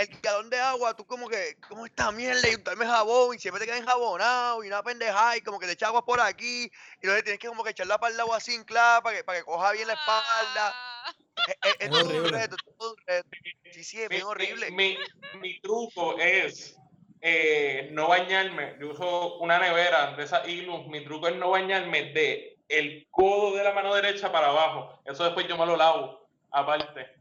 el 0.00 0.20
galón 0.22 0.48
de 0.50 0.58
agua, 0.60 0.94
tú 0.94 1.04
como 1.06 1.28
que, 1.28 1.56
¿cómo 1.68 1.86
está 1.86 2.10
mierda? 2.12 2.48
Y 2.48 2.54
untarme 2.54 2.86
jabón 2.86 3.34
y 3.34 3.38
siempre 3.38 3.60
te 3.60 3.66
queda 3.66 3.78
enjabonado 3.78 4.62
y 4.62 4.68
una 4.68 4.82
pendeja 4.82 5.36
y 5.36 5.40
como 5.40 5.58
que 5.58 5.66
te 5.66 5.72
echa 5.72 5.88
agua 5.88 6.04
por 6.04 6.20
aquí 6.20 6.64
y 7.00 7.06
luego 7.06 7.22
tienes 7.22 7.38
que 7.40 7.48
como 7.48 7.64
que 7.64 7.70
echarla 7.70 7.98
para 7.98 8.14
el 8.14 8.20
agua 8.20 8.40
sin 8.40 8.64
clava 8.64 9.02
para 9.02 9.16
que, 9.16 9.24
para 9.24 9.38
que 9.38 9.44
coja 9.44 9.72
bien 9.72 9.86
la 9.88 9.94
espalda. 9.94 10.74
Ah, 10.74 11.14
Es, 11.48 11.56
es- 11.64 11.76
es 11.80 11.90
todo 11.90 12.00
un 12.00 12.06
horrible. 12.08 12.38
reto, 12.38 12.56
es 12.56 12.76
todo 12.76 12.90
un 12.90 12.96
reto. 13.06 13.28
Sí, 13.72 13.84
sí, 13.84 14.02
es 14.02 14.08
mi, 14.10 14.16
bien 14.16 14.26
horrible. 14.26 14.70
mi, 14.70 14.98
mi 15.40 15.60
truco 15.60 16.18
es 16.18 16.76
eh, 17.20 17.88
no 17.92 18.08
bañarme. 18.08 18.76
Yo 18.80 18.90
uso 18.90 19.38
una 19.38 19.58
nevera 19.58 20.14
de 20.16 20.24
esas 20.24 20.46
Ilus. 20.48 20.86
Mi 20.88 21.04
truco 21.04 21.28
es 21.28 21.36
no 21.36 21.50
bañarme 21.50 22.12
de 22.12 22.58
el 22.68 23.06
codo 23.10 23.56
de 23.56 23.64
la 23.64 23.72
mano 23.72 23.94
derecha 23.94 24.30
para 24.30 24.48
abajo. 24.48 25.00
Eso 25.04 25.24
después 25.24 25.46
yo 25.48 25.56
me 25.56 25.66
lo 25.66 25.76
lavo 25.76 26.28
aparte. 26.50 27.17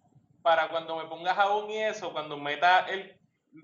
Para 0.47 0.69
cuando 0.69 0.95
me 0.95 1.03
ponga 1.07 1.35
jabón 1.35 1.69
y 1.69 1.77
eso, 1.83 2.13
cuando 2.13 2.37
meta 2.37 2.85
el 2.87 3.19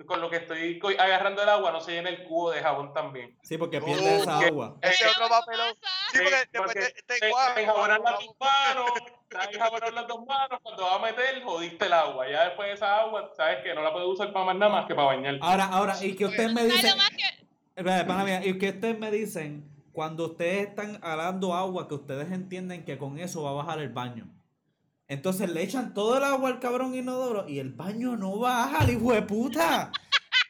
con 0.05 0.19
lo 0.19 0.29
que 0.29 0.35
estoy 0.37 0.81
agarrando 0.99 1.41
el 1.41 1.47
agua, 1.47 1.71
no 1.71 1.79
se 1.79 1.93
llene 1.93 2.09
el 2.09 2.23
cubo 2.25 2.51
de 2.51 2.61
jabón 2.61 2.93
también. 2.93 3.37
Sí, 3.41 3.57
porque 3.57 3.79
pierde 3.79 4.17
esa 4.17 4.37
que- 4.39 4.47
agua. 4.47 4.75
Ese 4.81 5.07
otro 5.07 5.29
papelón. 5.29 5.73
Sí, 6.11 6.19
porque 6.57 6.81
te, 6.81 7.19
te 7.19 7.29
las 7.29 8.03
dos 8.03 8.35
manos, 8.37 8.91
te 9.29 9.55
enjabonar 9.55 9.93
las 9.93 10.07
dos 10.09 10.25
manos, 10.25 10.59
cuando 10.61 10.83
vas 10.83 10.95
a 10.95 10.99
meter, 10.99 11.41
jodiste 11.41 11.85
el 11.85 11.93
agua. 11.93 12.29
Ya 12.29 12.43
después 12.49 12.67
de 12.67 12.73
esa 12.73 12.99
agua, 12.99 13.31
sabes 13.37 13.63
que 13.63 13.73
no 13.73 13.81
la 13.81 13.93
puedes 13.93 14.09
usar 14.09 14.33
para 14.33 14.45
más 14.45 14.55
nada 14.57 14.71
más 14.73 14.85
que 14.85 14.93
para 14.93 15.07
bañar. 15.07 15.37
Ahora, 15.39 15.65
ahora, 15.67 15.95
y 16.01 16.17
que 16.17 16.25
ustedes 16.25 16.51
me 16.51 16.67
¿Sabes 16.67 16.81
dicen, 16.81 18.43
y 18.43 18.57
que 18.57 18.69
ustedes 18.71 18.99
me 18.99 19.09
dicen, 19.09 19.69
cuando 19.93 20.25
ustedes 20.25 20.67
están 20.67 20.99
alando 21.01 21.53
agua, 21.53 21.87
que 21.87 21.93
ustedes 21.93 22.29
entienden 22.29 22.83
que 22.83 22.97
con 22.97 23.17
eso 23.19 23.43
va 23.43 23.51
a 23.51 23.53
bajar 23.53 23.79
el 23.79 23.89
baño. 23.89 24.27
Entonces 25.13 25.49
le 25.51 25.61
echan 25.61 25.93
todo 25.93 26.17
el 26.17 26.23
agua 26.23 26.49
al 26.49 26.59
cabrón 26.59 26.95
inodoro 26.95 27.47
y 27.47 27.59
el 27.59 27.71
baño 27.71 28.17
no 28.17 28.39
baja, 28.39 28.83
el 28.83 28.97
hijo 28.97 29.13
de 29.13 29.21
puta. 29.21 29.91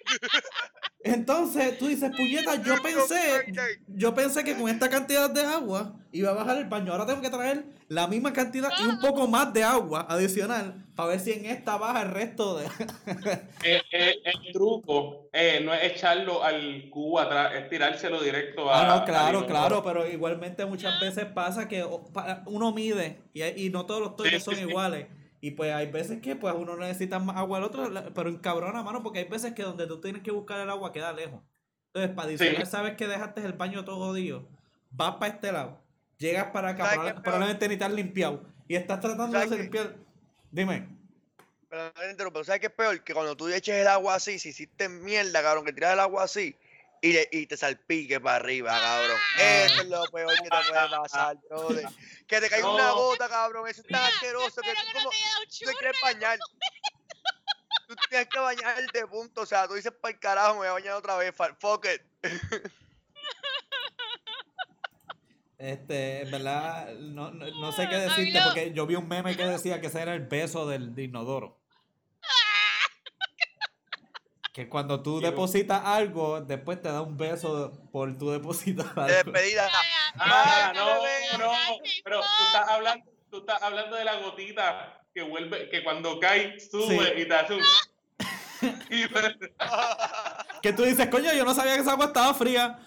Entonces 1.05 1.77
tú 1.77 1.87
dices, 1.87 2.11
puñeta, 2.15 2.55
yo 2.63 2.75
pensé, 2.81 3.53
yo 3.87 4.13
pensé 4.15 4.43
que 4.43 4.55
con 4.55 4.69
esta 4.69 4.89
cantidad 4.89 5.29
de 5.29 5.41
agua 5.45 5.95
iba 6.13 6.29
a 6.29 6.33
bajar 6.33 6.57
el 6.57 6.65
baño. 6.65 6.91
Ahora 6.93 7.05
tengo 7.05 7.21
que 7.21 7.29
traer 7.29 7.65
la 7.89 8.07
misma 8.07 8.31
cantidad 8.31 8.69
y 8.79 8.87
un 8.87 8.99
poco 8.99 9.27
más 9.27 9.51
de 9.53 9.63
agua 9.63 10.05
adicional 10.09 10.85
para 10.95 11.09
ver 11.09 11.19
si 11.19 11.31
en 11.33 11.45
esta 11.45 11.75
baja 11.77 12.03
el 12.03 12.11
resto 12.11 12.57
de. 12.57 12.67
Eh, 13.65 13.81
eh, 13.93 14.15
el 14.25 14.51
truco 14.51 15.29
eh, 15.31 15.61
no 15.63 15.73
es 15.73 15.93
echarlo 15.93 16.43
al 16.43 16.89
cubo 16.89 17.19
atrás, 17.19 17.53
es 17.55 17.69
tirárselo 17.69 18.21
directo 18.21 18.69
a. 18.69 18.81
Ah, 18.95 18.99
no, 18.99 19.05
claro, 19.05 19.45
claro, 19.47 19.83
pero 19.83 20.05
igualmente 20.07 20.65
muchas 20.65 20.99
veces 20.99 21.25
pasa 21.25 21.67
que 21.69 21.83
uno 22.45 22.71
mide 22.73 23.19
y, 23.33 23.41
hay- 23.41 23.65
y 23.65 23.69
no 23.69 23.85
todos 23.85 24.01
los 24.01 24.15
toiles 24.17 24.41
Sí, 24.41 24.45
son 24.45 24.55
sí, 24.55 24.61
sí. 24.63 24.67
iguales. 24.69 25.07
Y 25.43 25.51
pues 25.51 25.73
hay 25.73 25.91
veces 25.91 26.21
que 26.21 26.37
pues 26.37 26.55
uno 26.57 26.77
necesita 26.77 27.19
más 27.19 27.35
agua 27.35 27.57
al 27.57 27.65
otro, 27.65 27.91
pero 28.15 28.29
encabrona, 28.29 28.81
mano, 28.81 29.03
porque 29.03 29.19
hay 29.19 29.25
veces 29.25 29.51
que 29.51 29.61
donde 29.61 29.85
tú 29.87 29.99
tienes 29.99 30.23
que 30.23 30.31
buscar 30.31 30.57
el 30.61 30.69
agua 30.69 30.93
queda 30.93 31.11
lejos. 31.11 31.41
Entonces, 31.87 32.15
para 32.15 32.29
Sí. 32.37 32.65
sabes 32.65 32.95
que 32.95 33.07
dejaste 33.07 33.43
el 33.43 33.51
baño 33.51 33.83
todo 33.83 33.97
jodido, 33.97 34.47
vas 34.91 35.15
para 35.15 35.33
este 35.33 35.51
lado, 35.51 35.81
llegas 36.17 36.45
para 36.53 36.69
acá, 36.69 37.21
probablemente 37.21 37.67
ni 37.67 37.75
has 37.75 37.91
limpiado 37.91 38.41
y 38.69 38.75
estás 38.75 39.01
tratando 39.01 39.37
de 39.37 39.43
¿Sabes 39.43 39.49
qué? 39.49 39.61
limpiar. 39.63 39.95
Dime. 40.49 40.87
Pero, 41.67 41.91
interrumpo, 42.09 42.41
¿sabes 42.45 42.61
qué 42.61 42.67
es 42.67 42.73
peor? 42.73 43.03
Que 43.03 43.13
cuando 43.13 43.35
tú 43.35 43.49
eches 43.49 43.75
el 43.75 43.87
agua 43.89 44.15
así, 44.15 44.39
si 44.39 44.47
hiciste 44.47 44.87
mierda, 44.87 45.41
cabrón, 45.41 45.65
que 45.65 45.73
tiras 45.73 45.91
el 45.91 45.99
agua 45.99 46.23
así 46.23 46.55
y, 47.03 47.11
le- 47.13 47.27
y 47.31 47.45
te 47.47 47.57
salpique 47.57 48.19
para 48.21 48.37
arriba, 48.37 48.71
cabrón. 48.79 49.17
Eso 49.37 49.81
es 49.81 49.87
lo 49.89 50.03
peor 50.05 50.33
que 50.35 50.49
te 50.49 50.49
puede 50.49 50.89
pasar, 50.89 51.37
brother. 51.49 51.85
Que 52.25 52.39
te 52.39 52.49
caiga 52.49 52.69
una 52.73 52.91
gota, 52.91 53.27
cabrón. 53.27 53.67
Eso 53.67 53.81
es 53.81 53.87
tan 53.87 53.99
Mira, 54.01 54.07
asqueroso 54.07 54.61
que 54.61 54.69
tú 54.71 54.93
como 54.93 55.09
tú 55.11 55.65
te 55.65 55.73
quieres 55.75 55.97
bañar. 56.01 56.39
Tú 57.87 57.95
tienes 58.09 58.27
que 58.29 58.39
bañarte, 58.39 59.05
punto. 59.07 59.41
O 59.41 59.45
sea, 59.45 59.67
tú 59.67 59.73
dices 59.73 59.91
para 59.91 60.13
el 60.13 60.19
carajo, 60.19 60.53
me 60.53 60.59
voy 60.59 60.67
a 60.67 60.71
bañar 60.73 60.93
otra 60.93 61.17
vez. 61.17 61.35
Fuck 61.59 61.85
it. 61.93 62.01
Este, 65.57 66.21
en 66.23 66.31
verdad, 66.31 66.93
no, 66.95 67.31
no, 67.31 67.45
no 67.59 67.71
sé 67.71 67.87
qué 67.87 67.95
decirte 67.95 68.39
porque 68.43 68.73
yo 68.73 68.85
vi 68.85 68.95
un 68.95 69.07
meme 69.07 69.35
que 69.37 69.45
decía 69.45 69.79
que 69.79 69.87
ese 69.87 70.01
era 70.01 70.13
el 70.13 70.25
beso 70.27 70.67
del 70.67 70.95
de 70.95 71.03
inodoro. 71.03 71.62
Que 74.53 74.69
cuando 74.69 75.01
tú 75.01 75.19
depositas 75.19 75.81
algo, 75.83 76.39
después 76.41 76.79
te 76.81 76.89
da 76.89 77.01
un 77.01 77.17
beso 77.17 77.71
por 77.91 78.15
tu 78.17 78.29
depositar 78.29 78.93
De 78.93 79.01
algo. 79.17 79.31
despedida. 79.31 79.67
Ah, 80.15 80.71
no, 80.75 80.85
no, 81.39 81.51
pero 82.03 82.19
tú 82.21 82.43
estás 82.45 82.69
hablando, 82.69 83.05
tú 83.31 83.37
estás 83.39 83.61
hablando 83.63 83.95
de 83.95 84.05
la 84.05 84.15
gotita 84.17 85.01
que 85.13 85.23
vuelve, 85.23 85.69
que 85.69 85.83
cuando 85.83 86.19
cae 86.19 86.59
sube 86.59 87.13
Sí. 87.15 87.21
y 87.21 87.25
te 87.25 87.33
hace 87.35 87.59
Que 90.61 90.71
tú 90.73 90.83
dices, 90.83 91.07
coño, 91.09 91.33
yo 91.33 91.43
no 91.43 91.53
sabía 91.55 91.73
que 91.75 91.81
esa 91.81 91.93
agua 91.93 92.05
estaba 92.05 92.33
fría. 92.35 92.79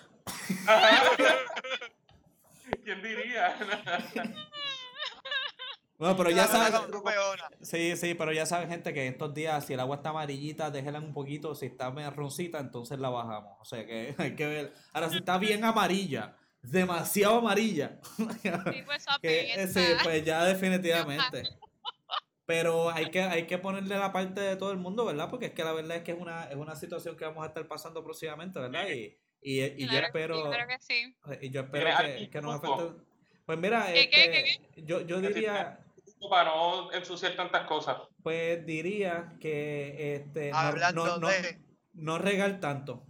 ¿Quién 2.85 3.03
diría? 3.03 3.57
Bueno, 5.99 6.17
pero 6.17 6.31
ya 6.31 6.47
campeona. 6.47 7.49
Sí, 7.63 7.97
sí, 7.97 8.15
pero 8.15 8.33
ya 8.33 8.45
saben, 8.45 8.69
gente, 8.69 8.93
que 8.93 9.07
estos 9.09 9.33
días, 9.33 9.65
si 9.65 9.73
el 9.73 9.81
agua 9.81 9.97
está 9.97 10.11
amarillita, 10.11 10.71
déjela 10.71 11.01
un 11.01 11.15
poquito. 11.15 11.55
Si 11.55 11.67
está 11.67 11.91
marroncita, 11.91 12.59
entonces 12.59 12.99
la 12.99 13.09
bajamos. 13.09 13.57
O 13.61 13.65
sea 13.65 13.87
que 13.87 14.15
hay 14.19 14.35
que 14.35 14.47
ver. 14.47 14.73
Ahora, 14.93 15.09
si 15.09 15.17
está 15.19 15.39
bien 15.39 15.65
amarilla, 15.65 16.37
demasiado 16.63 17.39
amarilla, 17.39 17.99
Sí, 18.19 18.83
pues, 18.85 19.07
que 19.23 19.69
sí, 19.73 19.85
pues 20.03 20.25
ya 20.25 20.45
definitivamente. 20.45 21.45
Pero 22.45 22.91
hay 22.91 23.11
que, 23.11 23.23
hay 23.23 23.47
que 23.47 23.59
ponerle 23.59 23.99
la 23.99 24.13
parte 24.13 24.41
de 24.41 24.57
todo 24.57 24.71
el 24.71 24.79
mundo, 24.79 25.05
¿verdad? 25.05 25.29
Porque 25.31 25.47
es 25.47 25.53
que 25.53 25.65
la 25.65 25.73
verdad 25.73 25.97
es 25.97 26.03
que 26.05 26.13
es 26.13 26.19
una, 26.19 26.45
es 26.45 26.55
una 26.57 26.77
situación 26.77 27.17
que 27.17 27.25
vamos 27.25 27.43
a 27.43 27.49
estar 27.49 27.67
pasando 27.67 28.05
próximamente, 28.05 28.61
¿verdad? 28.61 28.89
Y, 28.89 29.19
y, 29.41 29.65
y 29.65 29.87
yo 29.87 29.91
sí, 29.91 29.97
espero, 29.97 30.45
claro 30.45 30.69
que 30.69 30.79
sí. 30.79 31.17
y 31.41 31.51
yo 31.51 31.63
espero 31.63 31.91
¿Tienes 31.99 32.21
que, 32.21 32.31
que 32.31 32.41
nos 32.41 32.55
afecte. 32.63 33.03
Pues 33.47 33.59
mira, 33.59 33.87
¿Qué, 33.87 34.11
qué, 34.11 34.31
qué, 34.31 34.41
este, 34.41 34.85
yo, 34.85 35.01
yo 35.01 35.21
diría, 35.21 35.79
Para 36.29 36.51
no 36.51 36.93
ensuciar 36.93 37.35
tantas 37.37 37.67
cosas. 37.67 37.97
pues 38.23 38.65
diría 38.67 39.33
que 39.41 40.15
este 40.17 40.51
no, 40.51 40.57
Hablando 40.59 41.07
no, 41.07 41.19
no, 41.19 41.29
de. 41.29 41.59
no 41.95 42.19
regar 42.19 42.61
tanto. 42.61 43.03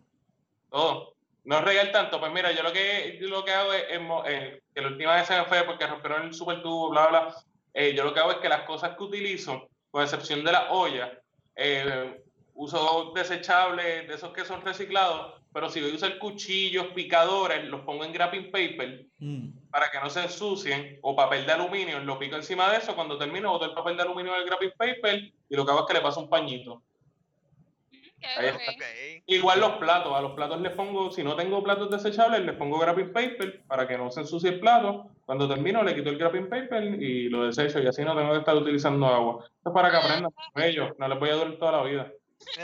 Todo. 0.70 1.14
No 1.44 1.60
regar 1.60 1.92
tanto. 1.92 2.18
Pues 2.18 2.32
mira, 2.32 2.50
yo 2.52 2.62
lo 2.62 2.72
que, 2.72 3.18
lo 3.20 3.44
que 3.44 3.52
hago 3.52 3.72
es, 3.72 3.84
eh, 4.26 4.62
que 4.74 4.80
la 4.80 4.88
última 4.88 5.14
vez 5.14 5.26
se 5.26 5.38
me 5.38 5.44
fue 5.44 5.62
porque 5.62 5.86
rompieron 5.86 6.22
el 6.26 6.34
super 6.34 6.60
tubo, 6.62 6.90
bla, 6.90 7.06
bla. 7.06 7.34
eh, 7.72 7.94
yo 7.94 8.04
lo 8.04 8.12
que 8.12 8.20
hago 8.20 8.32
es 8.32 8.38
que 8.38 8.48
las 8.48 8.62
cosas 8.62 8.96
que 8.96 9.02
utilizo, 9.04 9.68
con 9.90 10.02
excepción 10.02 10.42
de 10.44 10.52
la 10.52 10.72
olla, 10.72 11.18
eh, 11.54 12.20
uso 12.54 13.12
desechables, 13.14 14.08
de 14.08 14.14
esos 14.14 14.32
que 14.32 14.44
son 14.44 14.60
reciclados, 14.62 15.40
pero 15.56 15.70
si 15.70 15.80
voy 15.80 15.90
a 15.90 15.94
usar 15.94 16.18
cuchillos, 16.18 16.88
picadores, 16.88 17.64
los 17.64 17.80
pongo 17.80 18.04
en 18.04 18.12
wrapping 18.12 18.50
paper 18.50 19.06
Mm. 19.18 19.70
para 19.70 19.90
que 19.90 19.98
no 19.98 20.10
se 20.10 20.20
ensucien, 20.24 20.98
o 21.00 21.16
papel 21.16 21.46
de 21.46 21.52
aluminio, 21.52 21.98
lo 22.00 22.18
pico 22.18 22.36
encima 22.36 22.70
de 22.70 22.76
eso, 22.76 22.94
cuando 22.94 23.16
termino 23.16 23.50
boto 23.52 23.64
el 23.64 23.72
papel 23.72 23.96
de 23.96 24.02
aluminio 24.02 24.34
del 24.34 24.44
wrapping 24.44 24.72
paper 24.76 25.32
y 25.48 25.56
lo 25.56 25.64
que 25.64 25.70
hago 25.72 25.80
es 25.80 25.86
que 25.86 25.94
le 25.94 26.02
paso 26.02 26.20
un 26.20 26.28
pañito. 26.28 26.72
Ok, 26.72 28.24
Ahí 28.36 28.48
ok. 28.50 28.60
está. 28.60 28.72
Ok. 28.72 29.22
Igual 29.28 29.60
los 29.60 29.70
platos, 29.78 30.12
a 30.14 30.20
los 30.20 30.32
platos 30.32 30.60
les 30.60 30.72
pongo, 30.72 31.10
si 31.10 31.24
no 31.24 31.34
tengo 31.34 31.62
platos 31.62 31.90
desechables, 31.90 32.42
les 32.44 32.56
pongo 32.56 32.76
wrapping 32.78 33.14
paper 33.14 33.62
para 33.66 33.88
que 33.88 33.96
no 33.96 34.10
se 34.10 34.20
ensucie 34.20 34.50
el 34.50 34.60
plato. 34.60 35.08
Cuando 35.24 35.48
termino, 35.48 35.82
le 35.82 35.94
quito 35.94 36.10
el 36.10 36.18
wrapping 36.18 36.50
paper 36.50 36.84
y 37.02 37.30
lo 37.30 37.46
desecho 37.46 37.80
y 37.80 37.86
así 37.86 38.02
no 38.04 38.14
tengo 38.14 38.32
que 38.32 38.40
estar 38.40 38.54
utilizando 38.56 39.06
agua. 39.06 39.44
Esto 39.56 39.70
es 39.70 39.74
para 39.74 39.90
que 39.90 39.96
aprendan 39.96 40.30
con 40.52 40.62
ellos, 40.62 40.90
no 40.98 41.08
les 41.08 41.18
voy 41.18 41.30
a 41.30 41.34
durar 41.36 41.56
toda 41.56 41.72
la 41.72 41.82
vida. 41.84 42.12
Eh, 42.58 42.62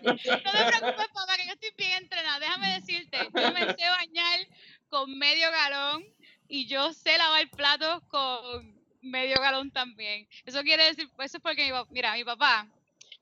No 0.00 0.14
te 0.14 0.20
preocupes, 0.22 1.08
papá, 1.12 1.36
estoy 1.60 1.70
bien 1.76 2.02
entrenada. 2.02 2.38
Déjame 2.38 2.68
decirte, 2.80 3.18
yo 3.34 3.52
me 3.52 3.60
sé 3.60 3.88
bañar 3.88 4.40
con 4.88 5.18
medio 5.18 5.50
galón 5.50 6.04
y 6.48 6.66
yo 6.66 6.92
sé 6.92 7.18
lavar 7.18 7.48
platos 7.50 8.02
con 8.08 8.78
medio 9.02 9.40
galón 9.40 9.70
también. 9.70 10.28
Eso 10.44 10.62
quiere 10.62 10.84
decir, 10.84 11.08
eso 11.18 11.36
es 11.36 11.42
porque 11.42 11.64
mi 11.64 11.70
papá, 11.72 11.88
mira, 11.90 12.14
mi 12.14 12.24
papá, 12.24 12.68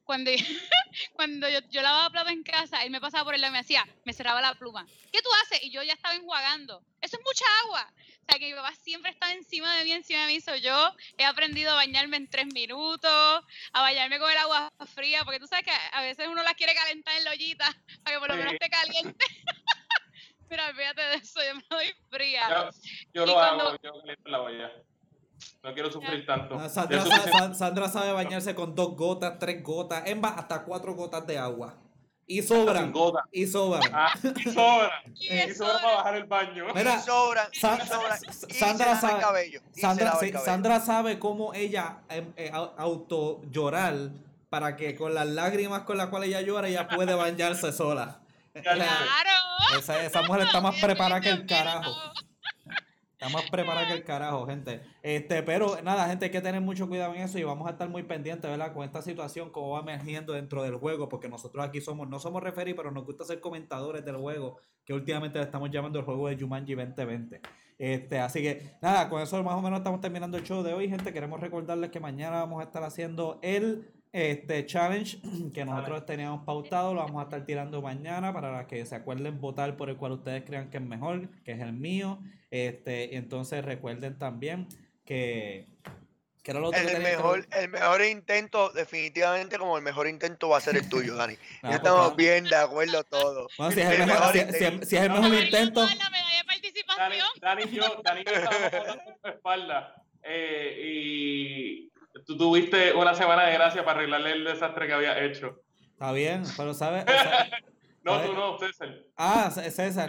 cuando, 0.04 0.30
cuando 1.14 1.48
yo, 1.48 1.60
yo 1.70 1.82
lavaba 1.82 2.10
platos 2.10 2.32
en 2.32 2.42
casa, 2.42 2.84
él 2.84 2.90
me 2.90 3.00
pasaba 3.00 3.24
por 3.24 3.34
el 3.34 3.40
lado 3.40 3.52
y 3.52 3.54
me 3.54 3.60
hacía, 3.60 3.86
me 4.04 4.12
cerraba 4.12 4.40
la 4.40 4.54
pluma. 4.54 4.86
¿Qué 5.12 5.22
tú 5.22 5.28
haces? 5.42 5.62
Y 5.62 5.70
yo 5.70 5.82
ya 5.82 5.94
estaba 5.94 6.14
enjuagando. 6.14 6.82
Eso 7.16 7.20
es 7.20 7.24
mucha 7.24 7.44
agua. 7.64 7.92
O 7.92 8.28
sea, 8.28 8.38
que 8.40 8.46
mi 8.48 8.54
papá 8.54 8.72
siempre 8.82 9.10
estaba 9.12 9.32
encima 9.32 9.74
de 9.76 9.84
mí, 9.84 9.92
encima 9.92 10.20
de 10.22 10.26
mí. 10.26 10.40
So, 10.40 10.56
yo 10.56 10.92
he 11.16 11.24
aprendido 11.24 11.70
a 11.72 11.74
bañarme 11.76 12.16
en 12.16 12.28
tres 12.28 12.46
minutos, 12.52 13.44
a 13.72 13.80
bañarme 13.82 14.18
con 14.18 14.30
el 14.30 14.36
agua 14.38 14.72
fría, 14.94 15.22
porque 15.24 15.38
tú 15.38 15.46
sabes 15.46 15.64
que 15.64 15.70
a 15.92 16.02
veces 16.02 16.26
uno 16.28 16.42
las 16.42 16.54
quiere 16.54 16.74
calentar 16.74 17.16
en 17.16 17.24
la 17.24 17.30
ollita 17.30 17.66
para 18.04 18.16
que 18.16 18.20
por 18.20 18.28
lo 18.28 18.36
menos 18.36 18.50
Sí. 18.50 18.58
esté 18.60 18.68
caliente. 18.68 19.24
Mira, 20.50 20.72
fíjate 20.74 21.02
de 21.02 21.14
eso, 21.16 21.40
yo 21.44 21.54
me 21.56 21.64
doy 21.70 21.86
fría. 22.10 22.48
Yo, 22.48 22.70
yo 23.14 23.22
Y 23.24 23.26
lo 23.26 23.32
cuando- 23.34 23.68
hago, 23.68 23.76
yo 23.82 23.92
caliento 24.00 24.28
la 24.30 24.40
olla. 24.42 24.70
No 25.62 25.74
quiero 25.74 25.90
sufrir 25.92 26.24
tanto. 26.24 26.58
Ah, 26.58 26.68
Sandra, 26.68 27.04
Sandra 27.54 27.88
sabe 27.88 28.12
bañarse 28.12 28.54
con 28.54 28.74
dos 28.74 28.96
gotas, 28.96 29.38
tres 29.38 29.62
gotas, 29.62 30.06
en 30.06 30.24
hasta 30.24 30.64
cuatro 30.64 30.94
gotas 30.94 31.26
de 31.26 31.36
agua. 31.38 31.76
Y 32.28 32.42
sobran, 32.42 32.92
y 33.30 33.46
sobran. 33.46 33.82
Ah, 33.94 34.12
y 34.22 34.50
sobra. 34.50 35.02
Y 35.14 35.26
Y 35.26 35.38
eso 35.38 35.64
sobra 35.64 35.80
para 35.80 35.96
bajar 35.98 36.16
el 36.16 36.24
baño. 36.24 36.64
Mira, 36.74 36.96
y 36.96 37.00
sobran, 37.02 37.48
y 37.52 37.56
sobran. 37.56 38.18
Y 38.48 38.54
Sandra 38.54 39.00
sabe- 39.00 39.14
el 39.14 39.20
cabello. 39.20 39.60
Sandra, 39.80 40.16
sí. 40.18 40.32
Sandra 40.44 40.80
sabe 40.80 41.18
cómo 41.20 41.54
ella 41.54 41.98
eh, 42.08 42.26
eh, 42.36 42.50
au- 42.52 42.72
auto 42.78 43.42
llorar 43.52 43.94
para 44.50 44.74
que 44.76 44.96
con 44.96 45.14
las 45.14 45.26
lágrimas 45.26 45.82
con 45.82 45.98
las 45.98 46.08
cuales 46.08 46.30
ella 46.30 46.40
llora 46.40 46.66
ella 46.66 46.88
puede 46.88 47.14
bañarse 47.14 47.72
sola. 47.72 48.18
Claro. 48.60 48.82
Esa, 49.78 50.02
esa 50.02 50.22
mujer 50.22 50.42
está 50.42 50.60
más 50.60 50.74
preparada 50.80 51.20
que 51.20 51.28
el 51.30 51.46
carajo. 51.46 51.94
Está 53.18 53.30
más 53.30 53.48
preparada 53.50 53.86
que 53.86 53.94
el 53.94 54.04
carajo, 54.04 54.44
gente. 54.46 54.82
Este, 55.02 55.42
pero 55.42 55.80
nada, 55.82 56.06
gente, 56.06 56.26
hay 56.26 56.30
que 56.30 56.42
tener 56.42 56.60
mucho 56.60 56.86
cuidado 56.86 57.14
en 57.14 57.22
eso 57.22 57.38
y 57.38 57.44
vamos 57.44 57.66
a 57.66 57.70
estar 57.70 57.88
muy 57.88 58.02
pendientes, 58.02 58.50
¿verdad? 58.50 58.74
Con 58.74 58.84
esta 58.84 59.00
situación, 59.00 59.48
cómo 59.48 59.70
va 59.70 59.80
emergiendo 59.80 60.34
dentro 60.34 60.62
del 60.62 60.76
juego, 60.76 61.08
porque 61.08 61.26
nosotros 61.26 61.64
aquí 61.64 61.80
somos, 61.80 62.10
no 62.10 62.20
somos 62.20 62.42
referí, 62.42 62.74
pero 62.74 62.90
nos 62.90 63.06
gusta 63.06 63.24
ser 63.24 63.40
comentadores 63.40 64.04
del 64.04 64.16
juego, 64.16 64.58
que 64.84 64.92
últimamente 64.92 65.38
le 65.38 65.46
estamos 65.46 65.70
llamando 65.70 65.98
el 65.98 66.04
juego 66.04 66.28
de 66.28 66.36
Jumanji 66.36 66.74
2020. 66.74 67.40
Este, 67.78 68.18
así 68.18 68.42
que 68.42 68.76
nada, 68.82 69.08
con 69.08 69.22
eso 69.22 69.42
más 69.42 69.54
o 69.54 69.62
menos 69.62 69.78
estamos 69.78 70.02
terminando 70.02 70.36
el 70.36 70.44
show 70.44 70.62
de 70.62 70.74
hoy, 70.74 70.90
gente. 70.90 71.10
Queremos 71.10 71.40
recordarles 71.40 71.90
que 71.90 72.00
mañana 72.00 72.40
vamos 72.40 72.60
a 72.60 72.64
estar 72.64 72.82
haciendo 72.84 73.38
el 73.40 73.95
este 74.16 74.64
challenge 74.66 75.18
que 75.54 75.64
nosotros 75.64 76.06
teníamos 76.06 76.44
pautado, 76.44 76.94
lo 76.94 77.00
vamos 77.00 77.20
a 77.20 77.24
estar 77.24 77.44
tirando 77.44 77.82
mañana 77.82 78.32
para 78.32 78.66
que 78.66 78.84
se 78.86 78.94
acuerden 78.94 79.40
votar 79.40 79.76
por 79.76 79.90
el 79.90 79.96
cual 79.96 80.12
ustedes 80.12 80.42
crean 80.44 80.70
que 80.70 80.78
es 80.78 80.82
mejor, 80.82 81.28
que 81.44 81.52
es 81.52 81.60
el 81.60 81.72
mío. 81.74 82.18
Este, 82.50 83.16
entonces 83.16 83.64
recuerden 83.64 84.18
también 84.18 84.68
que 85.04 85.66
que 86.42 86.52
era 86.52 86.60
lo 86.60 86.68
otro 86.68 86.80
que 86.80 86.86
El 86.86 86.96
que- 86.98 87.02
mejor, 87.02 87.46
el 87.60 87.68
mejor 87.68 88.02
intento, 88.04 88.70
definitivamente 88.70 89.58
como 89.58 89.76
el 89.76 89.82
mejor 89.82 90.06
intento 90.06 90.48
va 90.48 90.58
a 90.58 90.60
ser 90.60 90.76
el 90.76 90.88
tuyo, 90.88 91.16
Dani. 91.16 91.34
Ya 91.64 91.70
estamos 91.70 92.14
bien 92.14 92.44
de 92.44 92.54
acuerdo 92.54 93.02
todos. 93.02 93.52
Bueno, 93.58 93.72
si 93.72 93.80
es 93.80 93.90
el 93.90 94.06
mejor, 94.06 94.32
si- 94.32 94.38
intento. 94.38 94.84
si- 94.84 94.90
si 94.90 94.96
es 94.96 95.02
el 95.02 95.10
mejor 95.10 95.34
intento, 95.34 95.80
no, 95.82 95.88
la 95.94 96.10
medalla 96.10 96.28
de 96.30 96.36
Dani, 96.36 96.46
participación. 96.46 97.26
Dani 97.40 97.62
yo, 97.72 98.02
Dani 98.04 98.24
yo 98.24 98.94
tu 99.22 99.28
espalda. 99.28 100.02
eh, 100.22 100.80
y 100.84 101.90
tú 102.24 102.36
tuviste 102.36 102.92
una 102.94 103.14
semana 103.14 103.44
de 103.44 103.52
gracia 103.54 103.84
para 103.84 103.98
arreglarle 103.98 104.32
el 104.32 104.44
desastre 104.44 104.86
que 104.86 104.92
había 104.92 105.22
hecho. 105.24 105.60
está 105.92 106.12
bien, 106.12 106.42
pero 106.56 106.74
sabes, 106.74 107.04
o 107.04 107.10
sea, 107.10 107.48
No, 108.06 108.20
tú 108.20 108.34
no, 108.34 108.56
César. 108.56 108.94
ah, 109.16 109.50
César, 109.50 110.08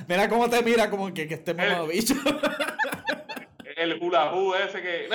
mira 0.08 0.28
cómo 0.28 0.50
te 0.50 0.60
mira 0.64 0.90
como 0.90 1.14
que, 1.14 1.28
que 1.28 1.34
este 1.34 1.54
mamado 1.54 1.86
bicho. 1.86 2.14
El 3.76 4.02
hula 4.02 4.32
hoop 4.34 4.56
ese 4.56 4.82
que. 4.82 5.08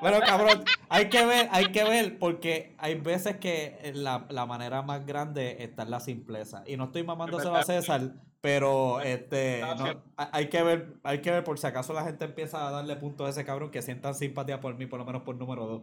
Bueno, 0.00 0.20
cabrón, 0.20 0.62
hay 0.88 1.08
que 1.08 1.26
ver, 1.26 1.48
hay 1.50 1.72
que 1.72 1.82
ver, 1.82 2.20
porque 2.20 2.76
hay 2.78 2.94
veces 2.94 3.38
que 3.38 3.90
la, 3.94 4.26
la 4.30 4.46
manera 4.46 4.82
más 4.82 5.04
grande 5.04 5.56
está 5.58 5.82
en 5.82 5.90
la 5.90 5.98
simpleza. 5.98 6.62
Y 6.68 6.76
no 6.76 6.84
estoy 6.84 7.02
mamándoselo 7.02 7.56
a 7.56 7.64
César, 7.64 8.02
pero 8.40 9.00
este 9.00 9.60
no, 9.60 10.02
hay- 10.16 10.48
que 10.48 10.62
ver, 10.62 10.94
hay 11.02 11.20
que 11.20 11.30
ver 11.30 11.44
por 11.44 11.58
si 11.58 11.66
acaso 11.66 11.92
la 11.92 12.04
gente 12.04 12.24
empieza 12.24 12.66
a 12.66 12.70
darle 12.70 12.96
puntos 12.96 13.26
a 13.26 13.30
ese 13.30 13.44
cabrón 13.44 13.70
que 13.70 13.82
sientan 13.82 14.14
simpatía 14.14 14.60
por 14.60 14.74
mí, 14.76 14.86
por 14.86 14.98
lo 14.98 15.04
menos 15.04 15.22
por 15.22 15.36
número 15.36 15.66
dos. 15.66 15.82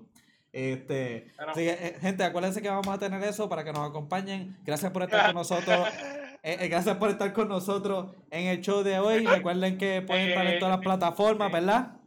Este, 0.53 1.27
eh, 1.57 1.97
gente, 1.99 2.23
acuérdense 2.23 2.61
que 2.61 2.69
vamos 2.69 2.87
a 2.87 2.97
tener 2.97 3.21
eso 3.23 3.49
para 3.49 3.65
que 3.65 3.73
nos 3.73 3.89
acompañen. 3.89 4.55
Gracias 4.63 4.89
por 4.91 5.03
estar 5.03 5.25
con 5.25 5.35
nosotros. 5.41 5.87
Eh, 6.43 6.57
eh, 6.61 6.67
gracias 6.69 6.95
por 6.95 7.09
estar 7.09 7.33
con 7.33 7.49
nosotros 7.49 8.15
en 8.31 8.47
el 8.47 8.61
show 8.61 8.81
de 8.83 8.97
hoy. 8.99 9.25
Recuerden 9.25 9.77
que 9.77 10.01
pueden 10.01 10.29
estar 10.29 10.47
en 10.47 10.59
todas 10.59 10.75
las 10.77 10.83
plataformas, 10.83 11.51
¿verdad? 11.51 11.97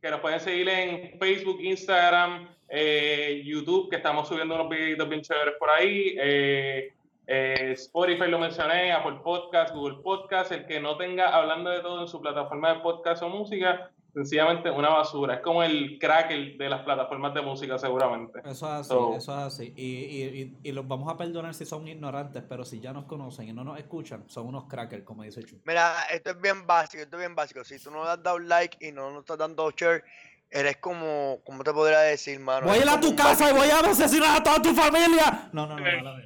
que 0.00 0.10
nos 0.10 0.20
pueden 0.20 0.38
seguir 0.40 0.68
en 0.68 1.18
Facebook, 1.18 1.60
Instagram, 1.62 2.46
eh, 2.68 3.40
YouTube, 3.42 3.88
que 3.88 3.96
estamos 3.96 4.28
subiendo 4.28 4.54
unos 4.54 4.68
videitos 4.68 5.08
bien 5.08 5.22
chéveres 5.22 5.54
por 5.58 5.70
ahí. 5.70 6.14
eh, 6.20 6.92
eh, 7.26 7.72
Spotify 7.72 8.28
lo 8.28 8.38
mencioné, 8.38 8.92
Apple 8.92 9.20
Podcast, 9.22 9.74
Google 9.74 9.98
Podcast. 10.02 10.52
El 10.52 10.66
que 10.66 10.80
no 10.80 10.96
tenga 10.96 11.34
hablando 11.34 11.70
de 11.70 11.80
todo 11.80 12.02
en 12.02 12.08
su 12.08 12.20
plataforma 12.20 12.74
de 12.74 12.80
podcast 12.80 13.22
o 13.22 13.28
música, 13.28 13.90
sencillamente 14.12 14.70
una 14.70 14.90
basura. 14.90 15.34
Es 15.36 15.40
como 15.40 15.62
el 15.62 15.98
cracker 15.98 16.56
de 16.56 16.68
las 16.68 16.82
plataformas 16.82 17.34
de 17.34 17.42
música, 17.42 17.78
seguramente. 17.78 18.38
Eso 18.44 18.66
es 18.66 18.72
así, 18.72 18.88
So- 18.88 19.16
eso 19.16 19.32
es 19.32 19.38
así. 19.54 19.72
Y, 19.76 19.82
y, 19.84 20.22
y, 20.62 20.68
y 20.68 20.72
los 20.72 20.86
vamos 20.86 21.12
a 21.12 21.16
perdonar 21.16 21.54
si 21.54 21.64
son 21.64 21.88
ignorantes, 21.88 22.42
pero 22.48 22.64
si 22.64 22.78
ya 22.80 22.92
nos 22.92 23.06
conocen 23.06 23.48
y 23.48 23.52
no 23.52 23.64
nos 23.64 23.78
escuchan, 23.78 24.28
son 24.28 24.46
unos 24.46 24.64
crackers, 24.68 25.02
como 25.04 25.22
dice 25.24 25.42
Chu. 25.42 25.60
Mira, 25.64 25.94
esto 26.12 26.30
es 26.30 26.40
bien 26.40 26.66
básico, 26.66 27.02
esto 27.02 27.16
es 27.16 27.20
bien 27.22 27.34
básico. 27.34 27.64
Si 27.64 27.82
tú 27.82 27.90
no 27.90 28.04
le 28.04 28.10
has 28.10 28.22
dado 28.22 28.38
like 28.38 28.76
y 28.86 28.92
no 28.92 29.10
nos 29.10 29.20
estás 29.20 29.38
dando 29.38 29.68
share, 29.70 30.04
eres 30.50 30.76
como, 30.76 31.38
¿cómo 31.44 31.64
te 31.64 31.72
podría 31.72 31.98
decir, 32.00 32.38
mano? 32.38 32.66
Voy 32.68 32.78
a 32.78 32.82
ir 32.82 32.88
a 32.88 33.00
tu 33.00 33.16
casa 33.16 33.50
y 33.50 33.54
voy 33.54 33.68
a 33.70 33.80
asesinar 33.80 34.40
a 34.40 34.44
toda 34.44 34.62
tu 34.62 34.72
familia. 34.74 35.48
No, 35.52 35.66
no, 35.66 35.76
no, 35.76 35.84
no, 35.84 36.02
no. 36.02 36.18
No, 36.18 36.22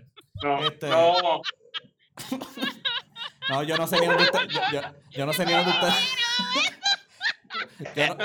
Este- 0.66 0.88
no, 0.88 1.16
No, 3.48 3.62
yo 3.62 3.76
no 3.78 3.86
sé 3.86 3.98
ni 4.00 4.06
dónde 4.06 4.24
usted, 4.24 4.46
yo, 4.48 4.60
yo, 4.72 4.80
yo 5.10 5.26
no 5.26 5.32
sé 5.32 5.46
ni 5.46 5.52
dónde 5.52 5.70
usted. 5.70 5.88
Yo 7.94 8.06
no- 8.08 8.16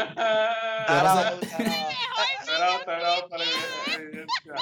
evidencia. 3.95 4.53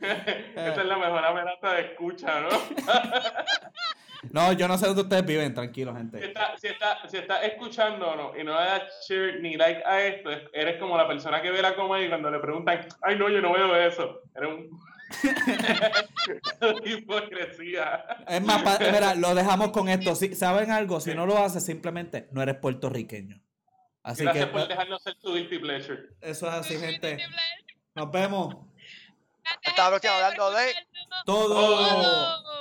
Esta 0.00 0.80
es 0.80 0.86
la 0.86 0.96
mejor 0.98 1.24
amenaza 1.24 1.72
de 1.74 1.80
escucha, 1.82 2.40
¿no? 2.40 2.48
No, 4.32 4.52
yo 4.52 4.66
no 4.68 4.76
sé 4.78 4.86
dónde 4.86 5.02
ustedes 5.02 5.24
viven, 5.24 5.54
tranquilo, 5.54 5.92
Si 5.92 5.98
gente. 5.98 6.24
estás 6.26 6.60
si 6.60 6.66
está, 6.68 7.08
si 7.08 7.16
está 7.18 7.42
escuchándonos 7.44 8.36
y 8.38 8.44
no 8.44 8.58
le 8.58 8.66
das 8.66 8.82
share 9.08 9.40
ni 9.40 9.56
like 9.56 9.82
a 9.84 10.02
esto, 10.04 10.30
es- 10.30 10.42
eres 10.52 10.78
como 10.80 10.96
la 10.96 11.06
persona 11.06 11.40
que 11.40 11.50
ve 11.50 11.62
la 11.62 11.74
comedia 11.74 12.06
y 12.06 12.08
cuando 12.08 12.30
le 12.30 12.38
preguntan, 12.40 12.86
ay 13.02 13.16
no, 13.16 13.28
yo 13.28 13.40
no 13.40 13.52
veo 13.52 13.74
eso. 13.76 14.20
Eres 14.34 14.48
un... 14.48 14.70
hipocresía. 16.84 18.04
Es 18.28 18.42
más, 18.42 18.62
pa- 18.62 18.78
mira, 18.78 19.14
lo 19.14 19.34
dejamos 19.34 19.70
con 19.70 19.88
esto. 19.88 20.14
Si, 20.14 20.34
¿Saben 20.34 20.70
algo? 20.70 21.00
Si 21.00 21.14
no 21.14 21.26
lo 21.26 21.38
haces, 21.38 21.64
simplemente 21.64 22.28
no 22.32 22.42
eres 22.42 22.56
puertorriqueño. 22.56 23.40
Así 24.02 24.22
Gracias 24.22 24.46
que 24.46 24.52
por 24.52 24.68
dejarnos 24.68 25.02
ser 25.02 25.14
tu 25.16 25.34
guilty 25.34 25.58
pleasure. 25.58 26.00
eso 26.20 26.46
es 26.48 26.54
así, 26.54 26.78
gente. 26.78 27.18
Nos 27.94 28.10
vemos. 28.10 28.54
Gracias, 29.42 29.60
Hasta 29.64 29.82
la 29.84 29.88
próxima, 29.90 30.12
gente, 30.12 30.26
por 30.36 30.44
hablando 30.44 30.50
de-. 30.58 30.74
Todo. 31.24 31.54
Todo. 31.54 32.55